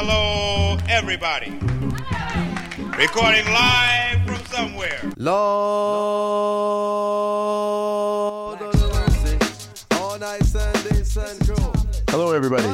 Hello, 0.00 0.78
everybody. 0.88 1.50
Recording 2.96 3.44
live 3.46 4.24
from 4.24 4.46
somewhere. 4.46 5.00
Lord 5.16 5.42
of 8.62 8.74
mercy. 8.80 9.36
All 9.96 10.16
night 10.20 10.44
Sunday, 10.44 11.02
sun. 11.02 11.36
Hello, 12.10 12.30
everybody. 12.30 12.68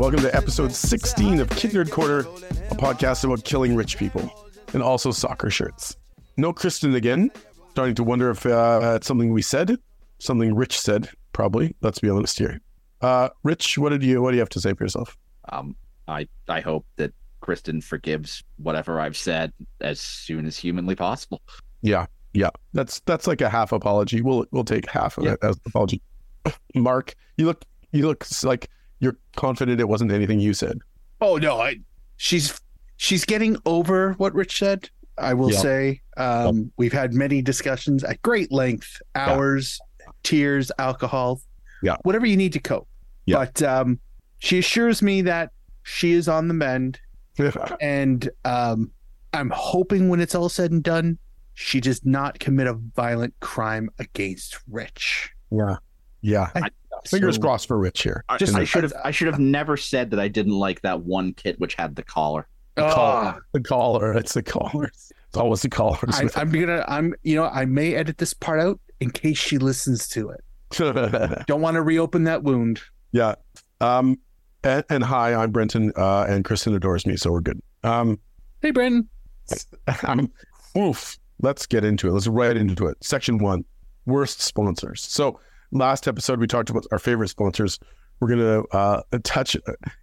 Welcome 0.00 0.18
to 0.22 0.34
episode 0.34 0.72
16 0.72 1.38
of 1.38 1.48
Kit 1.50 1.70
Nerd 1.70 1.92
Corner, 1.92 2.22
a 2.22 2.74
podcast 2.74 3.22
about 3.22 3.44
killing 3.44 3.76
rich 3.76 3.96
people 3.96 4.28
and 4.72 4.82
also 4.82 5.12
soccer 5.12 5.50
shirts. 5.50 5.96
No 6.36 6.52
Kristen 6.52 6.96
again. 6.96 7.30
Starting 7.70 7.94
to 7.94 8.02
wonder 8.02 8.30
if 8.30 8.44
uh, 8.46 8.94
it's 8.96 9.06
something 9.06 9.32
we 9.32 9.42
said, 9.42 9.78
something 10.18 10.52
Rich 10.56 10.80
said. 10.80 11.08
Probably. 11.32 11.76
Let's 11.82 12.00
be 12.00 12.10
honest 12.10 12.36
here. 12.36 12.60
Uh, 13.00 13.28
Rich, 13.44 13.78
what 13.78 13.90
did 13.90 14.02
you 14.02 14.20
what 14.20 14.32
do 14.32 14.38
you 14.38 14.40
have 14.40 14.48
to 14.48 14.60
say 14.60 14.74
for 14.74 14.82
yourself? 14.82 15.16
Um, 15.52 15.76
I 16.08 16.28
I 16.48 16.60
hope 16.60 16.86
that 16.96 17.12
Kristen 17.40 17.80
forgives 17.80 18.42
whatever 18.56 19.00
I've 19.00 19.16
said 19.16 19.52
as 19.80 20.00
soon 20.00 20.46
as 20.46 20.56
humanly 20.56 20.94
possible. 20.94 21.42
Yeah, 21.82 22.06
yeah. 22.32 22.50
That's 22.72 23.00
that's 23.00 23.26
like 23.26 23.40
a 23.40 23.48
half 23.50 23.72
apology. 23.72 24.22
We'll 24.22 24.46
we'll 24.50 24.64
take 24.64 24.88
half 24.88 25.18
of 25.18 25.24
Yeah. 25.24 25.32
it 25.32 25.38
as 25.42 25.56
an 25.56 25.62
apology. 25.66 26.02
Mark, 26.74 27.14
you 27.36 27.46
look 27.46 27.64
you 27.92 28.06
look 28.06 28.26
like 28.42 28.68
you're 29.00 29.16
confident 29.36 29.80
it 29.80 29.88
wasn't 29.88 30.12
anything 30.12 30.40
you 30.40 30.54
said. 30.54 30.78
Oh 31.20 31.36
no, 31.36 31.60
I 31.60 31.76
she's 32.16 32.60
she's 32.96 33.24
getting 33.24 33.56
over 33.66 34.12
what 34.14 34.34
Rich 34.34 34.58
said. 34.58 34.88
I 35.16 35.32
will 35.34 35.50
Yeah. 35.52 35.58
say 35.58 36.00
um, 36.16 36.72
we've 36.76 36.92
had 36.92 37.14
many 37.14 37.40
discussions 37.40 38.02
at 38.02 38.20
great 38.22 38.50
length, 38.50 39.00
hours, 39.14 39.78
tears, 40.24 40.72
alcohol, 40.78 41.40
Yeah. 41.82 41.96
whatever 42.02 42.26
you 42.26 42.36
need 42.36 42.52
to 42.54 42.58
cope. 42.60 42.88
Yeah. 43.26 43.36
But 43.44 43.62
um, 43.62 44.00
she 44.38 44.58
assures 44.58 45.02
me 45.02 45.22
that 45.22 45.50
she 45.84 46.12
is 46.12 46.28
on 46.28 46.48
the 46.48 46.54
mend, 46.54 46.98
and 47.80 48.28
um, 48.44 48.90
I'm 49.32 49.50
hoping 49.50 50.08
when 50.08 50.20
it's 50.20 50.34
all 50.34 50.48
said 50.48 50.70
and 50.72 50.82
done, 50.82 51.18
she 51.54 51.80
does 51.80 52.04
not 52.04 52.38
commit 52.40 52.66
a 52.66 52.74
violent 52.96 53.34
crime 53.40 53.88
against 53.98 54.58
Rich. 54.68 55.30
yeah. 55.50 55.76
Yeah. 56.20 56.50
I- 56.54 56.70
Fingers 57.06 57.34
So- 57.34 57.42
crossed 57.42 57.68
for 57.68 57.76
Rich 57.78 58.02
here. 58.02 58.24
I, 58.30 58.38
Just- 58.38 58.54
I 58.54 58.64
should 58.64 58.82
have 58.82 58.92
I 59.04 59.10
should 59.10 59.26
have 59.26 59.38
never 59.38 59.76
said 59.76 60.10
that 60.12 60.18
I 60.20 60.28
didn't 60.28 60.54
like 60.54 60.80
that 60.82 61.02
one 61.02 61.34
kit 61.34 61.60
which 61.60 61.74
had 61.74 61.96
the 61.96 62.02
collar. 62.02 62.46
The 62.76 62.84
Ah. 62.84 62.94
caller. 62.94 63.46
The 63.52 63.60
caller. 63.60 64.12
It's 64.14 64.32
the 64.32 64.42
caller. 64.42 64.84
It's 64.86 65.36
always 65.36 65.60
the 65.60 65.68
callers. 65.68 66.14
I, 66.18 66.28
I'm 66.40 66.50
gonna, 66.50 66.82
I'm, 66.88 67.12
you 67.22 67.34
know, 67.36 67.44
I 67.44 67.66
may 67.66 67.94
edit 67.94 68.16
this 68.18 68.32
part 68.32 68.58
out 68.60 68.80
in 69.00 69.10
case 69.10 69.36
she 69.36 69.58
listens 69.58 70.08
to 70.10 70.30
it. 70.30 70.40
Don't 71.46 71.60
want 71.60 71.74
to 71.74 71.82
reopen 71.82 72.24
that 72.24 72.42
wound. 72.42 72.80
yeah. 73.12 73.34
Um. 73.82 74.18
And, 74.64 74.82
and 74.88 75.04
hi, 75.04 75.34
I'm 75.34 75.50
Brenton. 75.50 75.92
Uh, 75.94 76.24
and 76.26 76.44
Kristen 76.44 76.74
adores 76.74 77.06
me, 77.06 77.16
so 77.16 77.30
we're 77.30 77.42
good. 77.42 77.60
Um. 77.82 78.18
Hey, 78.62 78.70
Brenton. 78.70 79.08
I'm, 80.04 80.32
oof. 80.76 81.18
Let's 81.42 81.66
get 81.66 81.84
into 81.84 82.08
it. 82.08 82.12
Let's 82.12 82.26
right 82.26 82.56
into 82.56 82.86
it. 82.86 82.96
Section 83.04 83.38
one: 83.38 83.64
worst 84.06 84.40
sponsors. 84.40 85.02
So 85.02 85.38
last 85.70 86.08
episode 86.08 86.40
we 86.40 86.46
talked 86.46 86.70
about 86.70 86.86
our 86.92 86.98
favorite 86.98 87.28
sponsors. 87.28 87.78
We're 88.20 88.28
gonna 88.28 88.62
uh, 88.72 89.02
touch 89.22 89.54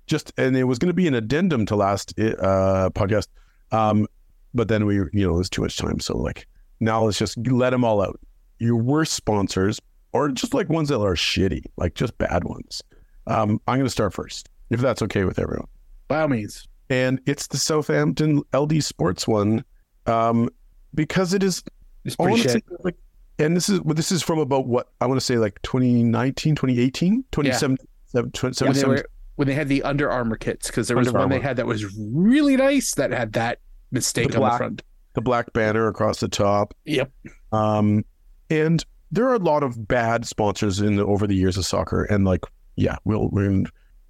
just, 0.06 0.32
and 0.38 0.56
it 0.56 0.66
was 0.66 0.78
gonna 0.78 0.94
be 0.94 1.08
an 1.08 1.16
addendum 1.16 1.66
to 1.66 1.76
last 1.76 2.14
uh, 2.20 2.92
podcast. 2.94 3.28
Um, 3.72 4.06
but 4.54 4.68
then 4.68 4.86
we, 4.86 4.96
you 4.96 5.10
know, 5.14 5.34
it 5.34 5.38
was 5.38 5.50
too 5.50 5.64
much 5.64 5.78
time. 5.78 6.00
So 6.00 6.16
like 6.16 6.46
now 6.80 7.04
let's 7.04 7.18
just 7.18 7.36
let 7.48 7.72
them 7.72 7.84
all 7.84 8.00
out. 8.00 8.20
Your 8.60 8.76
worst 8.76 9.14
sponsors, 9.14 9.80
or 10.14 10.30
just 10.30 10.54
like 10.54 10.70
ones 10.70 10.90
that 10.90 11.00
are 11.00 11.16
shitty, 11.16 11.64
like 11.78 11.96
just 11.96 12.16
bad 12.20 12.44
ones. 12.44 12.84
Um, 13.26 13.60
I'm 13.68 13.80
gonna 13.80 13.90
start 13.90 14.14
first, 14.14 14.50
if 14.72 14.80
that's 14.80 15.02
okay 15.04 15.24
with 15.26 15.38
everyone 15.38 15.68
By 16.08 16.22
all 16.22 16.28
means. 16.28 16.68
and 16.90 17.22
it's 17.28 17.46
the 17.48 17.58
Southampton 17.58 18.42
LD 18.56 18.84
Sports 18.84 19.28
one, 19.28 19.64
um, 20.08 20.50
because 20.96 21.34
it 21.36 21.44
is 21.44 21.64
It's 22.06 22.16
pretty 22.16 22.42
shit. 22.42 22.64
like, 22.84 22.96
and 23.38 23.56
this 23.56 23.70
is 23.70 23.80
well, 23.82 23.94
this 23.94 24.12
is 24.12 24.24
from 24.24 24.40
about 24.40 24.66
what 24.68 24.90
I 25.00 25.06
want 25.06 25.20
to 25.20 25.26
say 25.26 25.38
like 25.38 25.62
2019, 25.62 26.56
2018, 26.56 27.24
2017, 27.32 27.88
When 28.12 28.24
they, 28.26 28.30
2017. 28.32 28.90
were, 28.90 29.06
when 29.36 29.48
they 29.48 29.54
had 29.54 29.68
the 29.68 29.84
Under 29.84 30.10
Armour 30.12 30.36
kits, 30.38 30.68
because 30.68 30.88
there 30.88 30.98
was 30.98 31.08
Under 31.08 31.20
one 31.20 31.30
they 31.30 31.40
had 31.40 31.58
that 31.58 31.66
was 31.68 31.86
really 31.98 32.58
nice 32.58 32.96
that 32.96 33.12
had 33.12 33.34
that 33.34 33.60
mistake 33.92 34.32
The 34.32 34.42
on 34.42 34.52
the 34.52 34.58
front. 34.58 34.82
the 35.14 35.22
black 35.22 35.52
banner 35.54 35.88
across 35.88 36.20
the 36.20 36.28
top. 36.28 36.74
Yep. 36.86 37.12
Um, 37.52 38.04
and 38.50 38.84
there 39.12 39.28
are 39.28 39.36
a 39.36 39.40
lot 39.40 39.64
of 39.64 39.88
bad 39.88 40.26
sponsors 40.26 40.80
in 40.82 40.96
the, 40.98 41.06
over 41.06 41.26
the 41.28 41.36
years 41.36 41.58
of 41.58 41.66
soccer, 41.66 42.04
and 42.06 42.26
like, 42.26 42.42
yeah, 42.76 42.96
we'll, 43.06 43.30
we'll 43.30 43.64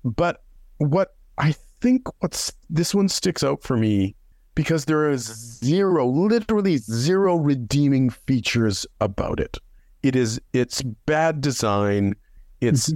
but 0.04 0.44
what 0.90 1.16
I 1.38 1.54
think 1.82 2.08
what's 2.20 2.52
this 2.70 2.94
one 2.94 3.10
sticks 3.10 3.44
out 3.44 3.62
for 3.64 3.78
me 3.78 4.16
because 4.56 4.86
there 4.86 5.10
is 5.10 5.24
zero, 5.64 6.08
literally 6.08 6.78
zero 6.78 7.36
redeeming 7.36 8.10
features 8.10 8.86
about 9.00 9.40
it. 9.40 9.58
It 10.04 10.16
is 10.16 10.42
it's 10.54 10.82
bad 10.82 11.42
design, 11.42 12.16
it's 12.60 12.92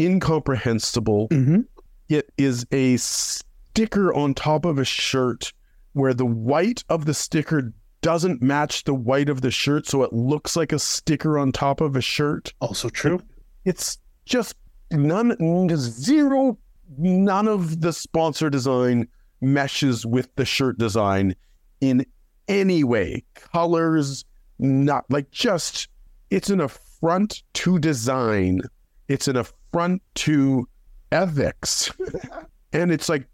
incomprehensible. 0.00 1.28
Mm-hmm. 1.28 1.60
It 2.08 2.32
is 2.38 2.66
a 2.72 2.96
sticker 2.96 4.14
on 4.14 4.34
top 4.34 4.64
of 4.64 4.78
a 4.78 4.84
shirt 4.84 5.52
where 5.92 6.14
the 6.14 6.26
white 6.26 6.84
of 6.88 7.04
the 7.04 7.14
sticker 7.14 7.72
doesn't 8.00 8.40
match 8.40 8.84
the 8.84 8.94
white 8.94 9.28
of 9.28 9.40
the 9.40 9.50
shirt, 9.50 9.86
so 9.86 10.02
it 10.02 10.12
looks 10.12 10.54
like 10.56 10.72
a 10.72 10.78
sticker 10.78 11.38
on 11.38 11.52
top 11.52 11.80
of 11.80 11.96
a 11.96 12.00
shirt. 12.00 12.52
Also 12.60 12.88
true. 12.88 13.20
It's 13.64 13.98
just 14.24 14.54
none, 14.90 15.36
zero, 15.76 16.58
none 16.98 17.48
of 17.48 17.80
the 17.80 17.92
sponsor 17.92 18.50
design 18.50 19.08
meshes 19.40 20.06
with 20.06 20.34
the 20.36 20.44
shirt 20.44 20.78
design 20.78 21.34
in 21.80 22.04
any 22.48 22.84
way. 22.84 23.24
Colors, 23.34 24.24
not 24.58 25.04
like 25.10 25.30
just, 25.30 25.88
it's 26.30 26.50
an 26.50 26.60
affront 26.60 27.42
to 27.54 27.78
design, 27.78 28.60
it's 29.08 29.28
an 29.28 29.36
affront 29.36 30.02
to 30.14 30.68
ethics. 31.12 31.90
and 32.72 32.90
it's 32.90 33.08
like, 33.08 33.26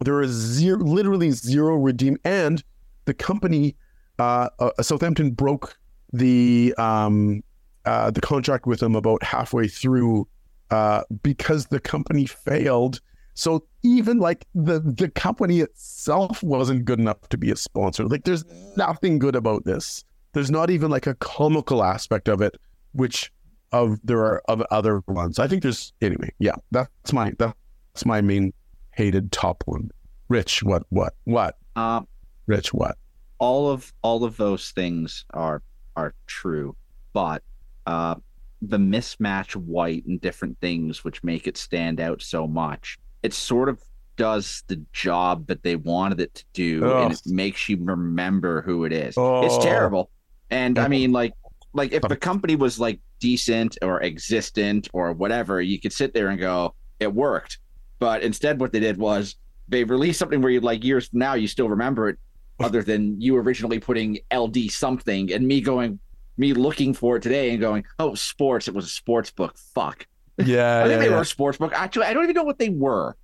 there 0.00 0.20
is 0.20 0.30
zero, 0.30 0.78
literally 0.78 1.30
zero 1.30 1.76
redeem. 1.76 2.16
And 2.24 2.62
the 3.04 3.14
company, 3.14 3.76
uh, 4.18 4.48
uh, 4.58 4.70
Southampton 4.82 5.30
broke 5.30 5.78
the 6.12 6.74
um, 6.78 7.42
uh, 7.84 8.10
the 8.10 8.20
contract 8.20 8.66
with 8.66 8.80
them 8.80 8.94
about 8.96 9.22
halfway 9.22 9.68
through 9.68 10.26
uh, 10.70 11.02
because 11.22 11.66
the 11.66 11.80
company 11.80 12.26
failed. 12.26 13.00
So 13.34 13.64
even 13.82 14.18
like 14.18 14.46
the 14.54 14.80
the 14.80 15.08
company 15.08 15.60
itself 15.60 16.42
wasn't 16.42 16.84
good 16.84 16.98
enough 16.98 17.28
to 17.28 17.38
be 17.38 17.50
a 17.50 17.56
sponsor. 17.56 18.04
Like 18.06 18.24
there's 18.24 18.44
nothing 18.76 19.18
good 19.18 19.36
about 19.36 19.64
this. 19.64 20.04
There's 20.32 20.50
not 20.50 20.70
even 20.70 20.90
like 20.90 21.06
a 21.06 21.14
comical 21.14 21.84
aspect 21.84 22.28
of 22.28 22.40
it, 22.40 22.56
which 22.92 23.32
of 23.72 23.98
there 24.02 24.20
are 24.20 24.42
of 24.48 24.62
other 24.70 25.02
ones. 25.06 25.38
I 25.38 25.46
think 25.46 25.62
there's 25.62 25.92
anyway. 26.00 26.32
Yeah, 26.38 26.56
that's 26.72 27.12
my 27.12 27.32
that's 27.38 28.04
my 28.04 28.20
main 28.20 28.52
hated 28.94 29.30
top 29.30 29.62
one. 29.66 29.90
Rich, 30.28 30.62
what 30.64 30.82
what 30.88 31.14
what? 31.24 31.56
Uh, 31.76 32.02
Rich, 32.46 32.74
what? 32.74 32.96
all 33.38 33.70
of 33.70 33.92
all 34.02 34.24
of 34.24 34.36
those 34.36 34.70
things 34.70 35.24
are 35.34 35.62
are 35.96 36.14
true, 36.26 36.76
but 37.12 37.42
uh, 37.86 38.16
the 38.60 38.78
mismatch 38.78 39.54
white 39.54 40.04
and 40.06 40.20
different 40.20 40.58
things 40.60 41.04
which 41.04 41.22
make 41.22 41.46
it 41.46 41.56
stand 41.56 42.00
out 42.00 42.22
so 42.22 42.46
much, 42.46 42.98
it 43.22 43.32
sort 43.32 43.68
of 43.68 43.80
does 44.16 44.64
the 44.66 44.84
job 44.92 45.46
that 45.46 45.62
they 45.62 45.76
wanted 45.76 46.20
it 46.20 46.34
to 46.34 46.44
do, 46.52 46.92
and 46.92 47.12
it 47.12 47.20
makes 47.26 47.68
you 47.68 47.78
remember 47.80 48.62
who 48.62 48.84
it 48.84 48.92
is. 48.92 49.14
Oh. 49.16 49.44
It's 49.44 49.64
terrible, 49.64 50.10
and 50.50 50.78
I 50.78 50.88
mean, 50.88 51.12
like, 51.12 51.34
like 51.72 51.92
if 51.92 52.02
the 52.02 52.16
company 52.16 52.56
was 52.56 52.80
like 52.80 53.00
decent 53.20 53.78
or 53.82 54.02
existent 54.02 54.88
or 54.92 55.12
whatever, 55.12 55.60
you 55.60 55.80
could 55.80 55.92
sit 55.92 56.14
there 56.14 56.28
and 56.28 56.38
go, 56.38 56.74
it 57.00 57.12
worked. 57.12 57.58
But 57.98 58.22
instead, 58.22 58.60
what 58.60 58.72
they 58.72 58.80
did 58.80 58.96
was 58.96 59.36
they 59.68 59.84
released 59.84 60.18
something 60.18 60.40
where 60.40 60.50
you 60.50 60.60
like 60.60 60.84
years 60.84 61.08
from 61.08 61.20
now 61.20 61.34
you 61.34 61.48
still 61.48 61.68
remember 61.68 62.08
it 62.08 62.18
other 62.60 62.82
than 62.82 63.20
you 63.20 63.36
originally 63.36 63.78
putting 63.78 64.18
LD 64.34 64.70
something 64.70 65.32
and 65.32 65.46
me 65.46 65.60
going, 65.60 66.00
me 66.38 66.54
looking 66.54 66.94
for 66.94 67.16
it 67.16 67.22
today 67.22 67.50
and 67.50 67.60
going, 67.60 67.84
oh, 67.98 68.14
sports. 68.14 68.68
It 68.68 68.74
was 68.74 68.86
a 68.86 68.90
sports 68.90 69.30
book. 69.30 69.56
Fuck. 69.74 70.06
Yeah, 70.38 70.78
I 70.78 70.82
think 70.84 70.92
yeah, 70.92 70.98
they 70.98 71.08
yeah. 71.10 71.16
were 71.16 71.22
a 71.22 71.26
sports 71.26 71.58
book. 71.58 71.72
Actually, 71.74 72.06
I 72.06 72.14
don't 72.14 72.22
even 72.24 72.34
know 72.36 72.44
what 72.44 72.58
they 72.58 72.68
were. 72.68 73.16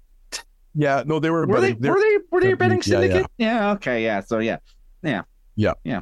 yeah. 0.75 1.05
No, 1.07 1.21
they 1.21 1.31
were. 1.31 1.47
Were 1.47 1.61
they? 1.61 1.73
betting- 1.73 1.81
they 1.83 1.91
Were 1.91 2.01
they? 2.01 2.19
Were 2.31 2.41
they 2.41 2.53
a 2.53 2.57
betting 2.57 2.83
Yeah, 2.85 3.01
yeah. 3.01 3.01
syndicate? 3.07 3.31
Yeah. 3.39 3.71
Okay. 3.73 4.03
Yeah. 4.05 4.21
So 4.21 4.39
yeah. 4.41 4.57
Yeah. 5.03 5.23
Yeah. 5.55 5.75
Yeah. 5.85 6.01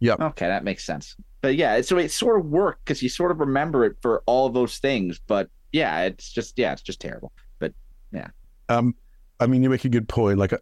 Yep. 0.00 0.20
Okay, 0.20 0.46
that 0.46 0.62
makes 0.64 0.84
sense. 0.84 1.16
But 1.40 1.56
yeah, 1.56 1.80
so 1.80 1.96
it 1.98 2.10
sort 2.10 2.40
of 2.40 2.46
worked 2.46 2.84
because 2.84 3.02
you 3.02 3.08
sort 3.08 3.30
of 3.30 3.40
remember 3.40 3.84
it 3.84 3.96
for 4.02 4.22
all 4.26 4.46
of 4.46 4.52
those 4.54 4.78
things. 4.78 5.20
But 5.26 5.48
yeah, 5.72 6.02
it's 6.02 6.30
just 6.30 6.58
yeah, 6.58 6.72
it's 6.72 6.82
just 6.82 7.00
terrible. 7.00 7.32
But 7.58 7.72
yeah. 8.12 8.28
Um, 8.68 8.94
I 9.40 9.46
mean, 9.46 9.62
you 9.62 9.70
make 9.70 9.84
a 9.84 9.88
good 9.88 10.08
point. 10.08 10.38
Like, 10.38 10.52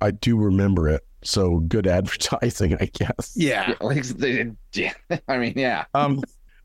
I 0.00 0.10
do 0.10 0.36
remember 0.36 0.88
it. 0.88 1.06
So 1.24 1.58
good 1.60 1.86
advertising, 1.86 2.76
I 2.80 2.86
guess. 2.92 3.32
Yeah. 3.36 3.70
yeah, 3.70 3.74
like, 3.80 4.04
they- 4.04 4.50
yeah, 4.72 4.92
I 5.28 5.38
mean, 5.38 5.54
yeah. 5.56 5.84
Um, 5.94 6.22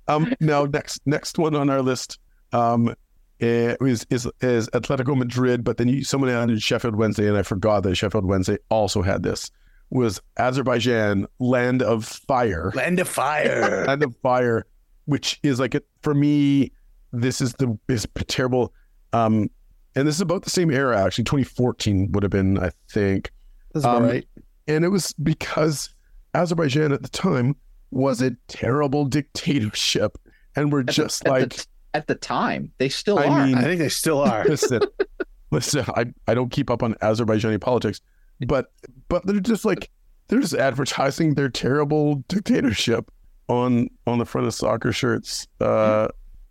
um. 0.07 0.33
Now, 0.39 0.65
next 0.65 1.01
next 1.05 1.37
one 1.37 1.55
on 1.55 1.69
our 1.69 1.81
list. 1.81 2.19
Um, 2.53 2.95
eh, 3.41 3.75
is 3.81 4.05
is 4.09 4.27
is 4.41 4.69
Atletico 4.69 5.15
Madrid, 5.17 5.63
but 5.63 5.77
then 5.77 5.87
you, 5.89 6.03
someone 6.03 6.29
added 6.29 6.61
Sheffield 6.61 6.95
Wednesday, 6.95 7.27
and 7.27 7.37
I 7.37 7.43
forgot 7.43 7.83
that 7.83 7.95
Sheffield 7.95 8.25
Wednesday 8.25 8.57
also 8.69 9.01
had 9.01 9.23
this. 9.23 9.51
Was 9.89 10.21
Azerbaijan 10.37 11.27
land 11.39 11.81
of 11.81 12.03
fire? 12.05 12.71
Land 12.75 12.99
of 12.99 13.07
fire. 13.07 13.85
Land 13.87 14.03
of 14.03 14.15
fire, 14.17 14.65
which 15.05 15.39
is 15.43 15.59
like 15.61 15.75
a, 15.75 15.81
for 16.01 16.13
me, 16.13 16.71
this 17.13 17.39
is 17.39 17.53
the 17.53 17.77
is 17.87 18.05
terrible. 18.27 18.73
Um, 19.13 19.49
and 19.95 20.05
this 20.07 20.15
is 20.15 20.21
about 20.21 20.43
the 20.43 20.49
same 20.49 20.71
era 20.71 21.03
actually. 21.05 21.23
2014 21.23 22.11
would 22.11 22.21
have 22.23 22.31
been, 22.31 22.59
I 22.59 22.71
think, 22.91 23.31
That's 23.73 23.85
Um, 23.85 24.03
right. 24.03 24.27
And 24.67 24.83
it 24.85 24.89
was 24.89 25.13
because 25.13 25.89
Azerbaijan 26.33 26.91
at 26.91 27.01
the 27.01 27.09
time 27.09 27.55
was 27.91 28.21
a 28.21 28.31
terrible 28.47 29.05
dictatorship, 29.05 30.17
and 30.55 30.71
we're 30.71 30.81
At 30.81 30.87
the- 30.87 30.91
just 30.93 31.25
at 31.25 31.31
like, 31.31 31.53
the, 31.53 31.65
at 31.93 32.07
the 32.07 32.15
time, 32.15 32.71
they 32.77 32.89
still 32.89 33.17
I 33.19 33.27
are. 33.27 33.45
mean, 33.45 33.55
I 33.55 33.61
think 33.63 33.79
they 33.79 33.89
still 33.89 34.19
are. 34.21 34.43
listen, 34.45 34.81
listen. 35.51 35.85
I, 35.95 36.05
I 36.27 36.33
don't 36.33 36.49
keep 36.51 36.69
up 36.69 36.83
on 36.83 36.93
Azerbaijani 36.95 37.59
politics, 37.61 38.01
but 38.45 38.71
but 39.09 39.25
they're 39.25 39.39
just 39.39 39.65
like 39.65 39.89
they're 40.27 40.41
just 40.41 40.53
advertising 40.53 41.35
their 41.35 41.49
terrible 41.49 42.15
dictatorship 42.27 43.09
on 43.47 43.89
on 44.05 44.19
the 44.19 44.25
front 44.25 44.45
of 44.47 44.53
soccer 44.53 44.91
shirts. 44.91 45.47
Uh, 45.61 46.09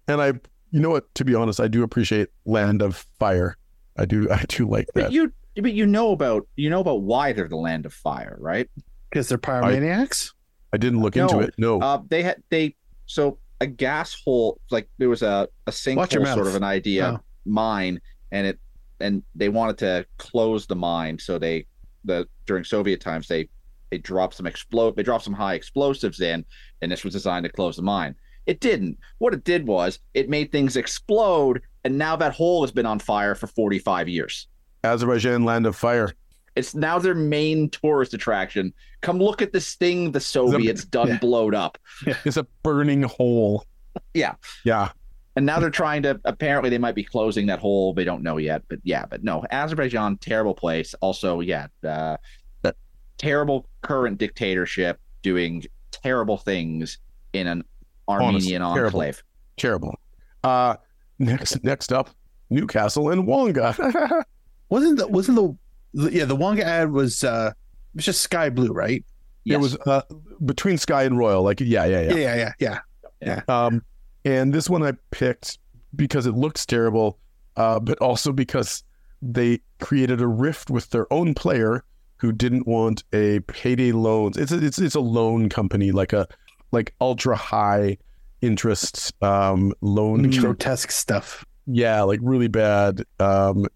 and 0.09 0.21
I, 0.23 0.29
you 0.71 0.81
know 0.81 0.91
what? 0.91 1.15
To 1.17 1.25
be 1.25 1.35
honest, 1.35 1.61
I 1.61 1.69
do 1.69 1.83
appreciate 1.83 2.29
Land 2.47 2.81
of 2.83 3.07
Fire. 3.19 3.57
I 3.99 4.05
do 4.07 4.29
I 4.31 4.45
do 4.49 4.67
like 4.67 4.87
but 4.95 5.05
that. 5.05 5.13
you, 5.13 5.33
but 5.63 5.73
you 5.73 5.87
know 5.87 6.13
about 6.13 6.47
you 6.57 6.71
know 6.71 6.81
about 6.81 7.03
why 7.03 7.33
they're 7.33 7.49
the 7.49 7.57
land 7.57 7.87
of 7.87 7.93
fire, 7.95 8.37
right? 8.41 8.69
Because 9.11 9.29
they're 9.29 9.39
pyromaniacs. 9.39 10.33
I 10.73 10.77
didn't 10.77 11.01
look 11.01 11.17
into 11.17 11.41
it. 11.41 11.55
No, 11.59 11.81
Uh, 11.81 12.03
they 12.09 12.23
had 12.23 12.43
they 12.51 12.75
so 13.07 13.39
a 13.61 13.67
gas 13.67 14.15
hole 14.25 14.61
like 14.71 14.89
there 14.99 15.09
was 15.09 15.23
a 15.23 15.49
a 15.67 15.69
Watch 15.69 15.75
sinkhole 16.11 16.35
sort 16.35 16.47
of 16.47 16.55
an 16.57 16.65
idea 16.65 17.19
Oh. 17.19 17.25
mine, 17.45 18.01
and 18.33 18.47
it 18.47 18.59
and 19.01 19.23
they 19.35 19.49
wanted 19.49 19.79
to 19.79 20.07
close 20.19 20.67
the 20.67 20.77
mine, 20.77 21.19
so 21.19 21.39
they 21.39 21.67
the 22.05 22.27
during 22.47 22.65
Soviet 22.65 23.01
times 23.01 23.29
they 23.29 23.49
they 23.91 23.99
dropped 23.99 24.35
some 24.35 24.47
explode 24.47 24.97
they 24.97 25.03
dropped 25.03 25.25
some 25.25 25.33
high 25.35 25.55
explosives 25.55 26.21
in, 26.21 26.45
and 26.83 26.91
this 26.93 27.05
was 27.05 27.15
designed 27.15 27.45
to 27.45 27.51
close 27.53 27.77
the 27.77 27.83
mine. 27.83 28.15
It 28.47 28.61
didn't. 28.61 28.99
What 29.19 29.33
it 29.35 29.43
did 29.45 29.67
was 29.67 29.99
it 30.15 30.29
made 30.29 30.53
things 30.53 30.77
explode, 30.77 31.63
and 31.85 31.97
now 31.97 32.17
that 32.17 32.33
hole 32.33 32.63
has 32.63 32.73
been 32.73 32.87
on 32.87 32.99
fire 32.99 33.35
for 33.35 33.47
forty 33.47 33.79
five 33.79 34.09
years. 34.09 34.49
Azerbaijan 34.85 35.45
Land 35.45 35.67
of 35.67 35.77
Fire. 35.77 36.13
It's 36.55 36.75
now 36.75 36.99
their 36.99 37.15
main 37.15 37.69
tourist 37.69 38.15
attraction. 38.15 38.73
Come 39.03 39.19
look 39.19 39.43
at 39.43 39.53
this 39.53 39.75
thing 39.75 40.13
the 40.13 40.21
Soviets 40.21 40.85
done 40.85 41.09
Yeah. 41.09 41.19
blowed 41.19 41.55
up. 41.55 41.77
It's 42.25 42.39
a 42.39 42.47
burning 42.63 43.03
hole. 43.03 43.67
Yeah. 44.15 44.35
Yeah. 44.65 44.91
And 45.37 45.45
now 45.45 45.61
they're 45.61 45.69
trying 45.69 46.03
to 46.05 46.19
apparently 46.25 46.71
they 46.71 46.79
might 46.79 46.95
be 46.95 47.05
closing 47.05 47.47
that 47.49 47.59
hole. 47.59 47.93
They 47.93 48.05
don't 48.05 48.23
know 48.23 48.39
yet. 48.39 48.63
But 48.69 48.79
yeah, 48.85 49.05
but 49.05 49.23
no, 49.23 49.45
Azerbaijan, 49.51 50.17
terrible 50.17 50.55
place. 50.55 50.95
Also, 51.03 51.41
yeah, 51.41 51.67
uh 51.87 52.17
that 52.63 52.77
terrible 53.19 53.69
current 53.83 54.17
dictatorship 54.17 54.99
doing 55.23 55.63
terrible 55.91 56.39
things 56.39 56.99
in 57.35 57.47
an 57.49 57.65
Armenian 58.09 58.63
terrible. 58.63 58.85
enclave. 58.87 59.23
Terrible. 59.59 59.99
Uh 60.43 60.77
next 61.19 61.63
next 61.63 61.93
up, 61.93 62.09
Newcastle 62.49 63.11
and 63.11 63.27
Wonga. 63.27 63.77
Wasn't 64.69 64.99
the 64.99 65.07
wasn't 65.09 65.59
the, 65.95 66.13
yeah 66.13 66.25
the 66.25 66.37
Wonga 66.37 66.65
ad 66.65 66.91
was 66.93 67.25
uh 67.25 67.53
it 67.57 67.97
was 67.97 68.05
just 68.05 68.21
sky 68.21 68.51
blue 68.51 68.73
right? 68.73 69.05
It 69.47 69.59
was 69.59 69.77
uh, 69.87 70.03
between 70.45 70.77
Sky 70.77 71.05
and 71.05 71.17
Royal. 71.17 71.43
Like 71.43 71.61
yeah, 71.61 71.85
yeah, 71.85 72.01
yeah. 72.01 72.15
Yeah 72.15 72.53
yeah 72.59 72.79
yeah. 73.23 73.41
Um, 73.49 73.83
and 74.25 74.53
this 74.53 74.69
one 74.69 74.83
I 74.83 74.93
picked 75.11 75.59
because 75.95 76.27
it 76.27 76.33
looks 76.33 76.67
terrible, 76.67 77.19
uh, 77.57 77.79
but 77.79 77.99
also 77.99 78.33
because 78.33 78.83
they 79.23 79.61
created 79.81 80.21
a 80.21 80.27
rift 80.27 80.69
with 80.71 80.91
their 80.91 81.11
own 81.13 81.35
player 81.35 81.85
who 82.19 82.33
didn't 82.33 82.67
want 82.67 83.05
a 83.13 83.41
payday 83.41 83.93
loans. 83.93 84.37
It's 84.37 84.53
a, 84.53 84.65
it's 84.65 84.79
it's 84.79 84.95
a 84.95 85.01
loan 85.01 85.49
company 85.49 85.93
like 85.93 86.13
a 86.13 86.27
like 86.73 86.95
ultra 87.01 87.37
high 87.37 87.99
interest 88.43 89.13
um, 89.23 89.73
loan. 89.81 90.21
Mm, 90.21 90.23
company. 90.25 90.41
Grotesque 90.41 90.91
stuff. 90.91 91.45
Yeah, 91.67 92.03
like 92.03 92.21
really 92.23 92.49
bad. 92.49 93.05
Um, 93.21 93.67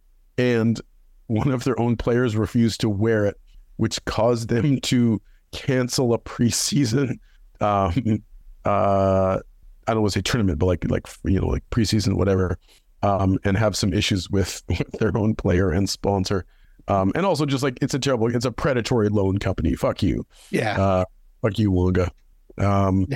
and 0.40 0.80
one 1.26 1.50
of 1.50 1.64
their 1.64 1.78
own 1.78 1.96
players 1.96 2.34
refused 2.34 2.80
to 2.80 2.88
wear 2.88 3.26
it, 3.26 3.38
which 3.76 4.02
caused 4.06 4.48
them 4.48 4.80
to 4.80 5.20
cancel 5.52 6.14
a 6.14 6.18
preseason. 6.18 7.18
Um, 7.62 8.22
uh, 8.64 9.38
I 9.86 9.92
don't 9.92 10.00
want 10.00 10.14
to 10.14 10.18
say 10.18 10.22
tournament, 10.22 10.58
but 10.58 10.64
like 10.64 10.90
like 10.90 11.06
you 11.24 11.38
know 11.38 11.46
like 11.46 11.62
preseason 11.68 12.14
whatever, 12.14 12.56
um, 13.02 13.38
and 13.44 13.54
have 13.54 13.76
some 13.76 13.92
issues 13.92 14.30
with, 14.30 14.62
with 14.68 14.92
their 14.92 15.14
own 15.14 15.34
player 15.34 15.70
and 15.70 15.86
sponsor. 15.86 16.46
Um, 16.88 17.12
and 17.14 17.26
also 17.26 17.44
just 17.44 17.62
like 17.62 17.78
it's 17.82 17.92
a 17.92 17.98
terrible, 17.98 18.34
it's 18.34 18.46
a 18.46 18.50
predatory 18.50 19.10
loan 19.10 19.36
company. 19.36 19.74
Fuck 19.74 20.02
you. 20.02 20.24
Yeah. 20.48 20.80
Uh, 20.80 21.04
fuck 21.42 21.58
you, 21.58 21.70
Wonga. 21.70 22.10
Um, 22.56 23.06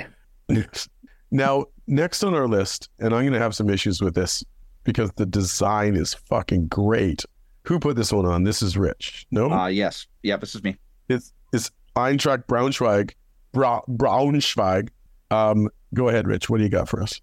Yeah. 0.47 0.63
now, 1.31 1.65
next 1.87 2.23
on 2.23 2.35
our 2.35 2.47
list, 2.47 2.89
and 2.99 3.15
I'm 3.15 3.21
going 3.23 3.33
to 3.33 3.39
have 3.39 3.55
some 3.55 3.67
issues 3.67 3.99
with 3.99 4.13
this 4.13 4.43
because 4.85 5.11
the 5.17 5.25
design 5.25 5.95
is 5.97 6.13
fucking 6.13 6.67
great. 6.67 7.25
Who 7.67 7.79
put 7.79 7.97
this 7.97 8.13
one 8.13 8.25
on? 8.25 8.43
This 8.45 8.61
is 8.61 8.77
Rich. 8.77 9.25
No, 9.31 9.51
Uh 9.51 9.67
yes. 9.67 10.07
Yeah, 10.23 10.37
this 10.37 10.55
is 10.55 10.63
me. 10.63 10.77
it's 11.09 11.33
it's 11.51 11.69
Eintracht 11.97 12.45
Braunschweig. 12.47 13.11
Bra- 13.51 13.81
Braunschweig. 13.89 14.89
Um, 15.31 15.69
go 15.93 16.09
ahead, 16.09 16.27
Rich. 16.27 16.49
What 16.49 16.57
do 16.59 16.63
you 16.63 16.69
got 16.69 16.87
for 16.89 17.01
us? 17.01 17.19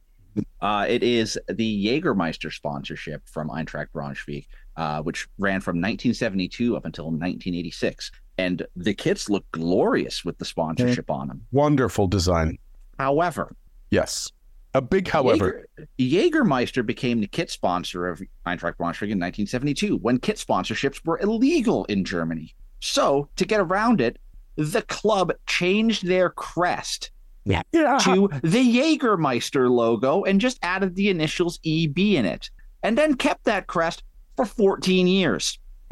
Uh, 0.62 0.86
it 0.88 1.02
is 1.02 1.38
the 1.48 1.86
Jägermeister 1.86 2.50
sponsorship 2.52 3.22
from 3.28 3.50
Eintracht 3.50 3.88
Braunschweig, 3.94 4.46
uh, 4.76 5.02
which 5.02 5.28
ran 5.38 5.60
from 5.60 5.76
1972 5.76 6.74
up 6.76 6.86
until 6.86 7.04
1986. 7.06 8.10
And 8.38 8.66
the 8.74 8.94
kits 8.94 9.28
look 9.28 9.44
glorious 9.52 10.24
with 10.24 10.38
the 10.38 10.46
sponsorship 10.46 11.10
on 11.10 11.28
them. 11.28 11.42
Wonderful 11.52 12.06
design. 12.08 12.58
However, 12.98 13.54
Yes, 13.90 14.32
a 14.74 14.80
big 14.80 15.08
however. 15.08 15.66
Jaeger, 15.98 16.44
Jägermeister 16.44 16.84
became 16.86 17.20
the 17.20 17.26
kit 17.26 17.50
sponsor 17.50 18.08
of 18.08 18.22
Eintracht 18.46 18.76
Braunschweig 18.76 19.10
in 19.10 19.18
1972 19.20 19.96
when 19.96 20.18
kit 20.18 20.36
sponsorships 20.36 21.04
were 21.04 21.18
illegal 21.20 21.84
in 21.86 22.04
Germany. 22.04 22.54
So, 22.80 23.28
to 23.36 23.44
get 23.44 23.60
around 23.60 24.00
it, 24.00 24.18
the 24.56 24.82
club 24.82 25.32
changed 25.46 26.06
their 26.06 26.30
crest 26.30 27.10
Yeah. 27.44 27.62
to 27.72 28.28
the 28.42 28.98
Jägermeister 28.98 29.70
logo 29.70 30.24
and 30.24 30.40
just 30.40 30.58
added 30.62 30.94
the 30.94 31.08
initials 31.08 31.58
EB 31.64 31.98
in 32.16 32.24
it, 32.26 32.50
and 32.82 32.96
then 32.98 33.14
kept 33.14 33.44
that 33.44 33.66
crest 33.66 34.02
for 34.36 34.44
14 34.46 35.06
years. 35.06 35.58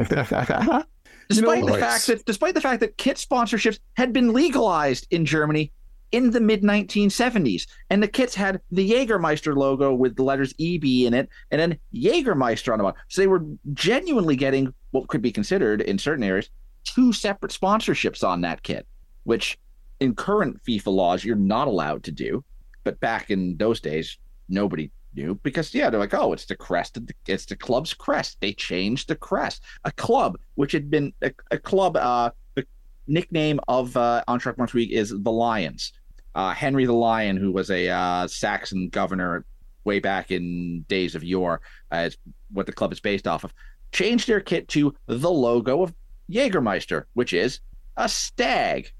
Despite 1.28 1.64
the 1.64 1.78
fact 1.78 2.06
that 2.08 2.24
despite 2.24 2.54
the 2.54 2.60
fact 2.60 2.80
that 2.80 2.96
kit 2.96 3.16
sponsorships 3.16 3.78
had 3.96 4.12
been 4.12 4.32
legalized 4.32 5.06
in 5.10 5.24
Germany 5.24 5.70
in 6.12 6.30
the 6.30 6.40
mid 6.40 6.62
1970s, 6.62 7.66
and 7.90 8.02
the 8.02 8.08
kits 8.08 8.34
had 8.34 8.60
the 8.70 8.90
Jägermeister 8.90 9.56
logo 9.56 9.94
with 9.94 10.16
the 10.16 10.22
letters 10.22 10.54
EB 10.60 10.84
in 10.84 11.14
it, 11.14 11.28
and 11.50 11.60
then 11.60 11.78
Jägermeister 11.94 12.72
on 12.72 12.78
the 12.78 12.84
bottom. 12.84 13.00
So 13.08 13.22
they 13.22 13.28
were 13.28 13.44
genuinely 13.72 14.36
getting 14.36 14.74
what 14.90 15.08
could 15.08 15.22
be 15.22 15.32
considered 15.32 15.82
in 15.82 15.98
certain 15.98 16.24
areas 16.24 16.50
two 16.84 17.12
separate 17.12 17.52
sponsorships 17.52 18.26
on 18.26 18.40
that 18.42 18.62
kit, 18.62 18.86
which 19.24 19.58
in 20.00 20.14
current 20.14 20.62
FIFA 20.64 20.86
laws 20.86 21.24
you're 21.24 21.36
not 21.36 21.68
allowed 21.68 22.02
to 22.04 22.12
do, 22.12 22.44
but 22.84 22.98
back 23.00 23.30
in 23.30 23.56
those 23.58 23.80
days 23.80 24.18
nobody 24.48 24.90
knew 25.14 25.34
because 25.42 25.74
yeah 25.74 25.90
they're 25.90 25.98
like 25.98 26.14
oh 26.14 26.32
it's 26.32 26.46
the 26.46 26.54
crest 26.54 26.94
the, 26.94 27.14
it's 27.26 27.46
the 27.46 27.56
club's 27.56 27.92
crest. 27.92 28.38
They 28.40 28.52
changed 28.52 29.08
the 29.08 29.16
crest. 29.16 29.62
A 29.84 29.92
club 29.92 30.38
which 30.54 30.72
had 30.72 30.90
been 30.90 31.12
a, 31.22 31.32
a 31.50 31.58
club 31.58 31.96
uh 31.96 32.30
the 32.54 32.66
nickname 33.06 33.60
of 33.68 33.96
uh 33.96 34.22
Eintracht 34.28 34.56
Braunschweig 34.56 34.90
is 34.90 35.10
the 35.10 35.32
Lions 35.32 35.92
uh 36.34 36.52
Henry 36.52 36.84
the 36.86 36.92
Lion 36.92 37.36
who 37.36 37.50
was 37.52 37.70
a 37.70 37.88
uh 37.88 38.26
Saxon 38.26 38.88
governor 38.88 39.44
way 39.84 39.98
back 40.00 40.30
in 40.30 40.84
days 40.88 41.14
of 41.14 41.24
yore 41.24 41.60
uh, 41.90 42.10
what 42.52 42.66
the 42.66 42.72
club 42.72 42.92
is 42.92 43.00
based 43.00 43.26
off 43.26 43.44
of 43.44 43.52
changed 43.92 44.28
their 44.28 44.40
kit 44.40 44.68
to 44.68 44.94
the 45.06 45.30
logo 45.30 45.82
of 45.82 45.94
Jägermeister 46.30 47.04
which 47.14 47.32
is 47.32 47.60
a 47.96 48.08
stag 48.08 48.92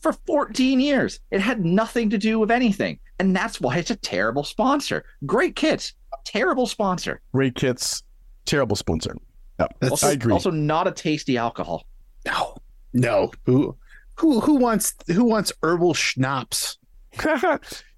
for 0.00 0.12
14 0.26 0.80
years. 0.80 1.18
It 1.30 1.40
had 1.40 1.64
nothing 1.64 2.10
to 2.10 2.18
do 2.18 2.38
with 2.38 2.50
anything. 2.50 2.98
And 3.18 3.34
that's 3.34 3.58
why 3.58 3.78
it's 3.78 3.90
a 3.90 3.96
terrible 3.96 4.44
sponsor. 4.44 5.02
Great 5.24 5.56
kits, 5.56 5.94
terrible 6.26 6.66
sponsor. 6.66 7.22
Great 7.32 7.54
kits, 7.54 8.02
terrible 8.44 8.76
sponsor. 8.76 9.16
Yeah, 9.58 9.68
Also, 9.90 10.08
I 10.08 10.12
agree. 10.12 10.32
also 10.34 10.50
not 10.50 10.86
a 10.86 10.92
tasty 10.92 11.38
alcohol. 11.38 11.86
No. 12.26 12.54
No. 12.92 13.30
Who 13.46 13.76
who 14.16 14.40
who 14.40 14.54
wants 14.56 14.94
who 15.08 15.24
wants 15.24 15.52
herbal 15.62 15.94
schnapps? 15.94 16.78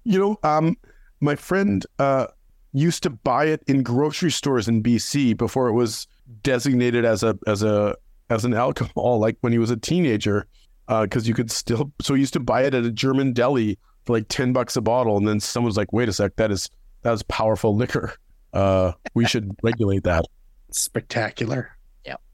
you 0.03 0.19
know, 0.19 0.37
um, 0.43 0.77
my 1.19 1.35
friend 1.35 1.85
uh, 1.99 2.27
used 2.73 3.03
to 3.03 3.09
buy 3.09 3.45
it 3.45 3.63
in 3.67 3.83
grocery 3.83 4.31
stores 4.31 4.67
in 4.67 4.83
BC 4.83 5.37
before 5.37 5.67
it 5.67 5.73
was 5.73 6.07
designated 6.43 7.05
as 7.05 7.23
a 7.23 7.37
as 7.47 7.63
a 7.63 7.95
as 8.29 8.45
an 8.45 8.53
alcohol, 8.53 9.19
like 9.19 9.37
when 9.41 9.53
he 9.53 9.59
was 9.59 9.71
a 9.71 9.77
teenager, 9.77 10.47
because 10.87 11.27
you 11.27 11.33
could 11.33 11.51
still. 11.51 11.91
So 12.01 12.13
he 12.13 12.19
used 12.21 12.33
to 12.33 12.39
buy 12.39 12.63
it 12.63 12.73
at 12.73 12.83
a 12.83 12.91
German 12.91 13.33
deli 13.33 13.77
for 14.05 14.13
like 14.13 14.27
ten 14.27 14.53
bucks 14.53 14.75
a 14.75 14.81
bottle, 14.81 15.17
and 15.17 15.27
then 15.27 15.39
someone 15.39 15.69
was 15.69 15.77
like, 15.77 15.93
"Wait 15.93 16.09
a 16.09 16.13
sec, 16.13 16.35
that 16.35 16.51
is 16.51 16.69
that 17.01 17.13
is 17.13 17.23
powerful 17.23 17.75
liquor." 17.75 18.13
Uh, 18.53 18.93
we 19.13 19.25
should 19.25 19.55
regulate 19.63 20.03
that. 20.03 20.25
Spectacular. 20.71 21.77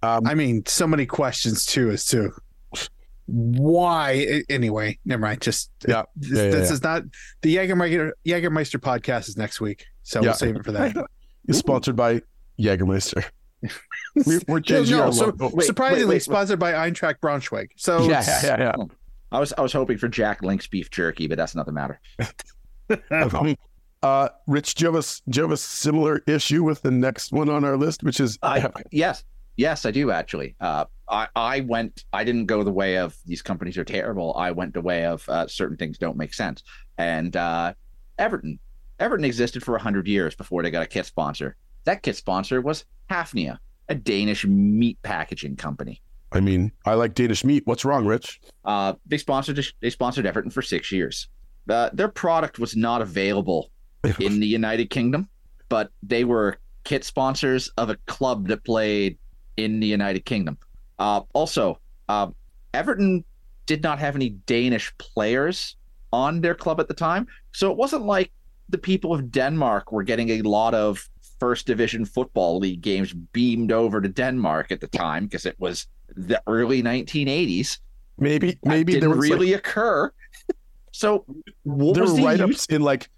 Um, 0.03 0.27
I 0.27 0.35
mean, 0.35 0.63
so 0.65 0.85
many 0.85 1.05
questions 1.05 1.65
too 1.65 1.89
as 1.89 2.05
to 2.07 2.31
why. 3.25 4.43
Anyway, 4.49 4.99
never 5.05 5.21
mind. 5.21 5.41
Just 5.41 5.71
Yeah. 5.87 6.03
This, 6.15 6.31
Yeah, 6.37 6.43
yeah, 6.45 6.49
this 6.51 6.69
yeah. 6.69 6.73
is 6.73 6.83
not 6.83 7.03
the 7.41 7.55
Jägermeister 7.55 8.11
Jägermeister 8.25 8.79
podcast 8.79 9.29
is 9.29 9.37
next 9.37 9.61
week, 9.61 9.85
so 10.03 10.19
Yeah. 10.19 10.27
we'll 10.27 10.33
save 10.35 10.55
it 10.55 10.65
for 10.65 10.71
that. 10.73 10.95
it's 11.47 11.57
sponsored 11.59 11.95
by 11.95 12.21
Jägermeister. 12.59 13.23
We, 13.61 13.69
we're 14.47 14.55
No, 14.55 14.59
changing 14.59 14.97
no, 14.97 15.03
our 15.03 15.11
so- 15.13 15.25
logo. 15.27 15.49
Wait, 15.53 15.65
surprisingly 15.65 16.05
wait, 16.05 16.15
wait. 16.15 16.21
sponsored 16.23 16.59
by 16.59 16.73
Eintracht 16.73 17.15
Braunschweig. 17.21 17.67
So 17.77 17.99
yeah, 18.09 18.19
it's- 18.21 18.43
yeah, 18.43 18.59
yeah, 18.59 18.75
I 19.31 19.39
was 19.39 19.53
I 19.57 19.61
was 19.61 19.73
hoping 19.73 19.97
for 19.97 20.07
Jack 20.07 20.43
Link's 20.43 20.67
beef 20.67 20.89
jerky, 20.91 21.27
but 21.27 21.37
that's 21.37 21.53
another 21.53 21.71
matter. 21.71 21.99
Uh, 24.03 24.27
Rich, 24.47 24.75
do 24.75 24.83
you, 24.83 24.87
have 24.87 24.95
a, 24.95 24.97
s- 24.97 25.21
do 25.29 25.37
you 25.37 25.43
have 25.43 25.51
a 25.53 25.57
similar 25.57 26.21
issue 26.27 26.61
with 26.61 26.81
the 26.81 26.91
next 26.91 27.31
one 27.31 27.47
on 27.47 27.63
our 27.63 27.77
list, 27.77 28.03
which 28.03 28.19
is 28.19 28.37
I, 28.43 28.69
yes, 28.91 29.23
yes, 29.55 29.85
I 29.85 29.91
do 29.91 30.11
actually. 30.11 30.55
Uh, 30.59 30.85
I 31.09 31.27
I 31.35 31.59
went. 31.61 32.05
I 32.13 32.23
didn't 32.23 32.45
go 32.45 32.63
the 32.63 32.71
way 32.71 32.97
of 32.97 33.15
these 33.25 33.41
companies 33.41 33.77
are 33.77 33.83
terrible. 33.83 34.33
I 34.35 34.51
went 34.51 34.73
the 34.73 34.81
way 34.81 35.05
of 35.05 35.27
uh, 35.29 35.47
certain 35.47 35.77
things 35.77 35.97
don't 35.97 36.17
make 36.17 36.33
sense. 36.33 36.63
And 36.97 37.35
uh, 37.35 37.73
Everton, 38.17 38.59
Everton 38.99 39.25
existed 39.25 39.63
for 39.63 39.77
hundred 39.77 40.07
years 40.07 40.35
before 40.35 40.63
they 40.63 40.71
got 40.71 40.83
a 40.83 40.87
kit 40.87 41.05
sponsor. 41.05 41.55
That 41.85 42.03
kit 42.03 42.15
sponsor 42.15 42.61
was 42.61 42.85
Hafnia, 43.09 43.59
a 43.89 43.95
Danish 43.95 44.45
meat 44.45 44.97
packaging 45.03 45.57
company. 45.57 46.01
I 46.31 46.39
mean, 46.39 46.71
I 46.85 46.95
like 46.95 47.13
Danish 47.13 47.43
meat. 47.43 47.63
What's 47.65 47.85
wrong, 47.85 48.05
Rich? 48.05 48.41
Uh, 48.65 48.93
they 49.05 49.17
sponsored 49.17 49.63
they 49.81 49.89
sponsored 49.89 50.25
Everton 50.25 50.51
for 50.51 50.61
six 50.61 50.91
years. 50.91 51.27
Uh, 51.69 51.89
their 51.93 52.09
product 52.09 52.59
was 52.59 52.75
not 52.75 53.01
available 53.01 53.69
in 54.19 54.39
the 54.39 54.47
United 54.47 54.89
Kingdom, 54.89 55.29
but 55.69 55.91
they 56.01 56.23
were 56.23 56.57
kit 56.83 57.03
sponsors 57.03 57.69
of 57.77 57.89
a 57.89 57.95
club 58.07 58.47
that 58.47 58.63
played 58.65 59.17
in 59.57 59.79
the 59.79 59.87
United 59.87 60.25
Kingdom. 60.25 60.57
Uh, 60.99 61.21
also, 61.33 61.79
uh, 62.09 62.27
Everton 62.73 63.23
did 63.65 63.83
not 63.83 63.99
have 63.99 64.15
any 64.15 64.29
Danish 64.29 64.93
players 64.97 65.75
on 66.11 66.41
their 66.41 66.55
club 66.55 66.79
at 66.79 66.87
the 66.87 66.93
time, 66.93 67.27
so 67.51 67.71
it 67.71 67.77
wasn't 67.77 68.03
like 68.03 68.31
the 68.69 68.77
people 68.77 69.13
of 69.13 69.31
Denmark 69.31 69.91
were 69.91 70.03
getting 70.03 70.29
a 70.29 70.41
lot 70.41 70.73
of 70.73 71.07
first 71.39 71.67
division 71.67 72.05
football 72.05 72.59
league 72.59 72.81
games 72.81 73.13
beamed 73.13 73.71
over 73.71 73.99
to 73.99 74.07
Denmark 74.07 74.71
at 74.71 74.81
the 74.81 74.87
time 74.87 75.25
because 75.25 75.45
it 75.45 75.55
was 75.59 75.87
the 76.15 76.41
early 76.47 76.81
1980s. 76.81 77.79
Maybe, 78.17 78.51
That 78.51 78.65
maybe 78.65 78.93
there 78.93 79.01
didn't 79.01 79.17
was 79.17 79.29
like, 79.29 79.39
really 79.39 79.53
occur. 79.53 80.11
So 80.91 81.25
what 81.63 81.95
there 81.95 82.03
was 82.03 82.11
were 82.11 82.17
the 82.17 82.23
write 82.23 82.41
ups 82.41 82.65
in 82.67 82.81
like 82.81 83.09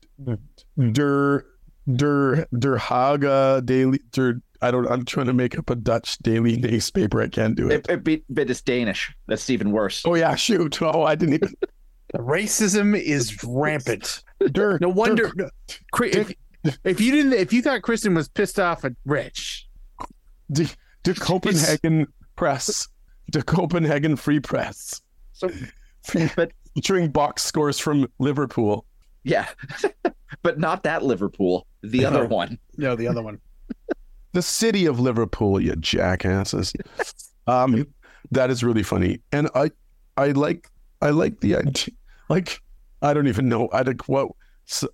Der 0.92 1.46
Der 1.94 2.46
Der 2.58 2.78
Haga 2.78 3.62
Daily 3.62 4.00
Der. 4.12 4.36
I 4.62 4.72
don't. 4.72 4.88
I'm 4.88 5.06
trying 5.06 5.28
to 5.28 5.34
make 5.34 5.58
up 5.60 5.70
a 5.70 5.76
Dutch 5.76 6.18
daily 6.20 6.58
newspaper. 6.58 7.22
I 7.22 7.28
can't 7.28 7.56
do 7.56 7.70
it. 7.70 7.86
It, 7.88 7.90
it, 7.90 8.04
be- 8.04 8.24
but 8.30 8.50
it's 8.50 8.62
Danish. 8.62 9.14
That's 9.28 9.50
even 9.50 9.72
worse. 9.72 10.02
Oh 10.06 10.16
yeah, 10.16 10.34
shoot. 10.36 10.82
Oh, 10.82 11.04
I 11.04 11.14
didn't 11.16 11.36
even. 11.36 11.54
racism 12.16 13.00
is 13.00 13.44
rampant. 13.44 14.24
Der, 14.52 14.78
No 14.82 14.90
wonder. 14.90 15.28
Der, 15.28 15.34
no, 15.36 15.50
Chri- 15.94 16.16
if, 16.16 16.34
if 16.84 17.02
you 17.02 17.12
didn't, 17.12 17.34
if 17.34 17.54
you 17.54 17.62
thought 17.62 17.82
Kristen 17.84 18.16
was 18.16 18.28
pissed 18.30 18.60
off 18.60 18.84
at 18.86 18.94
Rich, 19.06 19.68
the, 20.50 20.74
the 21.04 21.14
Copenhagen 21.14 22.08
Press, 22.36 22.88
the 23.32 23.44
Copenhagen 23.44 24.16
Free 24.16 24.40
Press, 24.40 25.02
So, 25.34 25.50
but 26.36 26.52
featuring 26.74 27.12
box 27.12 27.44
scores 27.44 27.78
from 27.78 28.08
Liverpool. 28.20 28.86
yeah, 29.24 29.48
but 30.42 30.58
not 30.60 30.84
that 30.84 31.04
Liverpool. 31.04 31.68
The 31.92 32.06
other 32.06 32.26
one. 32.26 32.60
no, 32.78 32.96
the 32.96 33.08
other 33.08 33.22
one. 33.22 33.40
The 34.34 34.42
city 34.42 34.86
of 34.86 35.00
Liverpool, 35.00 35.62
you 35.62 35.76
jackasses. 35.78 36.74
Um, 37.48 37.86
that 38.32 38.50
is 38.50 38.64
really 38.64 38.82
funny, 38.82 39.22
and 39.32 39.50
I, 39.54 39.70
I 40.18 40.30
like, 40.32 40.68
I 41.00 41.12
like 41.12 41.40
the 41.42 41.56
idea. 41.58 41.94
Like, 42.28 42.60
I 43.04 43.14
don't 43.14 43.28
even 43.28 43.48
know. 43.48 43.70
I 43.72 43.84
think 43.84 44.10
what. 44.10 44.30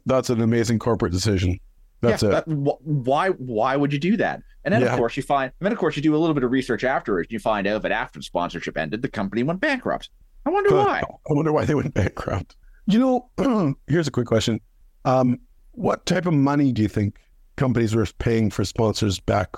That's 0.05 0.29
an 0.29 0.41
amazing 0.41 0.79
corporate 0.79 1.13
decision. 1.13 1.57
That's 2.01 2.23
yeah, 2.23 2.29
it. 2.29 2.31
that- 2.45 2.47
wh- 2.49 2.85
why? 2.85 3.29
Why 3.29 3.77
would 3.77 3.93
you 3.93 3.99
do 3.99 4.17
that? 4.17 4.41
And 4.65 4.73
then 4.73 4.81
Yeah. 4.81 4.91
of 4.91 4.97
course 4.97 5.15
you 5.15 5.23
find. 5.23 5.51
And 5.59 5.65
then 5.65 5.71
of 5.71 5.77
course 5.77 5.95
you 5.95 6.01
do 6.01 6.13
a 6.13 6.17
little 6.17 6.33
bit 6.33 6.43
of 6.43 6.51
research 6.51 6.83
afterwards. 6.83 7.27
And 7.27 7.31
you 7.33 7.39
find 7.39 7.65
out 7.67 7.83
that 7.83 7.91
after 7.91 8.19
the 8.19 8.23
sponsorship 8.23 8.77
ended, 8.77 9.01
the 9.01 9.07
company 9.07 9.43
went 9.43 9.61
bankrupt. 9.61 10.09
I 10.45 10.49
wonder 10.49 10.75
why. 10.75 10.99
I 11.01 11.33
wonder 11.33 11.53
why 11.53 11.63
they 11.65 11.73
went 11.75 11.93
bankrupt. 11.93 12.55
You 12.85 12.99
know, 13.37 13.75
here's 13.87 14.07
a 14.07 14.11
quick 14.11 14.27
question. 14.27 14.59
Um, 15.05 15.39
what 15.73 16.05
type 16.05 16.25
of 16.25 16.33
money 16.33 16.71
do 16.71 16.81
you 16.81 16.87
think 16.87 17.17
companies 17.55 17.95
were 17.95 18.07
paying 18.19 18.49
for 18.49 18.63
sponsors 18.65 19.19
back 19.19 19.49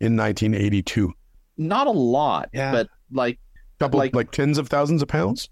in 0.00 0.16
1982? 0.16 1.12
Not 1.58 1.86
a 1.86 1.90
lot. 1.90 2.48
Yeah. 2.52 2.72
But 2.72 2.88
like, 3.10 3.38
Couple 3.78 3.98
Like- 3.98 4.14
like, 4.14 4.30
tens 4.30 4.58
of 4.58 4.68
thousands 4.68 5.02
of 5.02 5.08
pounds? 5.08 5.48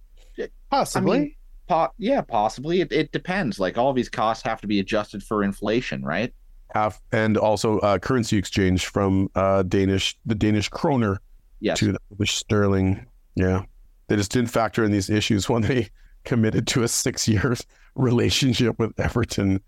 Possibly. 0.71 1.17
I 1.17 1.21
mean, 1.21 1.35
po- 1.69 1.93
yeah, 1.99 2.21
possibly. 2.21 2.81
It, 2.81 2.93
it 2.93 3.11
depends. 3.13 3.59
Like 3.59 3.77
all 3.77 3.93
these 3.93 4.09
costs 4.09 4.45
have 4.45 4.61
to 4.61 4.69
be 4.69 4.79
adjusted 4.79 5.23
for 5.23 5.43
inflation, 5.43 6.03
right? 6.05 6.33
Half 6.73 7.01
and 7.11 7.37
also 7.37 7.81
uh, 7.81 7.99
currency 7.99 8.37
exchange 8.37 8.87
from 8.87 9.29
uh, 9.35 9.65
Danish 9.65 10.17
the 10.27 10.37
Danish 10.37 10.69
kroner 10.69 11.21
Yes. 11.59 11.79
to 11.81 11.97
the 12.17 12.27
sterling. 12.27 13.05
Yeah. 13.35 13.65
They 14.07 14.15
just 14.17 14.31
didn't 14.31 14.51
factor 14.51 14.85
in 14.85 14.93
these 14.93 15.11
issues 15.11 15.49
when 15.49 15.63
they 15.63 15.89
committed 16.25 16.69
to 16.69 16.85
a 16.85 16.89
six 16.89 17.27
year 17.27 17.57
relationship 17.97 18.79
with 18.79 18.99
Everton. 19.01 19.61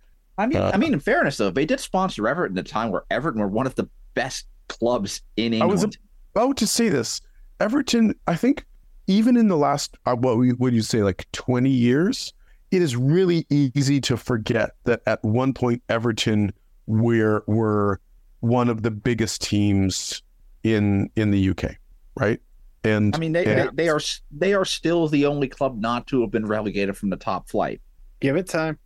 I 0.43 0.47
mean, 0.47 0.59
Uh, 0.59 0.71
I 0.75 0.77
mean, 0.77 0.93
in 0.93 1.01
fairness 1.01 1.37
though, 1.37 1.51
they 1.51 1.65
did 1.67 1.81
sponsor 1.81 2.27
Everton 2.29 2.59
at 2.59 2.69
a 2.69 2.71
time 2.71 2.91
where 2.91 3.05
Everton 3.11 3.41
were 3.41 3.49
one 3.49 3.67
of 3.67 3.75
the 3.77 3.89
best 4.15 4.47
clubs 4.69 5.23
in 5.37 5.53
I 5.55 5.57
England. 5.59 5.73
was 5.73 5.97
about 6.35 6.57
to 6.59 6.67
say 6.67 6.89
this. 6.89 7.21
Everton, 7.61 8.15
I 8.27 8.35
think, 8.35 8.65
even 9.07 9.37
in 9.37 9.49
the 9.49 9.57
last 9.57 9.97
uh, 10.07 10.15
what 10.17 10.37
would 10.39 10.75
you 10.75 10.83
say, 10.83 11.03
like 11.03 11.27
twenty 11.33 11.71
years, 11.71 12.33
it 12.71 12.83
is 12.83 12.97
really 12.97 13.47
easy 13.51 14.01
to 14.03 14.17
forget 14.17 14.71
that 14.85 15.03
at 15.07 15.23
one 15.25 15.53
point 15.55 15.83
Everton 15.89 16.53
were 16.87 17.45
were 17.47 18.01
one 18.41 18.69
of 18.69 18.83
the 18.83 18.91
biggest 18.91 19.43
teams 19.43 20.23
in 20.65 21.09
in 21.17 21.31
the 21.31 21.51
UK, 21.51 21.77
right? 22.17 22.41
And 22.85 23.15
I 23.15 23.19
mean, 23.19 23.31
they, 23.33 23.45
Yeah. 23.45 23.67
they 23.67 23.85
they 23.85 23.89
are 23.89 24.01
they 24.33 24.55
are 24.55 24.65
still 24.65 25.07
the 25.07 25.27
only 25.27 25.47
club 25.47 25.79
not 25.79 26.09
to 26.09 26.21
have 26.23 26.33
been 26.33 26.47
relegated 26.47 26.97
from 26.97 27.11
the 27.11 27.17
top 27.17 27.49
flight. 27.49 27.81
Give 28.19 28.35
it 28.37 28.49
time. 28.49 28.79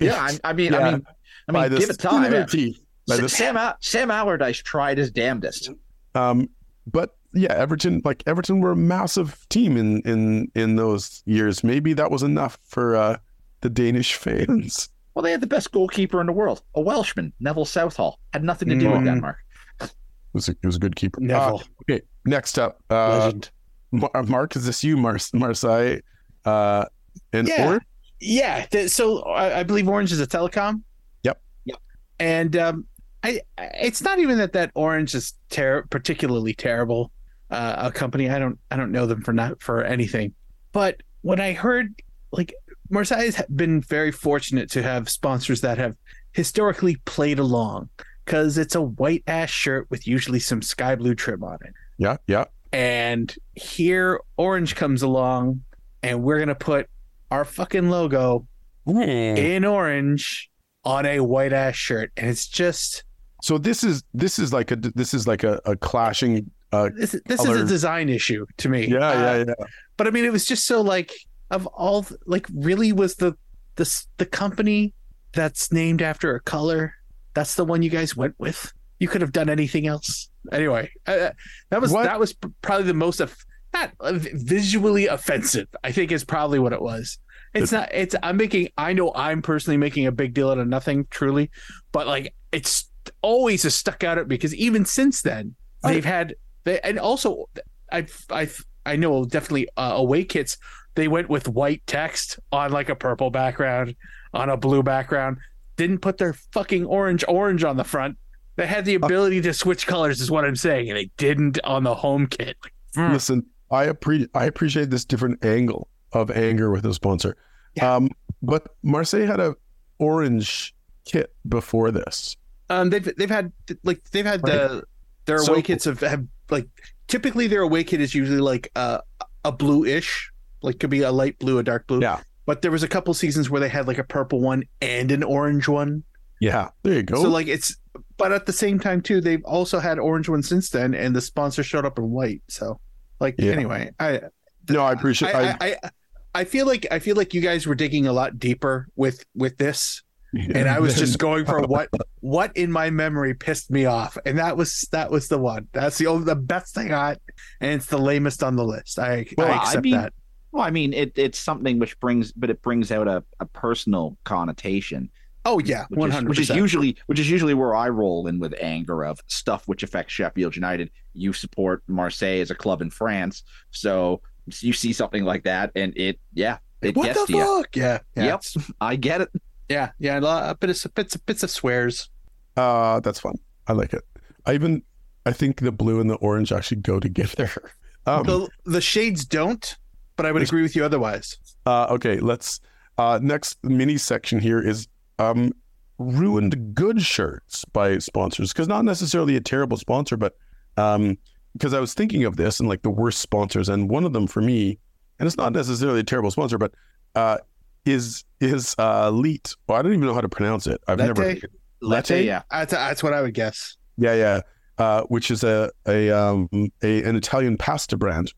Yeah, 0.00 0.20
I, 0.20 0.38
I 0.50 0.52
mean, 0.52 0.74
I 0.74 0.92
mean, 0.92 1.06
I 1.48 1.52
mean, 1.52 1.70
the 1.72 1.78
give 1.78 1.90
it 1.90 1.94
skin 1.94 2.06
of 2.08 2.22
time. 2.22 2.30
their 2.30 2.40
yeah. 2.40 2.46
teeth. 2.46 2.78
By 3.08 3.16
the 3.16 3.28
Sam 3.28 3.56
Al- 3.56 3.76
Sam 3.80 4.10
Allardyce 4.10 4.58
tried 4.62 4.98
his 4.98 5.10
damnedest. 5.10 5.70
Um, 6.14 6.48
but 6.86 7.16
yeah, 7.34 7.52
Everton, 7.52 8.00
like 8.04 8.22
Everton, 8.26 8.60
were 8.60 8.72
a 8.72 8.76
massive 8.76 9.44
team 9.48 9.76
in 9.76 10.00
in 10.02 10.50
in 10.54 10.76
those 10.76 11.22
years. 11.26 11.64
Maybe 11.64 11.94
that 11.94 12.10
was 12.10 12.22
enough 12.22 12.58
for 12.68 12.94
uh, 12.96 13.16
the 13.62 13.70
Danish 13.70 14.14
fans. 14.24 14.88
Well, 15.14 15.22
they 15.24 15.32
had 15.32 15.40
the 15.40 15.46
best 15.48 15.72
goalkeeper 15.72 16.20
in 16.20 16.26
the 16.26 16.32
world, 16.32 16.62
a 16.74 16.80
Welshman, 16.80 17.32
Neville 17.40 17.64
Southall. 17.66 18.18
Had 18.32 18.44
nothing 18.44 18.68
to 18.70 18.76
do 18.78 18.88
with 18.90 19.00
Mm. 19.00 19.04
Denmark. 19.06 19.36
It 19.80 19.90
was 20.32 20.48
a, 20.48 20.52
it 20.52 20.64
was 20.66 20.76
a 20.76 20.78
good 20.78 20.96
keeper. 20.96 21.20
Neville, 21.20 21.60
Uh, 21.60 21.92
okay, 21.92 22.00
next 22.24 22.58
up, 22.58 22.80
uh, 22.88 23.18
legend. 23.18 23.50
Mar- 23.90 24.22
Mark, 24.26 24.56
is 24.56 24.64
this 24.64 24.82
you, 24.82 24.96
Mar- 24.96 25.18
Marseille? 25.34 25.98
Uh, 26.46 26.86
and 27.34 27.46
Yeah. 27.46 27.74
or 27.74 27.80
Yeah. 28.22 28.64
th- 28.66 28.90
so 28.90 29.20
I, 29.22 29.60
I 29.60 29.62
believe 29.64 29.88
Orange 29.88 30.12
is 30.12 30.20
a 30.20 30.26
telecom. 30.26 30.82
Yep. 31.24 31.40
Yep. 31.64 31.78
And 32.20 32.56
um, 32.56 32.86
I, 33.22 33.40
I- 33.58 33.70
it's 33.82 34.00
not 34.02 34.18
even 34.18 34.38
that 34.38 34.52
that 34.54 34.70
Orange 34.74 35.14
is 35.14 35.34
ter- 35.50 35.82
particularly 35.90 36.54
terrible. 36.54 37.10
Uh, 37.50 37.74
a 37.78 37.90
company 37.92 38.30
I 38.30 38.38
don't 38.38 38.58
I 38.70 38.76
don't 38.76 38.92
know 38.92 39.04
them 39.06 39.20
for 39.22 39.32
not 39.34 39.62
for 39.62 39.84
anything. 39.84 40.32
But 40.72 41.02
when 41.20 41.38
I 41.40 41.52
heard 41.52 42.00
like 42.30 42.54
Marseille 42.88 43.18
has 43.30 43.42
been 43.54 43.80
very 43.82 44.10
fortunate 44.12 44.70
to 44.70 44.82
have 44.82 45.08
sponsors 45.10 45.60
that 45.60 45.76
have 45.78 45.94
historically 46.32 46.96
played 47.04 47.38
along 47.38 47.90
because 48.24 48.56
it's 48.56 48.74
a 48.74 48.80
white 48.80 49.22
ass 49.26 49.50
shirt 49.50 49.86
with 49.90 50.06
usually 50.06 50.38
some 50.38 50.62
sky 50.62 50.94
blue 50.94 51.14
trim 51.14 51.42
on 51.44 51.58
it. 51.62 51.74
yeah, 51.98 52.16
yeah, 52.26 52.44
And 52.72 53.34
here 53.54 54.20
Orange 54.38 54.74
comes 54.74 55.02
along 55.02 55.62
and 56.02 56.22
we're 56.22 56.38
gonna 56.38 56.54
put 56.54 56.88
our 57.32 57.44
fucking 57.44 57.88
logo 57.88 58.46
in 58.86 59.64
orange 59.64 60.50
on 60.84 61.06
a 61.06 61.20
white 61.20 61.52
ass 61.52 61.74
shirt, 61.76 62.12
and 62.16 62.28
it's 62.28 62.46
just 62.46 63.04
So 63.42 63.58
this 63.58 63.82
is 63.82 64.02
this 64.12 64.38
is 64.38 64.52
like 64.52 64.70
a 64.70 64.76
this 64.76 65.14
is 65.14 65.26
like 65.26 65.44
a, 65.44 65.60
a 65.64 65.76
clashing. 65.76 66.50
Uh, 66.72 66.90
this. 66.96 67.14
This 67.26 67.40
is 67.44 67.48
a 67.48 67.64
design 67.66 68.08
issue 68.08 68.46
to 68.56 68.68
me. 68.68 68.86
yeah, 68.86 69.08
Uh, 69.08 69.12
yeah, 69.36 69.44
yeah. 69.48 69.66
But 69.96 70.06
I 70.06 70.10
mean, 70.10 70.24
it 70.24 70.32
was 70.32 70.44
just 70.44 70.66
so 70.66 70.80
like 70.80 71.12
of 71.50 71.66
all 71.68 72.06
like 72.26 72.46
really 72.54 72.92
was 72.92 73.16
the 73.16 73.34
the 73.76 74.04
the 74.18 74.26
company 74.26 74.94
that's 75.32 75.72
named 75.72 76.02
after 76.02 76.34
a 76.34 76.40
color. 76.40 76.94
That's 77.34 77.54
the 77.54 77.64
one 77.64 77.82
you 77.82 77.90
guys 77.90 78.16
went 78.16 78.34
with. 78.38 78.72
You 78.98 79.08
could 79.08 79.20
have 79.20 79.32
done 79.32 79.48
anything 79.48 79.86
else. 79.86 80.28
Anyway, 80.50 80.90
uh, 81.06 81.30
that 81.70 81.80
was 81.80 81.92
What? 81.92 82.04
that 82.04 82.18
was 82.20 82.34
probably 82.62 82.86
the 82.86 82.94
most 82.94 83.20
of 83.20 83.36
not 83.72 83.92
uh, 84.00 84.12
visually 84.14 85.06
offensive. 85.06 85.68
I 85.82 85.92
think 85.92 86.12
is 86.12 86.24
probably 86.24 86.58
what 86.58 86.72
it 86.72 86.82
was. 86.82 87.18
It's 87.54 87.72
not. 87.72 87.90
It's. 87.92 88.14
I'm 88.22 88.36
making. 88.36 88.68
I 88.78 88.92
know 88.92 89.12
I'm 89.14 89.42
personally 89.42 89.76
making 89.76 90.06
a 90.06 90.12
big 90.12 90.34
deal 90.34 90.50
out 90.50 90.58
of 90.58 90.66
nothing, 90.66 91.06
truly, 91.10 91.50
but 91.92 92.06
like 92.06 92.34
it's 92.50 92.90
always 93.22 93.62
has 93.64 93.74
stuck 93.74 94.04
out 94.04 94.18
at 94.18 94.28
because 94.28 94.54
even 94.54 94.84
since 94.84 95.22
then 95.22 95.54
they've 95.82 96.04
had 96.04 96.34
they 96.64 96.78
and 96.80 96.98
also 96.98 97.48
I 97.90 98.06
I 98.30 98.48
I 98.86 98.96
know 98.96 99.24
definitely 99.24 99.68
uh, 99.76 99.92
away 99.96 100.24
kits 100.24 100.56
they 100.94 101.08
went 101.08 101.28
with 101.28 101.48
white 101.48 101.82
text 101.86 102.38
on 102.52 102.70
like 102.70 102.88
a 102.88 102.94
purple 102.94 103.30
background 103.30 103.96
on 104.34 104.50
a 104.50 104.56
blue 104.56 104.82
background 104.82 105.38
didn't 105.76 105.98
put 105.98 106.18
their 106.18 106.34
fucking 106.52 106.84
orange 106.86 107.24
orange 107.26 107.64
on 107.64 107.76
the 107.76 107.84
front 107.84 108.16
they 108.56 108.66
had 108.66 108.84
the 108.84 108.94
ability 108.94 109.40
to 109.40 109.52
switch 109.52 109.86
colors 109.86 110.20
is 110.20 110.30
what 110.30 110.44
I'm 110.44 110.56
saying 110.56 110.90
and 110.90 110.96
they 110.96 111.10
didn't 111.16 111.58
on 111.64 111.82
the 111.82 111.94
home 111.94 112.26
kit 112.28 112.56
like. 112.62 112.72
Listen, 113.12 113.46
I 113.72 113.84
appreciate 113.84 114.30
I 114.34 114.44
appreciate 114.44 114.90
this 114.90 115.04
different 115.04 115.44
angle 115.44 115.88
of 116.12 116.30
anger 116.30 116.70
with 116.70 116.84
a 116.86 116.94
sponsor. 116.94 117.36
Yeah. 117.74 117.94
Um, 117.96 118.10
but 118.42 118.74
Marseille 118.82 119.26
had 119.26 119.40
a 119.40 119.56
orange 119.98 120.74
kit 121.04 121.34
before 121.48 121.90
this. 121.90 122.36
Um, 122.70 122.90
they've 122.90 123.08
they've 123.16 123.30
had 123.30 123.52
like 123.82 124.02
they've 124.10 124.26
had 124.26 124.42
the 124.42 124.84
their 125.24 125.38
So- 125.38 125.52
away 125.52 125.62
kits 125.62 125.84
have, 125.86 126.00
have 126.00 126.26
like 126.50 126.68
typically 127.08 127.46
their 127.46 127.62
away 127.62 127.84
kit 127.84 128.00
is 128.00 128.14
usually 128.14 128.40
like 128.40 128.70
a 128.76 129.00
a 129.44 129.52
bluish, 129.52 130.30
like 130.62 130.78
could 130.78 130.90
be 130.90 131.02
a 131.02 131.10
light 131.10 131.38
blue, 131.38 131.58
a 131.58 131.62
dark 131.62 131.86
blue. 131.86 132.00
Yeah. 132.00 132.20
But 132.44 132.62
there 132.62 132.70
was 132.70 132.82
a 132.82 132.88
couple 132.88 133.14
seasons 133.14 133.48
where 133.50 133.60
they 133.60 133.68
had 133.68 133.86
like 133.86 133.98
a 133.98 134.04
purple 134.04 134.40
one 134.40 134.64
and 134.80 135.10
an 135.12 135.22
orange 135.22 135.68
one. 135.68 136.02
Yeah, 136.40 136.70
there 136.82 136.94
you 136.94 137.02
go. 137.04 137.22
So 137.22 137.30
like 137.30 137.46
it's 137.46 137.76
but 138.16 138.32
at 138.32 138.46
the 138.46 138.52
same 138.52 138.78
time 138.80 139.00
too, 139.00 139.20
they've 139.20 139.44
also 139.44 139.78
had 139.78 139.98
orange 139.98 140.28
ones 140.28 140.48
since 140.48 140.70
then, 140.70 140.92
and 140.94 141.14
the 141.14 141.20
sponsor 141.20 141.62
showed 141.62 141.86
up 141.86 141.98
in 141.98 142.10
white. 142.10 142.42
So 142.48 142.80
like 143.22 143.36
Yeah. 143.38 143.52
anyway, 143.52 143.90
I 143.98 144.20
no, 144.68 144.82
I 144.82 144.92
appreciate. 144.92 145.34
I, 145.34 145.42
I, 145.50 145.56
I, 145.60 145.76
I 145.82 145.90
I 146.34 146.44
feel 146.44 146.66
like 146.66 146.86
I 146.90 146.98
feel 146.98 147.16
like 147.16 147.34
you 147.34 147.40
guys 147.40 147.66
were 147.66 147.74
digging 147.74 148.06
a 148.06 148.12
lot 148.12 148.38
deeper 148.38 148.88
with 148.96 149.24
with 149.34 149.56
this 149.56 150.02
and 150.32 150.68
I 150.68 150.80
was 150.80 150.96
just 150.96 151.18
going 151.18 151.44
for 151.44 151.60
what 151.62 151.88
what 152.20 152.56
in 152.56 152.72
my 152.72 152.90
memory 152.90 153.34
pissed 153.34 153.70
me 153.70 153.84
off, 153.84 154.16
and 154.24 154.38
that 154.38 154.56
was 154.56 154.88
that 154.92 155.10
was 155.10 155.28
the 155.28 155.38
one. 155.38 155.68
That's 155.72 155.98
the 155.98 156.06
only 156.06 156.24
the 156.24 156.36
best 156.36 156.76
I 156.78 156.88
got, 156.88 157.18
and 157.60 157.72
it's 157.72 157.86
the 157.86 157.98
lamest 157.98 158.42
on 158.42 158.56
the 158.56 158.64
list. 158.64 158.98
I 158.98 159.26
Well, 159.36 159.48
I 159.48 159.52
I 159.52 159.56
accept 159.56 159.84
mean, 159.84 159.94
that. 159.94 160.12
Well, 160.50 160.62
I 160.62 160.70
mean, 160.70 160.92
it, 160.92 161.12
it's 161.16 161.38
something 161.38 161.78
which 161.78 161.98
brings, 162.00 162.32
but 162.32 162.50
it 162.50 162.62
brings 162.62 162.90
out 162.90 163.08
a, 163.08 163.24
a 163.40 163.46
personal 163.46 164.16
connotation. 164.24 165.10
Oh 165.44 165.58
yeah, 165.58 165.86
which 165.88 165.98
one 165.98 166.10
hundred 166.10 166.28
which 166.30 166.38
is 166.38 166.48
usually 166.50 166.96
which 167.06 167.18
is 167.18 167.28
usually 167.30 167.54
where 167.54 167.74
I 167.74 167.88
roll 167.88 168.26
in 168.28 168.38
with 168.38 168.54
anger 168.60 169.04
of 169.04 169.20
stuff 169.26 169.66
which 169.66 169.82
affects 169.82 170.12
Sheffield 170.12 170.54
United. 170.56 170.90
You 171.14 171.32
support 171.32 171.82
Marseille 171.88 172.40
as 172.40 172.50
a 172.50 172.54
club 172.54 172.80
in 172.80 172.90
France, 172.90 173.42
so 173.70 174.20
you 174.60 174.72
see 174.72 174.92
something 174.92 175.24
like 175.24 175.44
that, 175.44 175.70
and 175.74 175.92
it 175.96 176.18
yeah, 176.32 176.58
it 176.80 176.96
What 176.96 177.06
gets 177.06 177.20
the 177.20 177.26
to 177.26 177.32
you. 177.32 177.44
fuck? 177.62 177.76
Yeah, 177.76 177.98
yeah, 178.16 178.24
Yep, 178.24 178.44
I 178.80 178.96
get 178.96 179.20
it. 179.22 179.28
yeah, 179.68 179.90
yeah. 179.98 180.18
A 180.18 180.20
lot- 180.20 180.50
a 180.50 180.54
bit 180.54 180.70
of 180.84 180.94
bits 180.94 181.16
bits 181.16 181.42
of 181.42 181.50
swears. 181.50 182.08
uh, 182.56 183.00
that's 183.00 183.20
fun. 183.20 183.34
I 183.66 183.72
like 183.72 183.92
it. 183.94 184.02
I 184.46 184.54
even 184.54 184.82
I 185.26 185.32
think 185.32 185.60
the 185.60 185.72
blue 185.72 186.00
and 186.00 186.08
the 186.10 186.16
orange 186.16 186.52
actually 186.52 186.80
go 186.82 187.00
together. 187.00 187.50
Um, 188.04 188.24
the 188.24 188.48
the 188.64 188.80
shades 188.80 189.24
don't, 189.24 189.76
but 190.16 190.26
I 190.26 190.32
would 190.32 190.42
agree 190.42 190.62
with 190.62 190.74
you 190.74 190.84
otherwise. 190.84 191.38
Uh, 191.64 191.86
okay, 191.90 192.18
let's. 192.18 192.58
Uh, 192.98 193.20
next 193.22 193.62
mini 193.62 193.96
section 193.96 194.40
here 194.40 194.58
is 194.60 194.88
um, 195.18 195.52
ruined 195.98 196.74
good 196.74 197.02
shirts 197.02 197.64
by 197.66 197.98
sponsors 197.98 198.52
because 198.52 198.68
not 198.68 198.84
necessarily 198.84 199.36
a 199.36 199.40
terrible 199.40 199.76
sponsor, 199.76 200.16
but 200.16 200.36
um, 200.76 201.18
because 201.52 201.74
I 201.74 201.80
was 201.80 201.94
thinking 201.94 202.24
of 202.24 202.36
this 202.36 202.60
and 202.60 202.68
like 202.68 202.82
the 202.82 202.90
worst 202.90 203.20
sponsors, 203.20 203.68
and 203.68 203.90
one 203.90 204.04
of 204.04 204.12
them 204.12 204.26
for 204.26 204.40
me, 204.40 204.78
and 205.18 205.26
it's 205.26 205.36
not 205.36 205.52
necessarily 205.52 206.00
a 206.00 206.04
terrible 206.04 206.30
sponsor, 206.30 206.58
but 206.58 206.72
uh, 207.14 207.38
is 207.84 208.24
is 208.40 208.74
uh, 208.78 209.10
Leet. 209.10 209.54
Well, 209.68 209.78
I 209.78 209.82
don't 209.82 209.92
even 209.92 210.06
know 210.06 210.14
how 210.14 210.20
to 210.20 210.28
pronounce 210.28 210.66
it. 210.66 210.80
I've 210.88 210.98
never. 210.98 211.22
Latte? 211.22 211.40
Latte? 211.80 212.24
yeah. 212.24 212.42
That's 212.50 212.72
that's 212.72 213.02
what 213.02 213.12
I 213.12 213.22
would 213.22 213.34
guess. 213.34 213.76
Yeah, 213.98 214.14
yeah. 214.14 214.40
Uh, 214.78 215.02
which 215.02 215.30
is 215.30 215.44
a 215.44 215.70
a 215.86 216.10
um 216.10 216.48
a 216.82 217.02
an 217.04 217.16
Italian 217.16 217.56
pasta 217.56 217.96
brand. 217.96 218.32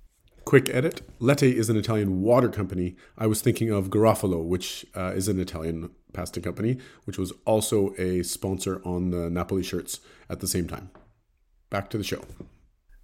Quick 0.54 0.72
edit. 0.72 1.02
Lete 1.18 1.42
is 1.42 1.68
an 1.68 1.76
Italian 1.76 2.22
water 2.22 2.48
company. 2.48 2.94
I 3.18 3.26
was 3.26 3.40
thinking 3.40 3.72
of 3.72 3.90
Garofalo, 3.90 4.44
which 4.44 4.86
uh, 4.94 5.10
is 5.12 5.26
an 5.26 5.40
Italian 5.40 5.90
pasta 6.12 6.40
company, 6.40 6.78
which 7.06 7.18
was 7.18 7.32
also 7.44 7.92
a 7.98 8.22
sponsor 8.22 8.80
on 8.84 9.10
the 9.10 9.28
Napoli 9.28 9.64
shirts 9.64 9.98
at 10.30 10.38
the 10.38 10.46
same 10.46 10.68
time. 10.68 10.92
Back 11.70 11.90
to 11.90 11.98
the 11.98 12.04
show. 12.04 12.22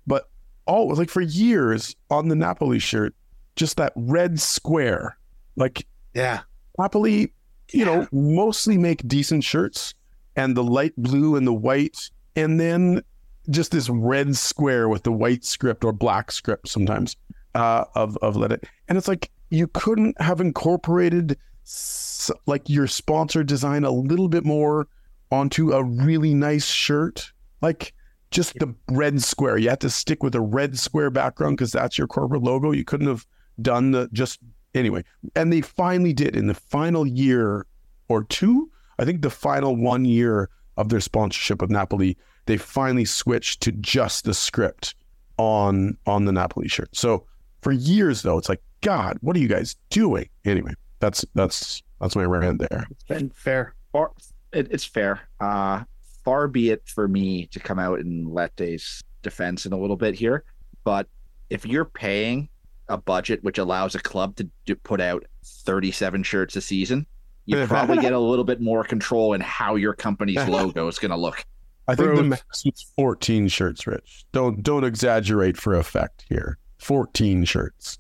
but 0.07 0.31
all 0.65 0.95
like 0.95 1.11
for 1.11 1.23
years 1.23 1.97
on 2.09 2.29
the 2.29 2.37
Napoli 2.37 2.79
shirt, 2.79 3.17
just 3.57 3.79
that 3.79 3.95
red 3.97 4.39
square. 4.39 5.19
Like 5.57 5.85
Yeah, 6.15 6.43
Napoli, 6.79 7.33
you 7.73 7.85
know, 7.85 8.07
mostly 8.13 8.79
make 8.79 9.09
decent 9.09 9.43
shirts 9.43 9.93
and 10.37 10.57
the 10.57 10.63
light 10.63 10.95
blue 10.97 11.35
and 11.35 11.49
the 11.49 11.53
white, 11.53 12.11
and 12.37 12.61
then 12.61 13.03
just 13.49 13.73
this 13.73 13.89
red 13.91 14.37
square 14.37 14.89
with 14.89 15.03
the 15.03 15.11
white 15.11 15.45
script 15.45 15.85
or 15.85 15.93
black 15.93 16.31
script 16.31 16.69
sometimes 16.69 17.17
uh, 17.55 17.85
of 17.95 18.17
of 18.19 18.37
let 18.37 18.53
it. 18.53 18.65
And 18.89 18.97
it's 18.99 19.09
like 19.09 19.31
you 19.51 19.67
couldn't 19.69 20.21
have 20.21 20.41
incorporated 20.41 21.37
s- 21.65 22.31
like 22.47 22.69
your 22.69 22.87
sponsor 22.87 23.43
design 23.43 23.85
a 23.85 23.91
little 23.91 24.29
bit 24.29 24.45
more 24.45 24.89
onto 25.31 25.73
a 25.73 25.85
really 25.85 26.35
nice 26.35 26.67
shirt, 26.67 27.33
like 27.63 27.95
just 28.31 28.55
the 28.59 28.75
red 28.91 29.23
square. 29.23 29.59
You 29.59 29.71
had 29.71 29.81
to 29.81 29.91
stick 29.91 30.23
with 30.23 30.35
a 30.35 30.41
red 30.41 30.79
square 30.79 31.11
background 31.11 31.57
because 31.57 31.73
that's 31.73 31.99
your 31.99 32.07
corporate 32.07 32.43
logo. 32.43 32.73
You 32.73 32.85
couldn't 32.85 33.09
have 33.09 33.27
done 33.61 33.91
the 33.91 34.09
just 34.13 34.39
anyway. 34.75 35.05
And 35.35 35.53
they 35.53 35.61
finally 35.61 36.13
did 36.13 36.37
in 36.37 36.47
the 36.47 36.55
final 36.55 37.07
year 37.07 37.67
or 38.09 38.25
two. 38.25 38.71
I 38.99 39.05
think 39.05 39.23
the 39.23 39.31
final 39.31 39.77
one 39.77 40.05
year 40.05 40.51
of 40.77 40.89
their 40.89 41.01
sponsorship 41.01 41.63
of 41.63 41.71
Napoli, 41.71 42.17
they 42.47 42.57
finally 42.57 43.05
switched 43.05 43.61
to 43.63 43.73
just 43.73 44.25
the 44.25 44.35
script 44.35 44.95
on 45.37 45.97
on 46.07 46.25
the 46.25 46.33
Napoli 46.33 46.69
shirt. 46.69 46.95
So 46.95 47.27
for 47.63 47.73
years 47.73 48.23
though, 48.23 48.39
it's 48.39 48.49
like, 48.49 48.63
God, 48.81 49.19
what 49.21 49.37
are 49.37 49.41
you 49.41 49.49
guys 49.49 49.77
doing? 49.91 50.29
Anyway, 50.45 50.75
that's 50.99 51.25
that's 51.35 51.83
that's 52.01 52.17
my 52.17 52.25
rant 52.25 52.61
there. 52.71 52.87
it's 52.91 53.05
been 53.05 53.31
fair. 53.31 53.75
Far, 53.93 54.13
it, 54.53 54.69
it's 54.71 54.85
fair. 54.85 55.21
Uh, 55.41 55.83
far 56.25 56.49
be 56.49 56.71
it 56.71 56.83
for 56.87 57.09
me 57.09 57.47
to 57.47 57.61
come 57.61 57.79
out 57.79 58.01
and 58.01 58.33
let 58.33 58.59
Lete's 58.59 59.03
defense 59.23 59.67
in 59.67 59.73
a 59.73 59.79
little 59.79 59.97
bit 59.97 60.15
here, 60.15 60.45
but 60.85 61.07
if 61.51 61.67
you're 61.67 61.85
paying 61.85 62.49
a 62.89 62.97
budget 62.97 63.43
which 63.45 63.59
allows 63.59 63.95
a 63.95 64.01
club 64.01 64.37
to 64.37 64.49
do, 64.67 64.75
put 64.75 65.01
out 65.01 65.25
37 65.45 66.23
shirts 66.23 66.57
a 66.57 66.61
season, 66.61 67.07
you 67.47 67.67
probably 67.67 67.99
get 67.99 68.13
a 68.13 68.19
little 68.19 68.45
bit 68.45 68.61
more 68.61 68.85
control 68.85 69.35
in 69.35 69.41
how 69.41 69.75
your 69.75 69.93
company's 69.93 70.45
logo 70.49 70.89
is 70.89 70.99
going 70.99 71.11
to 71.11 71.17
look. 71.17 71.45
I 71.89 71.95
think 71.95 72.11
the 72.11 72.15
Bruce. 72.17 72.29
max 72.29 72.65
was 72.65 72.87
14 72.97 73.49
shirts, 73.49 73.87
Rich. 73.87 74.25
Don't 74.33 74.63
don't 74.63 74.85
exaggerate 74.85 75.57
for 75.57 75.75
effect 75.75 76.25
here. 76.29 76.59
14 76.81 77.45
shirts. 77.45 77.99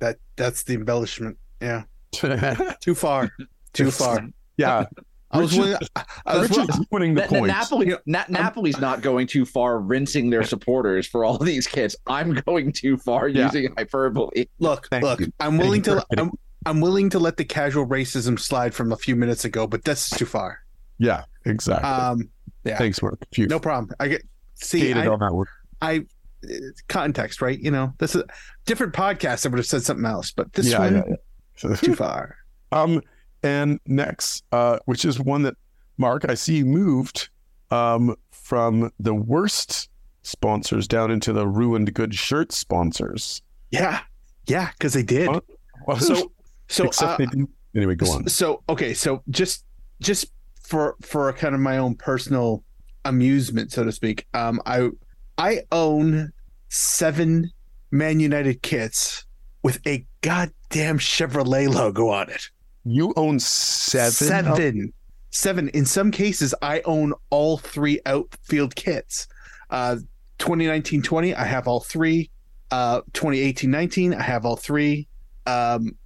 That 0.00 0.16
that's 0.36 0.64
the 0.64 0.74
embellishment. 0.74 1.38
Yeah, 1.60 1.84
too 2.80 2.94
far, 2.96 3.30
too 3.72 3.90
far. 3.92 4.26
yeah, 4.56 4.86
I 5.30 5.38
was 5.40 5.52
Richard- 5.56 5.62
willing, 5.64 5.78
I 6.26 6.38
was 6.38 6.50
Richard's 6.50 6.80
winning 6.90 7.14
the 7.14 7.20
Na- 7.20 7.26
Na- 7.26 7.38
point. 7.38 7.46
Napoli, 7.46 7.94
Na- 8.06 8.24
Napoli's 8.28 8.80
not 8.80 9.00
going 9.00 9.28
too 9.28 9.44
far 9.44 9.78
rinsing 9.78 10.28
their 10.30 10.42
supporters 10.42 11.06
for 11.06 11.24
all 11.24 11.38
these 11.38 11.68
kids. 11.68 11.94
I'm 12.08 12.34
going 12.34 12.72
too 12.72 12.96
far 12.98 13.28
Yeah. 13.28 13.44
using 13.44 13.72
hyperbole. 13.78 14.46
Look, 14.58 14.88
Thank 14.90 15.04
look, 15.04 15.20
you. 15.20 15.32
I'm 15.38 15.56
willing 15.56 15.82
Thank 15.82 16.00
to 16.00 16.20
I'm, 16.20 16.32
I'm 16.66 16.80
willing 16.80 17.08
to 17.10 17.20
let 17.20 17.36
the 17.36 17.44
casual 17.44 17.86
racism 17.86 18.38
slide 18.40 18.74
from 18.74 18.90
a 18.90 18.96
few 18.96 19.14
minutes 19.14 19.44
ago, 19.44 19.68
but 19.68 19.84
this 19.84 20.10
is 20.10 20.18
too 20.18 20.26
far. 20.26 20.58
Yeah, 20.98 21.22
exactly. 21.44 21.88
Um, 21.88 22.28
yeah, 22.64 22.76
Thanks, 22.76 23.00
Mark. 23.00 23.20
Phew. 23.32 23.46
no 23.46 23.60
problem. 23.60 23.94
I 24.00 24.08
get 24.08 24.22
see 24.56 24.80
Skated 24.80 24.96
I, 24.96 25.06
on 25.06 25.20
that 25.20 25.32
one. 25.32 25.46
I 25.80 25.92
it's 25.92 26.12
context, 26.88 27.42
right? 27.42 27.58
You 27.58 27.70
know, 27.70 27.92
this 27.98 28.14
is 28.14 28.22
different 28.66 28.92
podcast. 28.92 29.46
I 29.46 29.48
would 29.50 29.58
have 29.58 29.66
said 29.66 29.82
something 29.82 30.06
else, 30.06 30.32
but 30.32 30.52
this 30.52 30.70
Yeah, 30.70 30.78
one 30.78 30.94
yeah, 30.94 31.02
yeah. 31.64 31.76
too 31.76 31.94
far. 31.94 32.36
Um, 32.70 33.02
and 33.42 33.80
next, 33.86 34.44
uh, 34.52 34.78
which 34.86 35.04
is 35.04 35.18
one 35.20 35.42
that 35.42 35.54
Mark 35.98 36.28
I 36.28 36.34
see 36.34 36.62
moved 36.62 37.28
um 37.70 38.16
from 38.30 38.90
the 39.00 39.14
worst 39.14 39.88
sponsors 40.22 40.86
down 40.86 41.10
into 41.10 41.32
the 41.32 41.46
ruined 41.46 41.92
good 41.94 42.14
shirt 42.14 42.52
sponsors. 42.52 43.42
Yeah, 43.70 44.00
yeah, 44.46 44.70
because 44.72 44.92
they 44.92 45.02
did. 45.02 45.28
What? 45.28 45.44
So, 46.00 46.32
so 46.68 46.88
uh, 47.00 47.16
they 47.16 47.26
didn't. 47.26 47.50
Anyway, 47.74 47.94
go 47.94 48.10
on. 48.12 48.28
So 48.28 48.62
okay, 48.68 48.94
so 48.94 49.22
just 49.30 49.64
just 50.00 50.32
for 50.62 50.96
for 51.00 51.28
a 51.28 51.32
kind 51.32 51.54
of 51.54 51.60
my 51.60 51.78
own 51.78 51.94
personal 51.94 52.62
amusement, 53.04 53.72
so 53.72 53.84
to 53.84 53.92
speak, 53.92 54.26
um, 54.34 54.60
I 54.64 54.90
I 55.38 55.62
own 55.72 56.32
seven 56.68 57.50
Man 57.90 58.20
United 58.20 58.62
kits 58.62 59.24
with 59.62 59.80
a 59.86 60.04
goddamn 60.22 60.98
Chevrolet 60.98 61.72
logo 61.72 62.08
on 62.08 62.30
it. 62.30 62.42
You 62.84 63.12
own 63.16 63.38
seven. 63.38 64.10
Seven. 64.12 64.92
Seven. 65.30 65.68
In 65.70 65.86
some 65.86 66.10
cases, 66.10 66.54
I 66.62 66.80
own 66.84 67.14
all 67.30 67.58
three 67.58 68.00
outfield 68.06 68.74
kits. 68.74 69.26
Uh 69.70 69.96
2019-20, 70.38 71.34
I 71.36 71.44
have 71.44 71.66
all 71.68 71.80
three. 71.80 72.30
Uh 72.70 73.02
2018-19, 73.12 74.14
I 74.18 74.22
have 74.22 74.44
all 74.44 74.56
three. 74.56 75.08
Um 75.46 75.96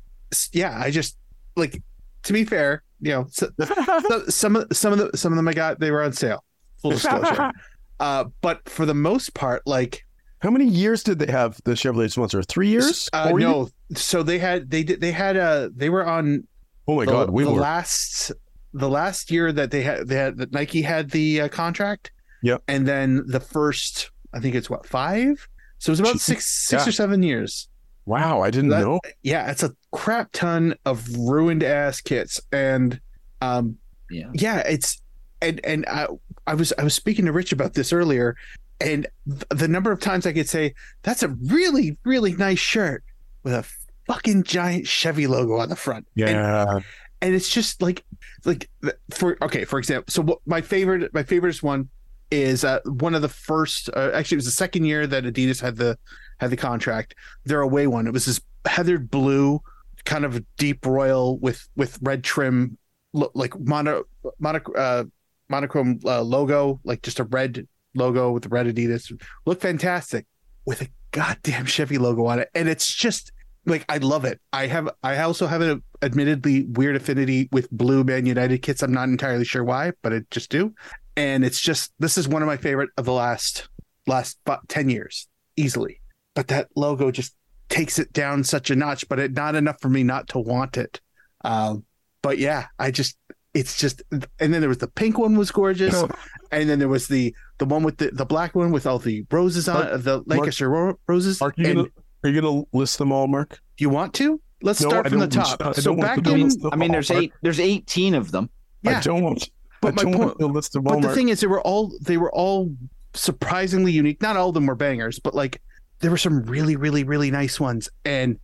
yeah, 0.53 0.79
I 0.81 0.91
just 0.91 1.17
like 1.57 1.83
to 2.25 2.33
be 2.33 2.45
fair, 2.45 2.83
you 3.01 3.13
know, 3.13 3.27
so, 3.31 3.49
so- 4.09 4.25
some 4.29 4.57
of 4.57 4.69
some 4.73 4.93
of 4.93 4.99
the 4.99 5.17
some 5.17 5.33
of 5.33 5.37
them 5.37 5.49
I 5.49 5.53
got 5.55 5.81
they 5.81 5.91
were 5.91 6.03
on 6.03 6.13
sale. 6.13 6.45
full 6.81 6.93
disclosure. 6.93 7.51
uh, 8.01 8.25
but 8.41 8.69
for 8.69 8.85
the 8.87 8.95
most 8.95 9.35
part, 9.35 9.63
like 9.67 10.05
How 10.41 10.51
many 10.51 10.67
years 10.67 11.03
did 11.03 11.19
they 11.19 11.31
have 11.33 11.61
the 11.65 11.73
Chevrolet 11.73 12.11
sponsor? 12.11 12.43
Three 12.43 12.69
years? 12.69 13.09
uh, 13.13 13.31
Four 13.31 13.41
years? 13.41 13.51
no, 13.51 13.69
so 13.95 14.23
they 14.23 14.39
had 14.39 14.71
they 14.71 14.83
did 14.83 15.01
they 15.01 15.13
had 15.13 15.37
a 15.37 15.71
they 15.75 15.89
were 15.91 16.07
on 16.07 16.47
Oh 16.89 16.97
my 16.97 17.05
the, 17.05 17.11
God, 17.13 17.31
way 17.31 17.45
the 17.45 17.51
more. 17.51 17.61
last 17.61 18.33
the 18.75 18.89
last 18.89 19.31
year 19.31 19.51
that 19.53 19.71
they 19.71 19.83
had 19.83 20.07
they 20.09 20.17
had 20.17 20.37
that 20.39 20.53
Nike 20.53 20.83
had 20.83 21.11
the 21.11 21.43
uh, 21.43 21.49
contract. 21.49 22.11
Yep. 22.43 22.63
And 22.69 22.87
then 22.87 23.25
the 23.27 23.41
first, 23.41 24.11
I 24.35 24.41
think 24.41 24.55
it's 24.55 24.69
what 24.71 24.87
five. 24.87 25.49
So 25.79 25.91
it 25.91 25.93
was 25.95 26.01
about 26.01 26.17
Jeez. 26.17 26.21
six 26.21 26.47
six 26.47 26.85
Yeah. 26.85 26.89
or 26.89 26.93
seven 26.93 27.23
years. 27.23 27.69
wow, 28.05 28.41
I 28.41 28.51
didn't 28.51 28.71
That- 28.71 28.83
know. 28.83 29.01
Yeah, 29.23 29.51
it's 29.51 29.63
a 29.65 29.75
crap 29.91 30.31
ton 30.33 30.75
of 30.85 31.09
ruined 31.17 31.65
ass 31.65 32.01
kits, 32.01 32.41
and 32.53 33.01
um, 33.41 33.79
Yeah. 34.11 34.31
yeah, 34.35 34.59
it's 34.59 35.03
and 35.43 35.61
and 35.65 35.85
I 35.87 36.07
I 36.47 36.55
was 36.55 36.73
I 36.79 36.85
was 36.85 36.95
speaking 36.95 37.25
to 37.27 37.33
Rich 37.33 37.53
about 37.53 37.75
this 37.75 37.93
earlier, 37.93 38.37
and 38.81 39.07
th- 39.29 39.45
the 39.51 39.69
number 39.69 39.93
of 39.93 40.01
times 40.01 40.27
I 40.27 40.33
could 40.33 40.49
say 40.49 40.75
that's 41.03 41.23
a 41.23 41.29
really 41.29 41.97
really 42.05 42.35
nice 42.35 42.59
shirt 42.59 43.03
with 43.43 43.55
a 43.55 43.65
fucking 44.07 44.45
giant 44.45 44.87
Chevy 44.87 45.27
logo 45.27 45.57
on 45.59 45.69
the 45.69 45.77
front. 45.77 46.07
Yeah. 46.15 46.81
and 47.23 47.35
it's 47.35 47.49
just 47.49 47.83
like 47.83 48.05
like 48.45 48.69
for 49.11 49.37
okay 49.43 49.65
for 49.65 49.79
example 49.79 50.05
so 50.11 50.23
what 50.23 50.39
my 50.47 50.61
favorite 50.61 51.13
my 51.15 51.23
favorite 51.23 51.63
one 51.63 51.89
is 52.31 52.65
uh, 52.65 52.81
one 52.85 53.15
of 53.15 53.23
the 53.23 53.29
first 53.29 53.89
uh, 53.97 54.11
actually 54.13 54.35
it 54.37 54.39
was 54.39 54.45
the 54.47 54.51
second 54.51 54.85
year 54.85 55.07
that 55.07 55.25
adidas 55.25 55.61
had 55.61 55.77
the 55.77 55.97
had 56.39 56.51
the 56.51 56.57
contract 56.57 57.15
their 57.45 57.61
away 57.63 57.87
one 57.87 58.07
it 58.07 58.13
was 58.13 58.27
this 58.27 58.41
heathered 58.67 59.11
blue 59.11 59.61
kind 60.05 60.25
of 60.25 60.45
deep 60.57 60.85
royal 60.85 61.39
with 61.39 61.69
with 61.77 61.99
red 62.03 62.23
trim 62.23 62.77
like 63.13 63.59
mono 63.61 64.05
mono 64.39 64.61
uh 64.77 65.05
monochrome 65.49 66.01
uh, 66.05 66.23
logo 66.23 66.81
like 66.85 67.03
just 67.03 67.21
a 67.21 67.25
red 67.25 67.67
logo 67.95 68.31
with 68.33 68.43
the 68.43 68.49
red 68.49 68.67
adidas 68.67 69.11
look 69.47 69.61
fantastic 69.61 70.27
with 70.65 70.83
a 70.83 70.89
goddamn 71.13 71.65
chevy 71.67 71.99
logo 71.99 72.27
on 72.27 72.39
it 72.39 72.51
and 72.55 72.69
it's 72.69 72.93
just 72.93 73.33
like 73.67 73.85
I 73.89 73.99
love 73.99 74.25
it. 74.25 74.41
I 74.53 74.69
have 74.69 74.89
I 75.03 75.19
also 75.19 75.47
have 75.47 75.61
an 75.61 75.83
admittedly 76.01 76.67
weird 76.69 76.97
affinity 76.97 77.49
with 77.53 77.71
blue 77.71 78.05
Man 78.05 78.25
United 78.25 78.63
kits. 78.63 78.83
I'm 78.83 78.93
not 78.93 79.09
entirely 79.09 79.45
sure 79.45 79.65
why, 79.65 79.93
but 80.03 80.13
I 80.13 80.21
just 80.31 80.51
do. 80.51 80.73
And 81.17 81.45
it's 81.45 81.61
just 81.61 81.93
this 81.99 82.17
is 82.17 82.29
one 82.29 82.43
of 82.43 82.47
my 82.47 82.57
favorite 82.57 82.91
of 82.97 83.05
the 83.05 83.13
last 83.13 83.69
last 84.07 84.39
bu- 84.45 84.55
10 84.69 84.89
years 84.89 85.29
easily. 85.57 86.01
But 86.35 86.49
that 86.49 86.69
logo 86.77 87.11
just 87.11 87.35
takes 87.69 87.99
it 87.99 88.13
down 88.13 88.45
such 88.45 88.71
a 88.71 88.77
notch, 88.77 89.09
but 89.09 89.19
it 89.19 89.33
not 89.33 89.57
enough 89.57 89.81
for 89.81 89.89
me 89.89 90.05
not 90.05 90.29
to 90.29 90.39
want 90.39 90.77
it. 90.77 91.01
Um, 91.45 91.85
but 92.23 92.39
yeah, 92.39 92.67
I 92.79 92.91
just 92.93 93.17
it's 93.59 93.79
just 93.79 94.03
and 94.11 94.53
then 94.53 94.61
there 94.61 94.69
was 94.69 94.79
the 94.79 94.89
pink 94.89 95.19
one 95.19 95.37
was 95.37 95.51
gorgeous, 95.51 95.95
oh. 95.95 96.09
and 96.53 96.69
then 96.69 96.79
there 96.79 96.89
was 96.89 97.09
the 97.09 97.35
the 97.59 97.65
one 97.65 97.83
with 97.83 97.97
the 97.97 98.11
the 98.11 98.25
black 98.27 98.55
one 98.55 98.71
with 98.71 98.87
all 98.87 98.99
the 98.99 99.25
roses 99.31 99.69
on 99.69 99.87
it, 99.87 99.99
the 100.05 100.23
Lancashire 100.27 100.69
ro- 100.69 100.99
roses. 101.09 101.41
Mark, 101.41 101.57
you 101.59 101.67
And 101.67 101.77
gonna, 101.77 101.89
are 102.25 102.29
you 102.31 102.41
going 102.41 102.65
to 102.65 102.77
list 102.77 102.99
them 102.99 103.13
all, 103.13 103.27
Mark? 103.27 103.51
do 103.77 103.83
you 103.85 103.91
want 103.91 104.15
to? 104.15 104.41
Let's 104.63 104.81
No, 104.83 104.89
start 104.89 105.07
I 105.07 105.09
from 105.11 105.19
the 105.21 105.29
top. 105.29 105.61
I 105.65 105.73
so 105.73 105.95
back 105.95 106.23
to 106.25 106.35
in, 106.35 106.51
I 106.73 106.77
mean, 106.77 106.91
all, 106.91 106.95
there's 106.95 107.11
Mark. 107.11 107.23
eight. 107.25 107.33
There's 107.43 107.61
18 107.61 108.15
of 108.15 108.31
them. 108.33 108.49
yeah, 108.83 108.99
I 108.99 109.01
don't. 109.03 109.51
But 109.83 109.93
I 109.93 109.97
my 109.97 110.05
point- 110.05 110.19
want 110.19 110.39
to 110.41 110.47
list 110.47 110.73
them 110.73 110.87
all, 110.87 110.95
but 110.95 111.01
the 111.03 111.07
Mark. 111.09 111.17
thing 111.17 111.29
is, 111.29 111.41
they 111.41 111.47
were 111.47 111.61
all 111.61 111.93
they 112.01 112.17
were 112.17 112.33
all 112.33 112.75
surprisingly 113.15 113.93
unique. 113.93 114.21
Not 114.23 114.37
all 114.37 114.49
of 114.49 114.55
them 114.55 114.67
were 114.67 114.75
bangers, 114.75 115.19
but 115.19 115.35
like 115.35 115.61
there 116.01 116.11
were 116.11 116.17
some 116.19 116.43
really, 116.45 116.77
really, 116.77 117.05
really 117.05 117.31
nice 117.31 117.59
ones, 117.61 117.89
and 118.05 118.39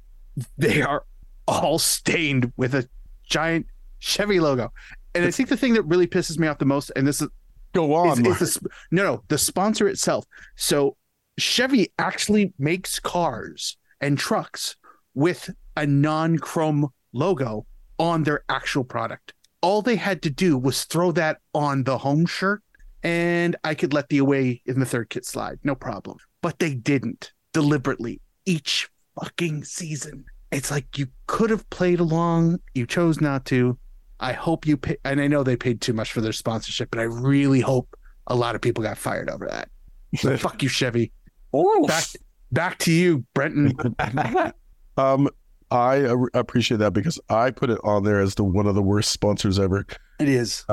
they 0.58 0.80
are 0.82 1.04
all 1.48 1.78
stained 1.78 2.52
with 2.56 2.74
a 2.74 2.88
giant 3.24 3.66
Chevy 3.98 4.38
logo. 4.40 4.72
And 5.14 5.24
I 5.24 5.30
think 5.30 5.48
the 5.48 5.56
thing 5.56 5.74
that 5.74 5.82
really 5.82 6.06
pisses 6.06 6.38
me 6.38 6.46
off 6.46 6.58
the 6.58 6.64
most, 6.64 6.90
and 6.96 7.06
this 7.06 7.20
is 7.20 7.28
Go 7.72 7.94
on, 7.94 8.24
is, 8.26 8.42
is 8.42 8.54
the 8.54 8.68
no 8.90 9.02
no 9.02 9.22
the 9.28 9.38
sponsor 9.38 9.88
itself. 9.88 10.26
So 10.56 10.96
Chevy 11.38 11.92
actually 11.98 12.52
makes 12.58 12.98
cars 12.98 13.76
and 14.00 14.18
trucks 14.18 14.76
with 15.14 15.50
a 15.76 15.86
non-chrome 15.86 16.88
logo 17.12 17.66
on 17.98 18.24
their 18.24 18.44
actual 18.48 18.84
product. 18.84 19.32
All 19.62 19.80
they 19.80 19.96
had 19.96 20.22
to 20.22 20.30
do 20.30 20.58
was 20.58 20.84
throw 20.84 21.12
that 21.12 21.38
on 21.54 21.84
the 21.84 21.98
home 21.98 22.26
shirt, 22.26 22.62
and 23.02 23.56
I 23.64 23.74
could 23.74 23.94
let 23.94 24.08
the 24.08 24.18
away 24.18 24.60
in 24.66 24.80
the 24.80 24.86
third 24.86 25.08
kit 25.08 25.24
slide, 25.24 25.58
no 25.62 25.74
problem. 25.74 26.18
But 26.42 26.58
they 26.58 26.74
didn't 26.74 27.32
deliberately 27.52 28.20
each 28.44 28.90
fucking 29.18 29.64
season. 29.64 30.24
It's 30.50 30.70
like 30.70 30.98
you 30.98 31.06
could 31.26 31.50
have 31.50 31.68
played 31.70 32.00
along, 32.00 32.58
you 32.74 32.86
chose 32.86 33.20
not 33.20 33.46
to. 33.46 33.78
I 34.22 34.32
hope 34.32 34.66
you 34.66 34.76
pay, 34.76 34.96
and 35.04 35.20
I 35.20 35.26
know 35.26 35.42
they 35.42 35.56
paid 35.56 35.80
too 35.80 35.92
much 35.92 36.12
for 36.12 36.20
their 36.20 36.32
sponsorship, 36.32 36.90
but 36.90 37.00
I 37.00 37.04
really 37.04 37.60
hope 37.60 37.94
a 38.28 38.34
lot 38.34 38.54
of 38.54 38.60
people 38.60 38.82
got 38.82 38.96
fired 38.96 39.28
over 39.28 39.46
that. 39.48 39.68
Fuck 40.40 40.62
you, 40.62 40.68
Chevy. 40.68 41.12
Back, 41.86 42.04
back 42.52 42.78
to 42.78 42.92
you, 42.92 43.24
Brenton. 43.34 43.72
um, 44.96 45.28
I 45.70 46.02
uh, 46.02 46.16
appreciate 46.34 46.78
that 46.78 46.92
because 46.92 47.18
I 47.28 47.50
put 47.50 47.70
it 47.70 47.78
on 47.82 48.04
there 48.04 48.20
as 48.20 48.34
the 48.34 48.44
one 48.44 48.66
of 48.66 48.74
the 48.74 48.82
worst 48.82 49.10
sponsors 49.10 49.58
ever. 49.58 49.86
It 50.18 50.28
is. 50.28 50.64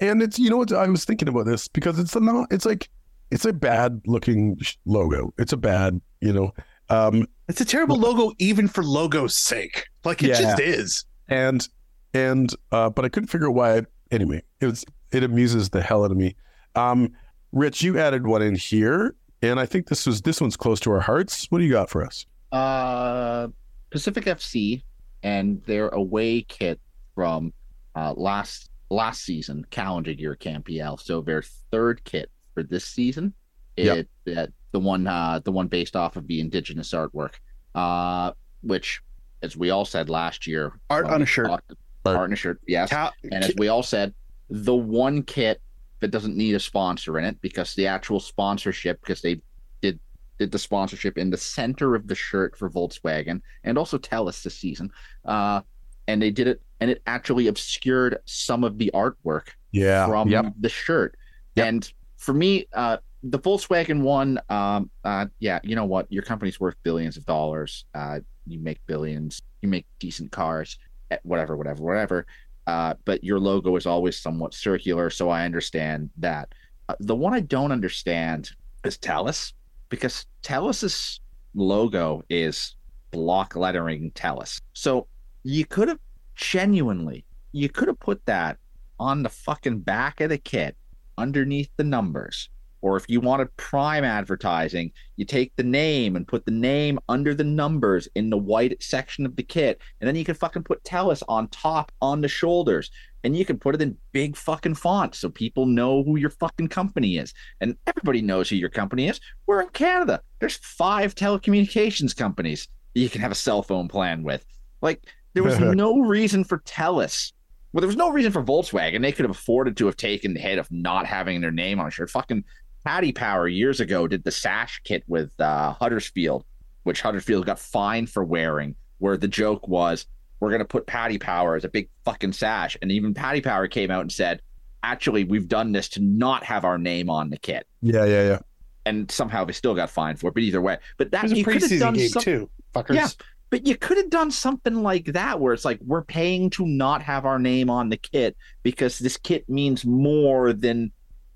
And 0.00 0.22
it's 0.22 0.38
you 0.38 0.48
know 0.48 0.56
what 0.56 0.72
I 0.72 0.86
was 0.86 1.04
thinking 1.04 1.28
about 1.28 1.44
this 1.46 1.66
because 1.68 1.98
it's 1.98 2.14
a 2.14 2.20
not 2.20 2.46
it's 2.52 2.64
like 2.64 2.88
it's 3.30 3.44
a 3.44 3.52
bad 3.52 4.00
looking 4.06 4.56
logo. 4.86 5.32
It's 5.38 5.52
a 5.52 5.56
bad 5.56 6.00
you 6.20 6.32
know 6.32 6.52
um 6.88 7.26
It's 7.48 7.60
a 7.60 7.64
terrible 7.64 7.96
logo, 7.96 8.32
even 8.38 8.68
for 8.68 8.82
logo's 8.84 9.36
sake. 9.36 9.86
Like 10.04 10.22
it 10.22 10.28
Yeah. 10.28 10.40
just 10.40 10.60
is. 10.60 11.04
and 11.28 11.68
and 12.14 12.50
uh 12.72 12.90
but 12.90 13.04
I 13.04 13.08
couldn't 13.08 13.28
figure 13.28 13.48
out 13.48 13.54
why. 13.54 13.82
Anyway, 14.10 14.42
it 14.60 14.66
was 14.66 14.84
it 15.12 15.22
amuses 15.22 15.70
the 15.70 15.82
hell 15.82 16.04
out 16.04 16.10
of 16.10 16.16
me. 16.16 16.34
Um, 16.74 17.12
Rich, 17.52 17.82
you 17.82 17.98
added 17.98 18.26
one 18.26 18.42
in 18.42 18.54
here, 18.54 19.14
and 19.42 19.58
I 19.58 19.66
think 19.66 19.88
this 19.88 20.06
was 20.06 20.22
this 20.22 20.40
one's 20.40 20.56
close 20.56 20.80
to 20.80 20.90
our 20.92 21.00
hearts. 21.00 21.46
What 21.50 21.58
do 21.58 21.64
you 21.64 21.72
got 21.72 21.88
for 21.90 22.04
us? 22.04 22.26
Uh, 22.52 23.48
Pacific 23.90 24.24
FC 24.24 24.82
and 25.22 25.62
their 25.64 25.88
away 25.88 26.42
kit 26.42 26.80
from 27.14 27.52
uh, 27.94 28.12
last 28.16 28.70
last 28.90 29.22
season, 29.22 29.64
calendar 29.70 30.12
year 30.12 30.34
Campiel. 30.34 30.96
So 30.98 31.20
their 31.20 31.42
third 31.70 32.02
kit 32.04 32.30
for 32.54 32.62
this 32.62 32.84
season. 32.84 33.34
Yep. 33.76 33.96
It 33.96 34.08
that 34.26 34.50
the 34.72 34.80
one 34.80 35.06
uh, 35.06 35.40
the 35.44 35.52
one 35.52 35.68
based 35.68 35.96
off 35.96 36.16
of 36.16 36.26
the 36.26 36.40
indigenous 36.40 36.92
artwork, 36.92 37.34
uh, 37.74 38.32
which 38.62 39.00
as 39.42 39.56
we 39.56 39.70
all 39.70 39.84
said 39.84 40.08
last 40.10 40.46
year, 40.46 40.72
Art 40.90 41.04
when 41.06 41.14
on 41.14 41.22
a 41.22 41.26
shirt. 41.26 41.46
talked- 41.46 41.72
Art. 42.08 42.16
art 42.16 42.28
on 42.28 42.32
a 42.32 42.36
shirt, 42.36 42.60
yes. 42.66 42.90
Cal- 42.90 43.12
And 43.30 43.44
as 43.44 43.54
we 43.56 43.68
all 43.68 43.82
said, 43.82 44.14
the 44.50 44.74
one 44.74 45.22
kit 45.22 45.60
that 46.00 46.08
doesn't 46.10 46.36
need 46.36 46.54
a 46.54 46.60
sponsor 46.60 47.18
in 47.18 47.24
it 47.24 47.40
because 47.40 47.74
the 47.74 47.86
actual 47.86 48.20
sponsorship, 48.20 49.00
because 49.00 49.20
they 49.20 49.40
did 49.82 49.98
did 50.38 50.52
the 50.52 50.58
sponsorship 50.58 51.18
in 51.18 51.30
the 51.30 51.36
center 51.36 51.94
of 51.94 52.06
the 52.06 52.14
shirt 52.14 52.56
for 52.56 52.70
Volkswagen 52.70 53.40
and 53.64 53.76
also 53.76 53.98
Telus 53.98 54.42
this 54.42 54.54
season, 54.56 54.90
uh, 55.24 55.60
and 56.06 56.22
they 56.22 56.30
did 56.30 56.46
it, 56.46 56.62
and 56.80 56.90
it 56.90 57.02
actually 57.06 57.48
obscured 57.48 58.18
some 58.24 58.62
of 58.64 58.78
the 58.78 58.90
artwork 58.94 59.48
Yeah, 59.72 60.06
from 60.06 60.28
yep. 60.28 60.52
the 60.60 60.68
shirt. 60.68 61.16
Yep. 61.56 61.66
And 61.66 61.92
for 62.16 62.32
me, 62.32 62.66
uh, 62.72 62.98
the 63.24 63.38
Volkswagen 63.38 64.02
one, 64.02 64.38
um, 64.48 64.90
uh, 65.04 65.26
yeah, 65.40 65.58
you 65.64 65.74
know 65.74 65.84
what? 65.84 66.06
Your 66.10 66.22
company's 66.22 66.60
worth 66.60 66.76
billions 66.84 67.16
of 67.16 67.26
dollars. 67.26 67.84
Uh, 67.92 68.20
you 68.46 68.60
make 68.60 68.78
billions. 68.86 69.42
You 69.60 69.68
make 69.68 69.86
decent 69.98 70.30
cars. 70.30 70.78
Whatever, 71.22 71.56
whatever, 71.56 71.82
whatever. 71.82 72.26
Uh, 72.66 72.94
but 73.04 73.24
your 73.24 73.38
logo 73.38 73.76
is 73.76 73.86
always 73.86 74.16
somewhat 74.16 74.52
circular, 74.52 75.08
so 75.10 75.30
I 75.30 75.44
understand 75.44 76.10
that. 76.18 76.54
Uh, 76.88 76.94
the 77.00 77.16
one 77.16 77.32
I 77.34 77.40
don't 77.40 77.72
understand 77.72 78.50
is 78.84 78.98
Telus, 78.98 79.52
because 79.88 80.26
Telus's 80.42 81.20
logo 81.54 82.22
is 82.28 82.76
block 83.10 83.56
lettering 83.56 84.10
Telus. 84.12 84.60
So 84.74 85.06
you 85.44 85.64
could 85.64 85.88
have 85.88 85.98
genuinely, 86.34 87.24
you 87.52 87.68
could 87.68 87.88
have 87.88 88.00
put 88.00 88.24
that 88.26 88.58
on 89.00 89.22
the 89.22 89.28
fucking 89.28 89.80
back 89.80 90.20
of 90.20 90.28
the 90.28 90.38
kit 90.38 90.76
underneath 91.16 91.70
the 91.76 91.84
numbers. 91.84 92.50
Or 92.80 92.96
if 92.96 93.04
you 93.08 93.20
wanted 93.20 93.54
prime 93.56 94.04
advertising, 94.04 94.92
you 95.16 95.24
take 95.24 95.54
the 95.56 95.62
name 95.62 96.16
and 96.16 96.26
put 96.26 96.44
the 96.44 96.52
name 96.52 96.98
under 97.08 97.34
the 97.34 97.44
numbers 97.44 98.08
in 98.14 98.30
the 98.30 98.38
white 98.38 98.82
section 98.82 99.26
of 99.26 99.36
the 99.36 99.42
kit. 99.42 99.80
And 100.00 100.08
then 100.08 100.16
you 100.16 100.24
can 100.24 100.34
fucking 100.34 100.64
put 100.64 100.82
Telus 100.84 101.22
on 101.28 101.48
top 101.48 101.92
on 102.00 102.20
the 102.20 102.28
shoulders. 102.28 102.90
And 103.24 103.36
you 103.36 103.44
can 103.44 103.58
put 103.58 103.74
it 103.74 103.82
in 103.82 103.96
big 104.12 104.36
fucking 104.36 104.76
font 104.76 105.14
so 105.14 105.28
people 105.28 105.66
know 105.66 106.04
who 106.04 106.16
your 106.16 106.30
fucking 106.30 106.68
company 106.68 107.18
is. 107.18 107.34
And 107.60 107.76
everybody 107.86 108.22
knows 108.22 108.48
who 108.48 108.56
your 108.56 108.68
company 108.68 109.08
is. 109.08 109.20
We're 109.46 109.62
in 109.62 109.68
Canada. 109.70 110.22
There's 110.38 110.56
five 110.56 111.14
telecommunications 111.16 112.16
companies 112.16 112.68
that 112.94 113.00
you 113.00 113.10
can 113.10 113.20
have 113.20 113.32
a 113.32 113.36
cell 113.36 113.62
phone 113.62 113.88
plan 113.88 114.22
with. 114.22 114.44
Like, 114.82 115.04
there 115.34 115.42
was 115.42 115.58
no 115.60 115.98
reason 116.00 116.44
for 116.44 116.58
Telus 116.60 117.32
well, 117.72 117.82
there 117.82 117.88
was 117.88 117.96
no 117.96 118.10
reason 118.10 118.32
for 118.32 118.42
Volkswagen. 118.42 119.02
They 119.02 119.12
could 119.12 119.24
have 119.24 119.30
afforded 119.36 119.76
to 119.76 119.86
have 119.86 119.96
taken 119.96 120.32
the 120.32 120.40
hit 120.40 120.58
of 120.58 120.70
not 120.70 121.06
having 121.06 121.40
their 121.40 121.50
name 121.50 121.78
on 121.78 121.86
a 121.86 121.90
shirt. 121.90 122.10
Fucking 122.10 122.44
Paddy 122.88 123.12
Power 123.12 123.46
years 123.46 123.80
ago 123.80 124.08
did 124.08 124.24
the 124.24 124.30
sash 124.30 124.80
kit 124.82 125.04
with 125.06 125.30
uh, 125.38 125.74
Huddersfield, 125.74 126.46
which 126.84 127.02
Huddersfield 127.02 127.44
got 127.44 127.58
fined 127.58 128.08
for 128.08 128.24
wearing, 128.24 128.74
where 128.96 129.18
the 129.18 129.28
joke 129.28 129.68
was, 129.68 130.06
we're 130.40 130.48
going 130.48 130.60
to 130.60 130.64
put 130.64 130.86
Paddy 130.86 131.18
Power 131.18 131.54
as 131.54 131.64
a 131.64 131.68
big 131.68 131.90
fucking 132.06 132.32
sash. 132.32 132.78
And 132.80 132.90
even 132.90 133.12
Paddy 133.12 133.42
Power 133.42 133.68
came 133.68 133.90
out 133.90 134.00
and 134.00 134.10
said, 134.10 134.40
actually 134.82 135.24
we've 135.24 135.48
done 135.48 135.72
this 135.72 135.90
to 135.90 136.00
not 136.00 136.44
have 136.44 136.64
our 136.64 136.78
name 136.78 137.10
on 137.10 137.28
the 137.28 137.36
kit, 137.36 137.66
Yeah, 137.82 138.06
yeah, 138.06 138.22
yeah. 138.26 138.38
and 138.86 139.10
somehow 139.10 139.44
they 139.44 139.52
still 139.52 139.74
got 139.74 139.90
fined 139.90 140.18
for 140.18 140.28
it. 140.28 140.34
But 140.34 140.44
either 140.44 140.62
way, 140.62 140.78
but 140.96 141.08
It 141.08 141.10
that 141.10 141.24
was 141.24 141.32
a 141.32 141.36
you 141.36 141.44
could 141.44 141.60
have 141.60 141.70
preseason 141.70 141.80
done 141.80 141.92
game 141.94 142.08
some- 142.08 142.22
too, 142.22 142.50
fuckers. 142.74 142.94
Yeah. 142.94 143.08
But 143.50 143.66
you 143.66 143.76
could 143.76 143.98
have 143.98 144.08
done 144.08 144.30
something 144.30 144.82
like 144.82 145.06
that 145.12 145.40
where 145.40 145.52
it's 145.52 145.64
like 145.66 145.78
we're 145.84 146.04
paying 146.04 146.48
to 146.50 146.64
not 146.66 147.02
have 147.02 147.26
our 147.26 147.38
name 147.38 147.68
on 147.68 147.90
the 147.90 147.98
kit 147.98 148.34
because 148.62 148.98
this 148.98 149.18
kit 149.18 149.46
means 149.48 149.84
more 149.84 150.54
than 150.54 150.90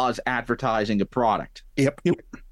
us 0.09 0.21
advertising 0.27 1.01
a 1.01 1.05
product. 1.07 1.63
Yep. 1.77 2.01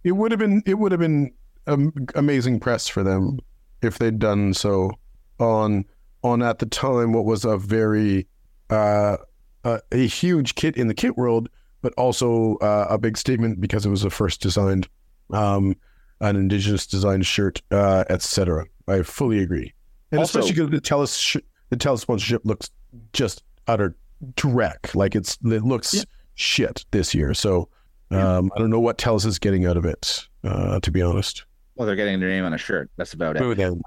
It 0.05 0.13
would 0.13 0.31
have 0.33 0.39
been 0.39 0.63
it 0.67 0.75
would 0.79 0.93
have 0.93 1.01
been 1.01 1.33
um, 1.67 1.93
amazing 2.15 2.61
press 2.61 2.89
for 2.89 3.03
them 3.03 3.39
if 3.83 3.99
they'd 3.99 4.19
done 4.19 4.55
so 4.55 4.91
on 5.39 5.85
on 6.23 6.43
at 6.43 6.59
the 6.59 6.67
time 6.67 7.13
what 7.13 7.25
was 7.25 7.45
a 7.45 7.57
very 7.57 8.27
uh, 8.71 9.17
uh, 9.65 9.79
a 9.93 10.07
huge 10.07 10.55
kit 10.55 10.77
in 10.77 10.89
the 10.89 10.95
kit 10.95 11.17
world, 11.17 11.49
but 11.83 11.93
also 11.95 12.57
uh, 12.57 12.87
a 12.89 12.99
big 12.99 13.17
statement 13.17 13.61
because 13.61 13.85
it 13.85 13.91
was 13.91 14.03
the 14.03 14.11
first 14.11 14.41
designed 14.41 14.89
um, 15.33 15.75
an 16.21 16.37
indigenous 16.37 16.87
designed 16.87 17.27
shirt, 17.27 17.61
uh, 17.71 18.05
etc. 18.11 18.67
I 18.89 19.03
fully 19.03 19.41
agree, 19.43 19.73
and 20.13 20.19
Also- 20.21 20.39
especially 20.41 20.55
because 20.65 20.71
the 20.71 20.81
Telus 20.81 21.19
sh- 21.21 21.37
the 21.71 21.77
Telus 21.77 22.01
sponsorship 22.01 22.43
looks 22.45 22.71
just 23.13 23.43
utter 23.67 23.97
dreck. 24.35 24.95
Like 24.95 25.15
it's 25.15 25.39
it 25.45 25.63
looks 25.65 25.95
Yeah. 25.95 26.03
Shit 26.41 26.85
this 26.91 27.15
year. 27.15 27.35
So 27.35 27.69
um, 28.11 28.51
I 28.55 28.59
don't 28.59 28.71
know 28.71 28.81
what 28.81 28.99
Telus 28.99 29.27
is 29.27 29.39
getting 29.39 29.67
out 29.67 29.77
of 29.77 29.85
it, 29.85 30.27
uh, 30.43 30.81
to 30.81 30.91
be 30.91 31.03
honest. 31.03 31.45
Well, 31.77 31.87
they're 31.87 31.97
getting 31.97 32.21
their 32.21 32.29
name 32.29 32.45
on 32.45 32.55
a 32.55 32.59
shirt. 32.59 32.91
That's 32.97 33.13
about 33.13 33.37
it. 33.37 33.57
Them. 33.57 33.81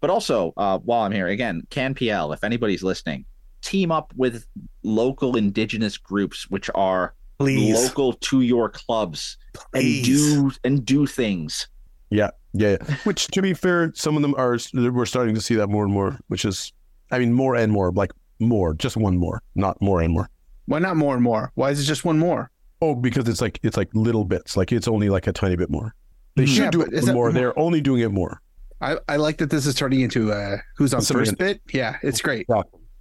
But 0.00 0.10
also, 0.10 0.52
uh, 0.56 0.78
while 0.78 1.02
I'm 1.02 1.12
here, 1.12 1.28
again, 1.28 1.66
CanPL, 1.70 2.34
if 2.34 2.44
anybody's 2.44 2.82
listening, 2.82 3.24
team 3.62 3.90
up 3.90 4.12
with 4.16 4.46
local 4.82 5.36
indigenous 5.36 5.96
groups 5.96 6.48
which 6.50 6.70
are 6.74 7.14
Please. 7.38 7.74
local 7.74 8.12
to 8.12 8.42
your 8.42 8.68
clubs 8.68 9.38
and 9.72 10.04
do 10.04 10.52
and 10.62 10.84
do 10.84 11.06
things. 11.06 11.68
Yeah, 12.10 12.30
yeah, 12.52 12.76
yeah. 12.80 12.96
Which, 13.04 13.28
to 13.28 13.42
be 13.42 13.54
fair, 13.54 13.92
some 13.94 14.16
of 14.16 14.22
them 14.22 14.34
are. 14.36 14.58
We're 14.74 15.06
starting 15.06 15.34
to 15.34 15.40
see 15.40 15.54
that 15.54 15.68
more 15.68 15.84
and 15.84 15.92
more. 15.92 16.18
Which 16.28 16.44
is, 16.44 16.72
I 17.10 17.18
mean, 17.18 17.32
more 17.32 17.56
and 17.56 17.72
more. 17.72 17.90
Like 17.90 18.12
more, 18.38 18.74
just 18.74 18.96
one 18.96 19.16
more, 19.16 19.42
not 19.54 19.80
more 19.80 20.00
and 20.00 20.12
more. 20.12 20.28
Why 20.66 20.78
not 20.78 20.96
more 20.96 21.14
and 21.14 21.22
more? 21.22 21.50
Why 21.54 21.70
is 21.70 21.80
it 21.80 21.84
just 21.84 22.04
one 22.04 22.18
more? 22.18 22.50
Oh, 22.80 22.94
because 22.94 23.28
it's 23.28 23.40
like 23.40 23.58
it's 23.62 23.76
like 23.76 23.88
little 23.94 24.24
bits. 24.24 24.56
Like 24.56 24.72
it's 24.72 24.88
only 24.88 25.08
like 25.08 25.26
a 25.26 25.32
tiny 25.32 25.56
bit 25.56 25.70
more. 25.70 25.94
They 26.36 26.46
should 26.46 26.64
Yeah, 26.64 26.70
do 26.70 26.82
it 26.82 26.92
is 26.92 27.06
that- 27.06 27.14
more. 27.14 27.32
They're 27.32 27.56
only 27.58 27.80
doing 27.80 28.00
it 28.02 28.10
more. 28.10 28.40
I, 28.80 28.96
I 29.08 29.16
like 29.16 29.38
that 29.38 29.50
this 29.50 29.66
is 29.66 29.74
turning 29.74 30.00
into 30.00 30.32
uh 30.32 30.56
who's 30.76 30.92
on 30.92 31.00
Somebody- 31.02 31.30
first 31.30 31.38
bit. 31.38 31.60
Yeah, 31.72 31.96
it's 32.02 32.20
great. 32.20 32.46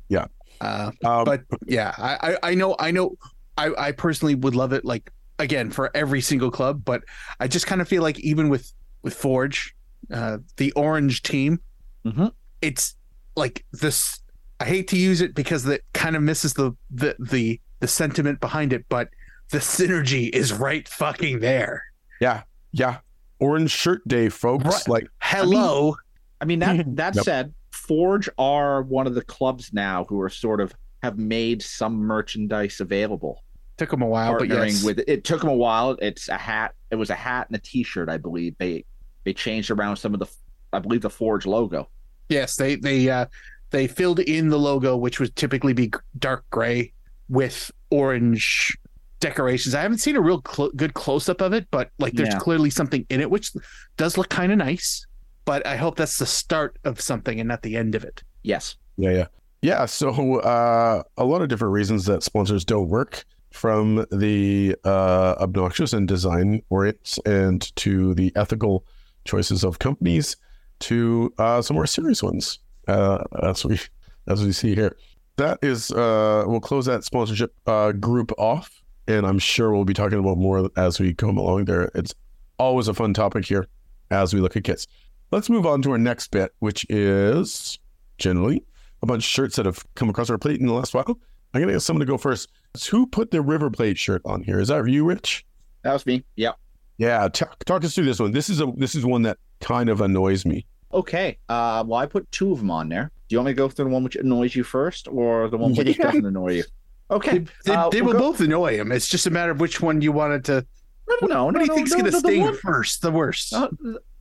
Yeah. 0.09 0.25
Uh, 0.61 0.91
Um, 1.03 1.25
but 1.25 1.41
yeah, 1.65 1.93
I, 1.97 2.37
I 2.43 2.53
know 2.55 2.75
I 2.79 2.91
know 2.91 3.17
I 3.57 3.71
I 3.77 3.91
personally 3.91 4.35
would 4.35 4.55
love 4.55 4.71
it 4.71 4.85
like 4.85 5.11
again 5.39 5.71
for 5.71 5.89
every 5.95 6.21
single 6.21 6.51
club, 6.51 6.83
but 6.85 7.03
I 7.39 7.47
just 7.47 7.65
kind 7.67 7.81
of 7.81 7.87
feel 7.87 8.03
like 8.03 8.19
even 8.19 8.49
with 8.49 8.71
with 9.01 9.13
Forge, 9.15 9.75
uh, 10.11 10.37
the 10.57 10.71
orange 10.73 11.23
team, 11.23 11.59
Mhm. 12.05 12.31
it's 12.61 12.95
like 13.35 13.65
this. 13.73 14.19
I 14.59 14.65
hate 14.65 14.87
to 14.89 14.97
use 14.97 15.21
it 15.21 15.35
because 15.35 15.63
that 15.65 15.81
kind 15.93 16.15
of 16.15 16.21
misses 16.21 16.53
the 16.53 16.73
the 16.91 17.15
the 17.19 17.59
the 17.79 17.87
sentiment 17.87 18.39
behind 18.39 18.71
it, 18.73 18.85
but 18.89 19.09
the 19.49 19.57
synergy 19.57 20.29
is 20.29 20.53
right 20.53 20.87
fucking 20.87 21.39
there. 21.39 21.83
yeah, 22.21 22.43
yeah. 22.71 22.97
Orange 23.39 23.71
Shirt 23.71 24.07
Day, 24.07 24.29
folks. 24.29 24.63
Right. 24.65 24.87
Like 24.87 25.07
Hello. 25.21 25.95
I 26.39 26.45
mean 26.45 26.59
that 26.59 26.95
that 26.95 27.15
Yep. 27.15 27.25
said, 27.25 27.53
Forge 27.71 28.29
are 28.37 28.81
one 28.83 29.05
of 29.07 29.15
the 29.15 29.23
clubs 29.23 29.73
now 29.73 30.05
who 30.05 30.21
are 30.21 30.29
sort 30.29 30.61
of 30.61 30.73
have 31.01 31.17
made 31.17 31.61
some 31.61 31.95
merchandise 31.97 32.79
available. 32.79 33.43
Took 33.77 33.89
them 33.89 34.01
a 34.01 34.07
while, 34.07 34.37
but 34.37 34.47
yes. 34.47 34.83
with 34.83 35.03
it 35.07 35.23
took 35.25 35.41
them 35.41 35.49
a 35.49 35.55
while. 35.55 35.97
It's 36.01 36.29
a 36.29 36.37
hat. 36.37 36.73
It 36.91 36.95
was 36.95 37.09
a 37.09 37.15
hat 37.15 37.47
and 37.49 37.55
a 37.57 37.59
T-shirt, 37.59 38.07
I 38.07 38.17
believe. 38.17 38.55
They 38.59 38.85
they 39.25 39.33
changed 39.33 39.71
around 39.71 39.97
some 39.97 40.13
of 40.13 40.19
the, 40.19 40.27
I 40.71 40.79
believe 40.79 41.01
the 41.01 41.09
Forge 41.09 41.45
logo. 41.45 41.89
Yes, 42.29 42.55
they 42.55 42.75
they 42.75 43.09
uh 43.09 43.25
they 43.73 43.87
filled 43.87 44.19
in 44.19 44.47
the 44.49 44.57
logo, 44.59 44.95
which 44.95 45.19
would 45.19 45.35
typically 45.35 45.73
be 45.73 45.91
dark 46.19 46.45
gray 46.51 46.93
with 47.27 47.69
orange 47.89 48.77
decorations. 49.19 49.73
I 49.73 49.81
haven't 49.81 49.97
seen 49.97 50.15
a 50.15 50.21
real 50.21 50.41
cl- 50.47 50.69
good 50.75 50.93
close 50.93 51.27
up 51.27 51.41
of 51.41 51.53
it, 51.53 51.67
but 51.71 51.89
like 51.97 52.13
there's 52.13 52.29
Yeah. 52.29 52.39
clearly 52.39 52.69
something 52.69 53.05
in 53.09 53.19
it, 53.19 53.29
which 53.29 53.51
does 53.97 54.17
look 54.17 54.29
kind 54.29 54.51
of 54.51 54.59
nice. 54.59 55.05
But 55.45 55.65
I 55.65 55.75
hope 55.75 55.95
that's 55.97 56.19
the 56.19 56.25
start 56.25 56.77
of 56.85 57.01
something 57.01 57.39
and 57.39 57.49
not 57.49 57.63
the 57.63 57.75
end 57.75 57.95
of 57.95 58.03
it. 58.05 58.23
Yes, 58.43 58.75
Yeah, 58.95 59.11
yeah. 59.11 59.25
Yeah, 59.63 59.85
so 59.85 60.39
uh, 60.41 61.01
a 61.17 61.23
lot 61.25 61.41
of 61.41 61.47
different 61.47 61.73
reasons 61.73 62.05
that 62.05 62.21
sponsors 62.21 62.63
don't 62.65 62.89
work 62.89 63.23
from 63.51 64.05
the 64.11 64.75
uh, 64.83 65.35
obnoxious 65.39 65.93
and 65.93 66.05
design 66.07 66.61
orients 66.69 67.17
and 67.25 67.73
to 67.77 68.13
the 68.13 68.31
ethical 68.35 68.85
choices 69.25 69.63
of 69.63 69.79
companies 69.79 70.35
to 70.79 71.33
uh, 71.37 71.61
some 71.61 71.75
more 71.75 71.87
serious 71.87 72.21
ones. 72.21 72.59
Uh, 72.87 73.23
as 73.41 73.65
we 73.65 73.79
as 74.27 74.43
we 74.43 74.51
see 74.51 74.75
here. 74.75 74.95
That 75.37 75.59
is 75.61 75.91
uh, 75.91 76.43
we'll 76.45 76.59
close 76.59 76.85
that 76.85 77.03
sponsorship 77.03 77.53
uh, 77.65 77.91
group 77.93 78.31
off 78.37 78.83
and 79.07 79.25
I'm 79.25 79.39
sure 79.39 79.71
we'll 79.71 79.85
be 79.85 79.93
talking 79.93 80.19
about 80.19 80.37
more 80.37 80.69
as 80.77 80.99
we 80.99 81.13
come 81.13 81.37
along 81.37 81.65
there. 81.65 81.91
It's 81.95 82.13
always 82.57 82.87
a 82.87 82.93
fun 82.93 83.13
topic 83.13 83.45
here 83.45 83.67
as 84.11 84.33
we 84.33 84.39
look 84.39 84.55
at 84.55 84.63
kits. 84.63 84.87
Let's 85.31 85.49
move 85.49 85.65
on 85.65 85.81
to 85.83 85.91
our 85.91 85.97
next 85.97 86.31
bit, 86.31 86.53
which 86.59 86.85
is 86.89 87.79
generally 88.17 88.63
a 89.01 89.05
bunch 89.05 89.23
of 89.23 89.29
shirts 89.29 89.55
that 89.55 89.65
have 89.65 89.83
come 89.95 90.09
across 90.09 90.29
our 90.29 90.37
plate 90.37 90.59
in 90.59 90.67
the 90.67 90.73
last 90.73 90.93
while. 90.93 91.19
I'm 91.53 91.61
gonna 91.61 91.73
get 91.73 91.81
someone 91.81 92.05
to 92.05 92.11
go 92.11 92.17
first. 92.17 92.49
Who 92.89 93.05
put 93.05 93.31
the 93.31 93.41
River 93.41 93.69
Plate 93.69 93.97
shirt 93.97 94.21
on 94.25 94.43
here? 94.43 94.59
Is 94.59 94.69
that 94.69 94.87
you, 94.87 95.05
Rich? 95.05 95.45
that 95.83 95.93
was 95.93 96.05
me. 96.05 96.23
Yep. 96.35 96.57
Yeah, 96.97 97.27
talk, 97.27 97.63
talk 97.65 97.83
us 97.83 97.93
through 97.93 98.05
this 98.05 98.19
one. 98.19 98.31
This 98.31 98.49
is 98.49 98.61
a 98.61 98.71
this 98.77 98.95
is 98.95 99.05
one 99.05 99.23
that 99.23 99.37
kind 99.59 99.89
of 99.89 100.01
annoys 100.01 100.45
me. 100.45 100.65
Okay. 100.93 101.37
Uh, 101.49 101.83
well, 101.87 101.99
I 101.99 102.05
put 102.05 102.31
two 102.31 102.51
of 102.51 102.59
them 102.59 102.69
on 102.71 102.89
there. 102.89 103.11
Do 103.27 103.33
you 103.33 103.39
want 103.39 103.47
me 103.47 103.51
to 103.53 103.57
go 103.57 103.69
through 103.69 103.85
the 103.85 103.91
one 103.91 104.03
which 104.03 104.15
annoys 104.15 104.55
you 104.55 104.63
first, 104.63 105.07
or 105.07 105.49
the 105.49 105.57
one 105.57 105.73
which 105.73 105.87
Yeah. 105.99 106.05
doesn't 106.05 106.25
annoy 106.25 106.53
you? 106.53 106.63
Okay. 107.11 107.39
They, 107.39 107.45
they, 107.65 107.73
Uh, 107.73 107.89
they 107.89 108.01
we'll 108.01 108.13
will 108.13 108.19
go- 108.19 108.31
both 108.31 108.41
annoy 108.41 108.77
him. 108.77 108.91
It's 108.91 109.07
just 109.07 109.25
a 109.27 109.29
matter 109.31 109.51
of 109.51 109.59
which 109.59 109.81
one 109.81 110.01
you 110.01 110.11
wanted 110.11 110.45
to. 110.45 110.65
No, 111.09 111.15
no, 111.21 111.27
no. 111.27 111.45
what 111.45 111.53
no, 111.55 111.59
do 111.59 111.65
you 111.65 111.69
no, 111.69 111.75
think's 111.75 111.91
no, 111.91 111.97
going 111.97 112.05
to 112.05 112.11
no, 112.11 112.19
the 112.21 112.27
sting 112.27 112.41
one- 112.41 112.57
first? 112.57 113.01
The 113.01 113.11
worst. 113.11 113.53
Uh, 113.53 113.69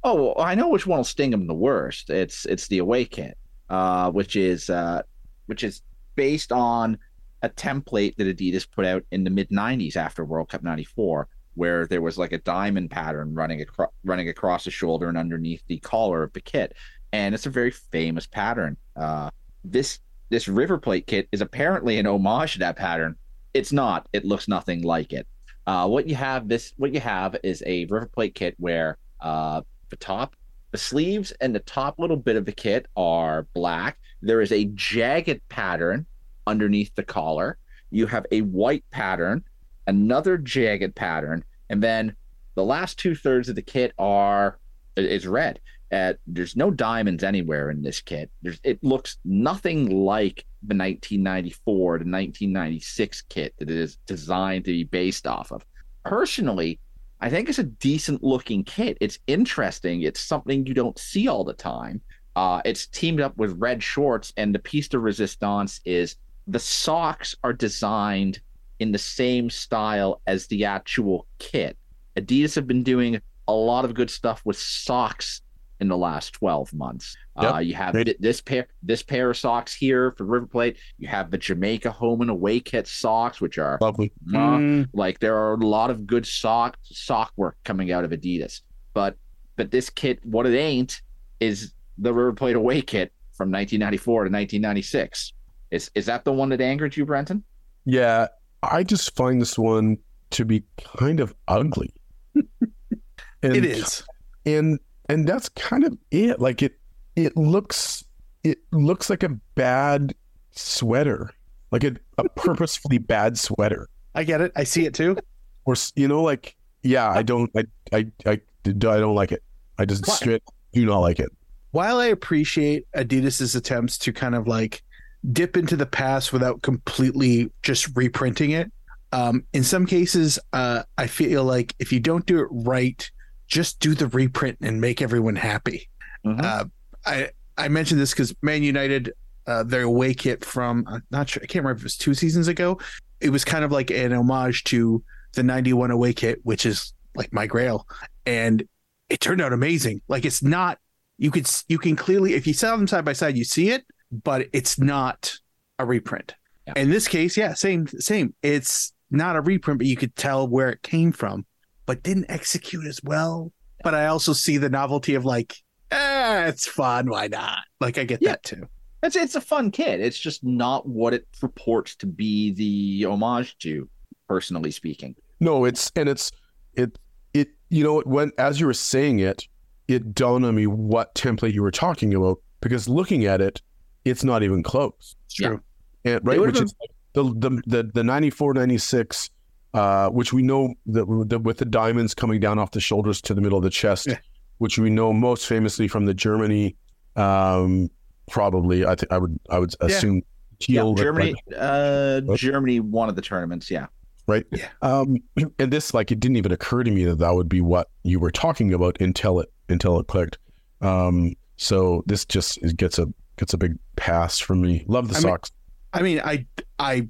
oh, 0.04 0.34
I 0.36 0.54
know 0.54 0.68
which 0.68 0.86
one 0.86 0.98
will 0.98 1.04
sting 1.04 1.32
him 1.32 1.46
the 1.46 1.54
worst. 1.54 2.10
It's 2.10 2.44
it's 2.46 2.66
the 2.68 2.78
away 2.78 3.04
kit, 3.04 3.36
uh, 3.70 4.10
which 4.10 4.34
is 4.36 4.68
uh, 4.70 5.02
which 5.46 5.62
is 5.64 5.82
based 6.16 6.50
on 6.52 6.98
a 7.42 7.48
template 7.48 8.16
that 8.16 8.26
Adidas 8.36 8.68
put 8.70 8.84
out 8.84 9.04
in 9.12 9.24
the 9.24 9.30
mid 9.30 9.48
'90s 9.50 9.96
after 9.96 10.24
World 10.24 10.48
Cup 10.48 10.62
'94, 10.62 11.28
where 11.54 11.86
there 11.86 12.02
was 12.02 12.18
like 12.18 12.32
a 12.32 12.38
diamond 12.38 12.90
pattern 12.90 13.34
running 13.34 13.60
across 13.60 13.90
running 14.04 14.28
across 14.28 14.64
the 14.64 14.70
shoulder 14.70 15.08
and 15.08 15.18
underneath 15.18 15.62
the 15.66 15.78
collar 15.78 16.22
of 16.22 16.32
the 16.32 16.40
kit, 16.40 16.74
and 17.12 17.34
it's 17.34 17.46
a 17.46 17.50
very 17.50 17.70
famous 17.70 18.26
pattern. 18.26 18.76
Uh, 18.96 19.30
this 19.64 20.00
this 20.30 20.48
River 20.48 20.78
Plate 20.78 21.06
kit 21.06 21.28
is 21.32 21.40
apparently 21.40 21.98
an 21.98 22.06
homage 22.06 22.54
to 22.54 22.58
that 22.60 22.76
pattern. 22.76 23.16
It's 23.54 23.72
not. 23.72 24.08
It 24.12 24.24
looks 24.24 24.48
nothing 24.48 24.82
like 24.82 25.12
it. 25.12 25.26
Uh, 25.66 25.86
what 25.86 26.08
you 26.08 26.14
have 26.14 26.48
this 26.48 26.72
what 26.76 26.92
you 26.92 27.00
have 27.00 27.36
is 27.42 27.62
a 27.66 27.84
River 27.86 28.10
Plate 28.12 28.34
kit 28.34 28.54
where 28.58 28.98
uh, 29.20 29.60
the 29.90 29.96
top, 29.96 30.34
the 30.70 30.78
sleeves, 30.78 31.32
and 31.40 31.54
the 31.54 31.60
top 31.60 31.98
little 31.98 32.16
bit 32.16 32.36
of 32.36 32.44
the 32.44 32.52
kit 32.52 32.86
are 32.96 33.46
black. 33.54 33.98
There 34.22 34.40
is 34.40 34.52
a 34.52 34.64
jagged 34.74 35.46
pattern 35.48 36.06
underneath 36.46 36.94
the 36.94 37.02
collar. 37.02 37.58
You 37.90 38.06
have 38.06 38.26
a 38.32 38.40
white 38.40 38.84
pattern, 38.90 39.44
another 39.86 40.38
jagged 40.38 40.94
pattern, 40.94 41.44
and 41.70 41.82
then 41.82 42.14
the 42.54 42.64
last 42.64 42.98
two 42.98 43.14
thirds 43.14 43.48
of 43.48 43.56
the 43.56 43.62
kit 43.62 43.92
are 43.98 44.58
is 44.96 45.26
red. 45.26 45.60
Uh, 45.90 46.14
there's 46.26 46.56
no 46.56 46.70
diamonds 46.70 47.22
anywhere 47.22 47.70
in 47.70 47.82
this 47.82 48.00
kit. 48.00 48.30
There's 48.42 48.60
it 48.62 48.82
looks 48.82 49.18
nothing 49.24 50.04
like 50.04 50.46
the 50.62 50.74
1994 50.74 51.98
to 51.98 52.04
1996 52.04 53.22
kit 53.28 53.54
that 53.58 53.68
it 53.68 53.76
is 53.76 53.96
designed 54.06 54.64
to 54.64 54.72
be 54.72 54.84
based 54.84 55.26
off 55.26 55.52
of. 55.52 55.64
Personally, 56.04 56.78
I 57.20 57.28
think 57.28 57.48
it's 57.48 57.58
a 57.58 57.64
decent 57.64 58.22
looking 58.22 58.64
kit. 58.64 58.96
It's 59.00 59.18
interesting. 59.26 60.02
It's 60.02 60.20
something 60.20 60.66
you 60.66 60.74
don't 60.74 60.98
see 60.98 61.28
all 61.28 61.44
the 61.44 61.52
time. 61.52 62.00
Uh, 62.34 62.62
it's 62.64 62.86
teamed 62.86 63.20
up 63.20 63.36
with 63.36 63.60
red 63.60 63.82
shorts, 63.82 64.32
and 64.36 64.54
the 64.54 64.58
piece 64.58 64.88
de 64.88 64.98
resistance 64.98 65.80
is 65.84 66.16
the 66.46 66.58
socks 66.58 67.36
are 67.44 67.52
designed 67.52 68.40
in 68.82 68.92
the 68.92 68.98
same 68.98 69.48
style 69.48 70.20
as 70.26 70.46
the 70.48 70.64
actual 70.64 71.26
kit. 71.38 71.76
Adidas 72.16 72.54
have 72.56 72.66
been 72.66 72.82
doing 72.82 73.20
a 73.48 73.52
lot 73.54 73.84
of 73.84 73.94
good 73.94 74.10
stuff 74.10 74.42
with 74.44 74.58
socks 74.58 75.40
in 75.80 75.88
the 75.88 75.96
last 75.96 76.32
12 76.34 76.72
months. 76.74 77.16
Yep. 77.40 77.54
Uh, 77.54 77.58
you 77.58 77.74
have 77.74 77.92
Great. 77.92 78.04
th- 78.04 78.16
this 78.20 78.40
pair 78.40 78.66
this 78.82 79.02
pair 79.02 79.30
of 79.30 79.36
socks 79.36 79.74
here 79.74 80.12
for 80.18 80.24
River 80.24 80.46
Plate. 80.46 80.76
You 80.98 81.08
have 81.08 81.30
the 81.30 81.38
Jamaica 81.38 81.90
home 81.90 82.20
and 82.20 82.30
away 82.30 82.60
kit 82.60 82.86
socks, 82.86 83.40
which 83.40 83.56
are 83.58 83.78
Lovely. 83.80 84.12
mwah. 84.28 84.58
Mm, 84.58 84.88
Like 84.92 85.18
there 85.20 85.36
are 85.36 85.54
a 85.54 85.66
lot 85.66 85.90
of 85.90 86.06
good 86.06 86.26
sock 86.26 86.76
sock 86.82 87.32
work 87.36 87.56
coming 87.64 87.90
out 87.90 88.04
of 88.04 88.10
Adidas, 88.10 88.60
but 88.94 89.16
but 89.56 89.70
this 89.70 89.90
kit, 89.90 90.24
what 90.24 90.46
it 90.46 90.56
ain't, 90.56 91.00
is 91.40 91.72
the 91.98 92.12
River 92.12 92.32
Plate 92.32 92.56
away 92.56 92.80
kit 92.82 93.12
from 93.32 93.50
1994 93.50 94.24
to 94.24 94.30
1996. 94.30 95.32
Is 95.72 95.90
is 95.94 96.06
that 96.06 96.24
the 96.24 96.32
one 96.32 96.50
that 96.50 96.60
angered 96.60 96.96
you, 96.96 97.04
Brenton? 97.06 97.42
Yeah, 97.86 98.28
I 98.62 98.82
just 98.82 99.14
find 99.16 99.40
this 99.40 99.58
one 99.58 99.98
to 100.30 100.44
be 100.44 100.62
kind 100.96 101.20
of 101.20 101.34
ugly. 101.48 101.92
and, 102.34 103.56
it 103.56 103.64
is. 103.64 104.04
and 104.46 104.78
and 105.08 105.26
that's 105.26 105.48
kind 105.50 105.84
of 105.84 105.96
it. 106.10 106.40
Like 106.40 106.62
it, 106.62 106.78
it 107.16 107.36
looks, 107.36 108.04
it 108.44 108.58
looks 108.70 109.10
like 109.10 109.22
a 109.22 109.30
bad 109.54 110.14
sweater, 110.52 111.30
like 111.70 111.84
a, 111.84 111.96
a 112.18 112.28
purposefully 112.36 112.98
bad 112.98 113.38
sweater, 113.38 113.88
I 114.14 114.24
get 114.24 114.40
it. 114.40 114.52
I 114.56 114.64
see 114.64 114.86
it 114.86 114.94
too. 114.94 115.16
or 115.64 115.74
you 115.96 116.08
know, 116.08 116.22
like 116.22 116.56
yeah, 116.82 117.10
I 117.10 117.22
don't, 117.22 117.50
I, 117.56 117.64
I, 117.92 118.06
I, 118.26 118.30
I 118.30 118.40
don't 118.72 119.14
like 119.14 119.32
it. 119.32 119.42
I 119.78 119.84
just 119.84 120.06
straight 120.06 120.42
do 120.72 120.86
not 120.86 120.98
like 120.98 121.20
it. 121.20 121.30
While 121.72 121.98
I 121.98 122.06
appreciate 122.06 122.86
Adidas's 122.94 123.54
attempts 123.54 123.96
to 123.98 124.12
kind 124.12 124.34
of 124.34 124.46
like 124.46 124.82
dip 125.30 125.56
into 125.56 125.76
the 125.76 125.86
past 125.86 126.32
without 126.32 126.62
completely 126.62 127.50
just 127.62 127.94
reprinting 127.96 128.50
it, 128.50 128.72
um, 129.12 129.44
in 129.52 129.62
some 129.62 129.86
cases, 129.86 130.38
uh, 130.52 130.82
I 130.98 131.06
feel 131.06 131.44
like 131.44 131.74
if 131.78 131.92
you 131.92 132.00
don't 132.00 132.26
do 132.26 132.40
it 132.40 132.48
right, 132.50 133.08
just 133.46 133.78
do 133.78 133.94
the 133.94 134.08
reprint 134.08 134.58
and 134.62 134.80
make 134.80 135.02
everyone 135.02 135.36
happy. 135.36 135.88
Mhm. 136.24 136.42
Uh, 136.42 136.64
I 137.04 137.30
I 137.58 137.68
mentioned 137.68 138.00
this 138.00 138.12
because 138.12 138.34
Man 138.42 138.62
United, 138.62 139.12
uh, 139.46 139.62
their 139.62 139.82
away 139.82 140.14
kit 140.14 140.44
from 140.44 140.84
I'm 140.88 141.02
not 141.10 141.28
sure 141.28 141.42
I 141.42 141.46
can't 141.46 141.64
remember 141.64 141.78
if 141.78 141.82
it 141.82 141.84
was 141.84 141.96
two 141.96 142.14
seasons 142.14 142.48
ago. 142.48 142.80
It 143.20 143.30
was 143.30 143.44
kind 143.44 143.64
of 143.64 143.70
like 143.70 143.90
an 143.90 144.12
homage 144.12 144.64
to 144.64 145.04
the 145.34 145.42
'91 145.42 145.90
away 145.90 146.14
kit, 146.14 146.40
which 146.44 146.64
is 146.64 146.94
like 147.14 147.32
my 147.32 147.46
grail, 147.46 147.86
and 148.24 148.62
it 149.10 149.20
turned 149.20 149.42
out 149.42 149.52
amazing. 149.52 150.00
Like 150.08 150.24
it's 150.24 150.42
not 150.42 150.78
you 151.18 151.30
could 151.30 151.46
you 151.68 151.78
can 151.78 151.96
clearly 151.96 152.32
if 152.32 152.46
you 152.46 152.54
saw 152.54 152.74
them 152.74 152.86
side 152.86 153.04
by 153.04 153.12
side, 153.12 153.36
you 153.36 153.44
see 153.44 153.68
it, 153.68 153.84
but 154.12 154.46
it's 154.52 154.78
not 154.78 155.34
a 155.78 155.86
reprint. 155.86 156.34
Yeah. 156.66 156.74
In 156.76 156.90
this 156.90 157.08
case, 157.08 157.36
yeah, 157.36 157.54
same 157.54 157.86
same. 157.88 158.34
It's 158.42 158.92
not 159.10 159.36
a 159.36 159.40
reprint, 159.40 159.78
but 159.78 159.86
you 159.86 159.96
could 159.96 160.14
tell 160.16 160.46
where 160.46 160.68
it 160.70 160.82
came 160.82 161.10
from, 161.12 161.44
but 161.86 162.02
didn't 162.02 162.26
execute 162.28 162.86
as 162.86 163.00
well. 163.02 163.52
But 163.82 163.94
I 163.94 164.06
also 164.06 164.32
see 164.32 164.58
the 164.58 164.70
novelty 164.70 165.14
of 165.16 165.24
like, 165.24 165.56
eh, 165.90 166.46
it's 166.46 166.66
fun. 166.68 167.10
Why 167.10 167.26
not? 167.26 167.58
Like 167.80 167.98
I 167.98 168.04
get 168.04 168.22
Yeah. 168.22 168.30
that 168.30 168.44
too. 168.44 168.68
It's 169.02 169.16
it's 169.16 169.34
a 169.34 169.40
fun 169.40 169.72
kid. 169.72 170.00
It's 170.00 170.18
just 170.18 170.44
not 170.44 170.86
what 170.86 171.12
it 171.14 171.26
purports 171.40 171.96
to 171.96 172.06
be 172.06 172.52
the 172.52 173.06
homage 173.10 173.58
to, 173.58 173.88
personally 174.28 174.70
speaking. 174.70 175.16
No, 175.40 175.64
it's 175.64 175.90
and 175.96 176.08
it's 176.08 176.30
it 176.74 176.96
it 177.34 177.48
you 177.70 177.82
know 177.82 178.00
when 178.06 178.30
as 178.38 178.60
you 178.60 178.66
were 178.66 178.74
saying 178.74 179.18
it, 179.18 179.48
it 179.88 180.14
dawned 180.14 180.46
on 180.46 180.54
me 180.54 180.68
what 180.68 181.12
template 181.16 181.52
you 181.54 181.62
were 181.62 181.72
talking 181.72 182.14
about 182.14 182.38
because 182.60 182.88
looking 182.88 183.24
at 183.26 183.40
it, 183.40 183.60
it's 184.04 184.24
not 184.24 184.42
even 184.42 184.62
close. 184.62 185.16
It's 185.26 185.40
Yeah. 185.40 185.48
true. 185.48 185.60
And 186.04 186.20
right, 186.26 186.40
which 186.40 186.60
is 186.60 186.74
the 187.14 187.24
the 187.24 187.62
the 187.66 187.90
the 187.94 188.02
94 188.04 188.54
96 188.54 189.30
uh 189.74 190.08
which 190.08 190.32
we 190.32 190.42
know 190.42 190.74
that 190.86 191.06
the, 191.28 191.38
with 191.38 191.58
the 191.58 191.64
diamonds 191.64 192.14
coming 192.14 192.40
down 192.40 192.58
off 192.58 192.72
the 192.72 192.80
shoulders 192.80 193.20
to 193.22 193.34
the 193.34 193.40
middle 193.40 193.56
of 193.58 193.64
the 193.64 193.70
chest, 193.70 194.06
Yeah. 194.08 194.18
which 194.58 194.78
we 194.78 194.90
know 194.90 195.12
most 195.12 195.46
famously 195.46 195.88
from 195.88 196.06
the 196.06 196.14
Germany 196.14 196.76
um 197.16 197.88
probably 198.30 198.84
I 198.84 198.94
think 198.94 199.12
I 199.12 199.18
would 199.18 199.38
I 199.50 199.58
would 199.58 199.74
Yeah. 199.80 199.86
assume 199.86 200.22
teal 200.58 200.94
yeah, 200.96 201.02
Germany, 201.04 201.34
uh, 201.56 202.20
What? 202.22 202.38
Germany 202.38 202.80
won 202.80 203.08
of 203.08 203.16
the 203.16 203.22
tournaments. 203.22 203.70
Yeah, 203.70 203.86
right? 204.26 204.46
Yeah. 204.52 204.68
Um, 204.80 205.16
and 205.58 205.72
this, 205.72 205.92
like, 205.92 206.12
it 206.12 206.20
didn't 206.20 206.36
even 206.36 206.52
occur 206.52 206.84
to 206.84 206.90
me 206.92 207.04
that 207.04 207.18
that 207.18 207.34
would 207.34 207.48
be 207.48 207.60
what 207.60 207.90
you 208.04 208.20
were 208.20 208.30
talking 208.30 208.72
about 208.72 209.00
until 209.00 209.40
it 209.40 209.52
until 209.68 209.98
it 209.98 210.06
clicked. 210.06 210.38
Um, 210.80 211.34
so 211.56 212.04
this 212.06 212.24
just 212.24 212.58
it 212.58 212.76
gets 212.76 212.98
a 212.98 213.06
gets 213.38 213.52
a 213.54 213.58
big 213.58 213.76
pass 214.02 214.38
for 214.38 214.56
me. 214.56 214.84
Love 214.88 215.06
the 215.08 215.14
I 215.14 215.18
mean- 215.18 215.22
socks. 215.22 215.52
I 215.94 216.02
mean, 216.02 216.20
I 216.24 216.46
I 216.78 217.06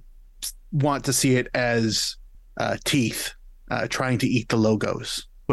want 0.72 1.04
to 1.04 1.12
see 1.12 1.36
it 1.36 1.46
as 1.54 2.16
uh, 2.58 2.76
teeth 2.84 3.32
uh, 3.70 3.86
trying 3.88 4.18
to 4.18 4.26
eat 4.26 4.48
the 4.48 4.56
logos. 4.56 5.26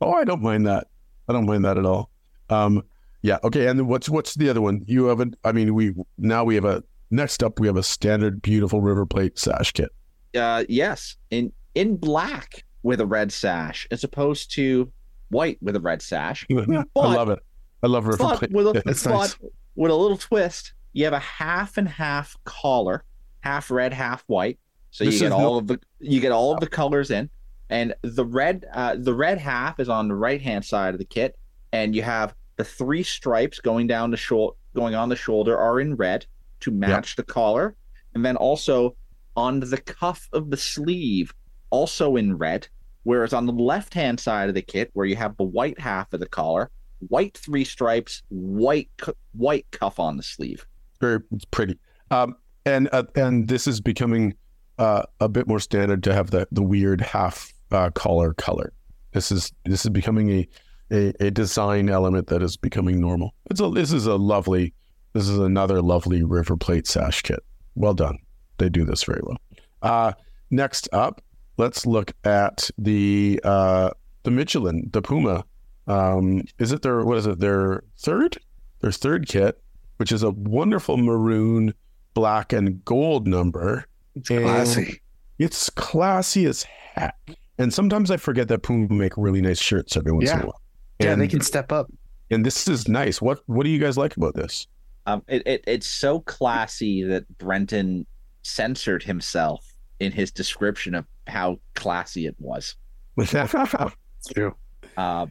oh, 0.00 0.12
I 0.12 0.24
don't 0.24 0.42
mind 0.42 0.66
that. 0.66 0.88
I 1.28 1.32
don't 1.32 1.46
mind 1.46 1.64
that 1.64 1.78
at 1.78 1.86
all. 1.86 2.10
Um, 2.50 2.82
yeah. 3.22 3.38
Okay. 3.44 3.68
And 3.68 3.86
what's 3.88 4.08
what's 4.08 4.34
the 4.34 4.50
other 4.50 4.60
one? 4.60 4.82
You 4.86 5.06
have 5.06 5.20
a. 5.20 5.26
I 5.44 5.52
mean, 5.52 5.72
we 5.74 5.94
now 6.18 6.44
we 6.44 6.54
have 6.56 6.64
a. 6.64 6.82
Next 7.10 7.42
up, 7.42 7.58
we 7.60 7.66
have 7.68 7.76
a 7.76 7.82
standard, 7.82 8.42
beautiful 8.42 8.80
River 8.82 9.06
Plate 9.06 9.38
sash 9.38 9.72
kit. 9.72 9.90
uh, 10.36 10.64
yes, 10.68 11.16
in 11.30 11.52
in 11.74 11.96
black 11.96 12.64
with 12.82 13.00
a 13.00 13.06
red 13.06 13.30
sash, 13.32 13.86
as 13.92 14.02
opposed 14.04 14.52
to 14.56 14.90
white 15.30 15.58
with 15.62 15.76
a 15.76 15.80
red 15.80 16.02
sash. 16.02 16.44
I 16.52 16.84
love 16.96 17.30
it. 17.30 17.38
I 17.82 17.86
love 17.86 18.06
River 18.06 18.18
But 18.18 18.38
Plate. 18.40 18.50
with 18.52 18.66
a, 18.66 18.82
That's 18.84 19.04
but 19.04 19.10
nice. 19.12 19.36
With 19.78 19.92
a 19.92 19.94
little 19.94 20.16
twist, 20.16 20.72
you 20.92 21.04
have 21.04 21.12
a 21.12 21.20
half 21.20 21.78
and 21.78 21.88
half 21.88 22.36
collar, 22.44 23.04
half 23.40 23.70
red, 23.70 23.92
half 23.92 24.24
white. 24.26 24.58
So 24.90 25.04
This 25.04 25.14
you 25.14 25.20
get 25.20 25.32
all 25.32 25.52
no- 25.52 25.58
of 25.58 25.66
the 25.68 25.80
you 26.00 26.20
get 26.20 26.32
all 26.32 26.52
of 26.52 26.60
the 26.60 26.66
colors 26.66 27.10
in, 27.10 27.30
and 27.70 27.94
the 28.02 28.24
red 28.24 28.66
uh, 28.74 28.96
the 28.98 29.14
red 29.14 29.38
half 29.38 29.78
is 29.78 29.88
on 29.88 30.08
the 30.08 30.16
right 30.16 30.42
hand 30.42 30.64
side 30.64 30.94
of 30.94 30.98
the 30.98 31.04
kit, 31.04 31.38
and 31.72 31.94
you 31.94 32.02
have 32.02 32.34
the 32.56 32.64
three 32.64 33.04
stripes 33.04 33.60
going 33.60 33.86
down 33.86 34.10
the 34.10 34.16
shoulder 34.16 34.56
going 34.74 34.94
on 34.96 35.08
the 35.08 35.16
shoulder 35.16 35.56
are 35.56 35.80
in 35.80 35.94
red 35.94 36.26
to 36.60 36.70
match 36.72 37.14
the 37.14 37.22
collar, 37.22 37.76
and 38.14 38.24
then 38.24 38.36
also 38.36 38.96
on 39.36 39.60
the 39.60 39.78
cuff 39.78 40.28
of 40.32 40.50
the 40.50 40.56
sleeve 40.56 41.32
also 41.70 42.16
in 42.16 42.36
red. 42.36 42.66
Whereas 43.04 43.32
on 43.32 43.46
the 43.46 43.52
left 43.52 43.94
hand 43.94 44.18
side 44.18 44.48
of 44.48 44.56
the 44.56 44.62
kit, 44.62 44.90
where 44.92 45.06
you 45.06 45.14
have 45.16 45.36
the 45.36 45.44
white 45.44 45.78
half 45.78 46.12
of 46.12 46.18
the 46.18 46.28
collar, 46.28 46.70
white 47.00 47.36
three 47.36 47.64
stripes, 47.64 48.22
white 48.28 48.90
white 49.32 49.66
cuff 49.70 49.98
on 50.00 50.16
the 50.16 50.22
sleeve. 50.22 50.66
very 51.00 51.20
pretty. 51.50 51.78
Um 52.10 52.36
and 52.64 52.88
uh, 52.92 53.04
and 53.14 53.48
this 53.48 53.66
is 53.66 53.80
becoming 53.80 54.34
uh 54.78 55.02
a 55.20 55.28
bit 55.28 55.46
more 55.46 55.60
standard 55.60 56.02
to 56.04 56.14
have 56.14 56.30
the 56.30 56.46
the 56.52 56.62
weird 56.62 57.00
half 57.00 57.52
uh 57.70 57.90
collar 57.90 58.34
color. 58.34 58.72
This 59.12 59.30
is 59.32 59.52
this 59.64 59.84
is 59.84 59.90
becoming 59.90 60.30
a 60.30 60.48
a, 60.90 61.12
a 61.20 61.30
design 61.30 61.88
element 61.88 62.28
that 62.28 62.42
is 62.42 62.56
becoming 62.56 63.00
normal. 63.00 63.34
It's 63.50 63.60
a 63.60 63.70
this 63.70 63.92
is 63.92 64.06
a 64.06 64.16
lovely 64.16 64.74
this 65.12 65.28
is 65.28 65.38
another 65.38 65.80
lovely 65.82 66.22
river 66.22 66.56
plate 66.56 66.86
sash 66.86 67.22
kit. 67.22 67.40
Well 67.74 67.94
done. 67.94 68.18
They 68.58 68.68
do 68.68 68.84
this 68.84 69.04
very 69.04 69.20
well. 69.22 69.38
Uh 69.82 70.12
next 70.50 70.88
up 70.92 71.22
let's 71.58 71.84
look 71.84 72.12
at 72.24 72.70
the 72.78 73.40
uh 73.44 73.90
the 74.22 74.30
michelin 74.30 74.88
the 74.92 75.02
puma 75.02 75.44
um 75.88 76.42
is 76.58 76.70
it 76.72 76.82
their 76.82 77.04
what 77.04 77.18
is 77.18 77.26
it 77.26 77.40
their 77.40 77.82
third 77.98 78.38
their 78.80 78.92
third 78.92 79.26
kit 79.28 79.60
which 79.98 80.12
is 80.12 80.22
a 80.22 80.30
wonderful 80.30 80.96
maroon, 80.96 81.74
black, 82.14 82.52
and 82.52 82.84
gold 82.84 83.26
number. 83.26 83.84
It's 84.14 84.30
And 84.30 84.44
classy. 84.44 85.00
It's 85.38 85.70
classy 85.70 86.46
as 86.46 86.62
heck. 86.62 87.16
And 87.58 87.74
sometimes 87.74 88.10
I 88.10 88.16
forget 88.16 88.46
that 88.48 88.62
Puma 88.62 88.86
make 88.94 89.16
really 89.16 89.40
nice 89.40 89.60
shirts 89.60 89.96
every 89.96 90.12
once 90.12 90.30
in 90.30 90.38
a 90.40 90.46
while. 90.46 90.60
Yeah, 91.00 91.16
they 91.16 91.26
can 91.28 91.40
step 91.40 91.72
up. 91.72 91.90
and 92.30 92.46
this 92.46 92.68
is 92.68 92.86
nice. 92.88 93.20
What 93.20 93.40
What 93.46 93.64
do 93.64 93.70
you 93.70 93.80
guys 93.80 93.96
like 93.98 94.16
about 94.16 94.34
this? 94.34 94.68
Um, 95.06 95.22
it, 95.26 95.44
it 95.46 95.64
it's 95.66 95.88
so 95.88 96.20
classy 96.20 97.02
that 97.02 97.26
Brenton 97.38 98.06
censored 98.42 99.02
himself 99.02 99.64
in 99.98 100.12
his 100.12 100.30
description 100.30 100.94
of 100.94 101.06
how 101.26 101.58
classy 101.74 102.26
it 102.26 102.36
was. 102.38 102.76
It's 103.16 104.32
true. 104.32 104.54
Uh, 104.96 105.26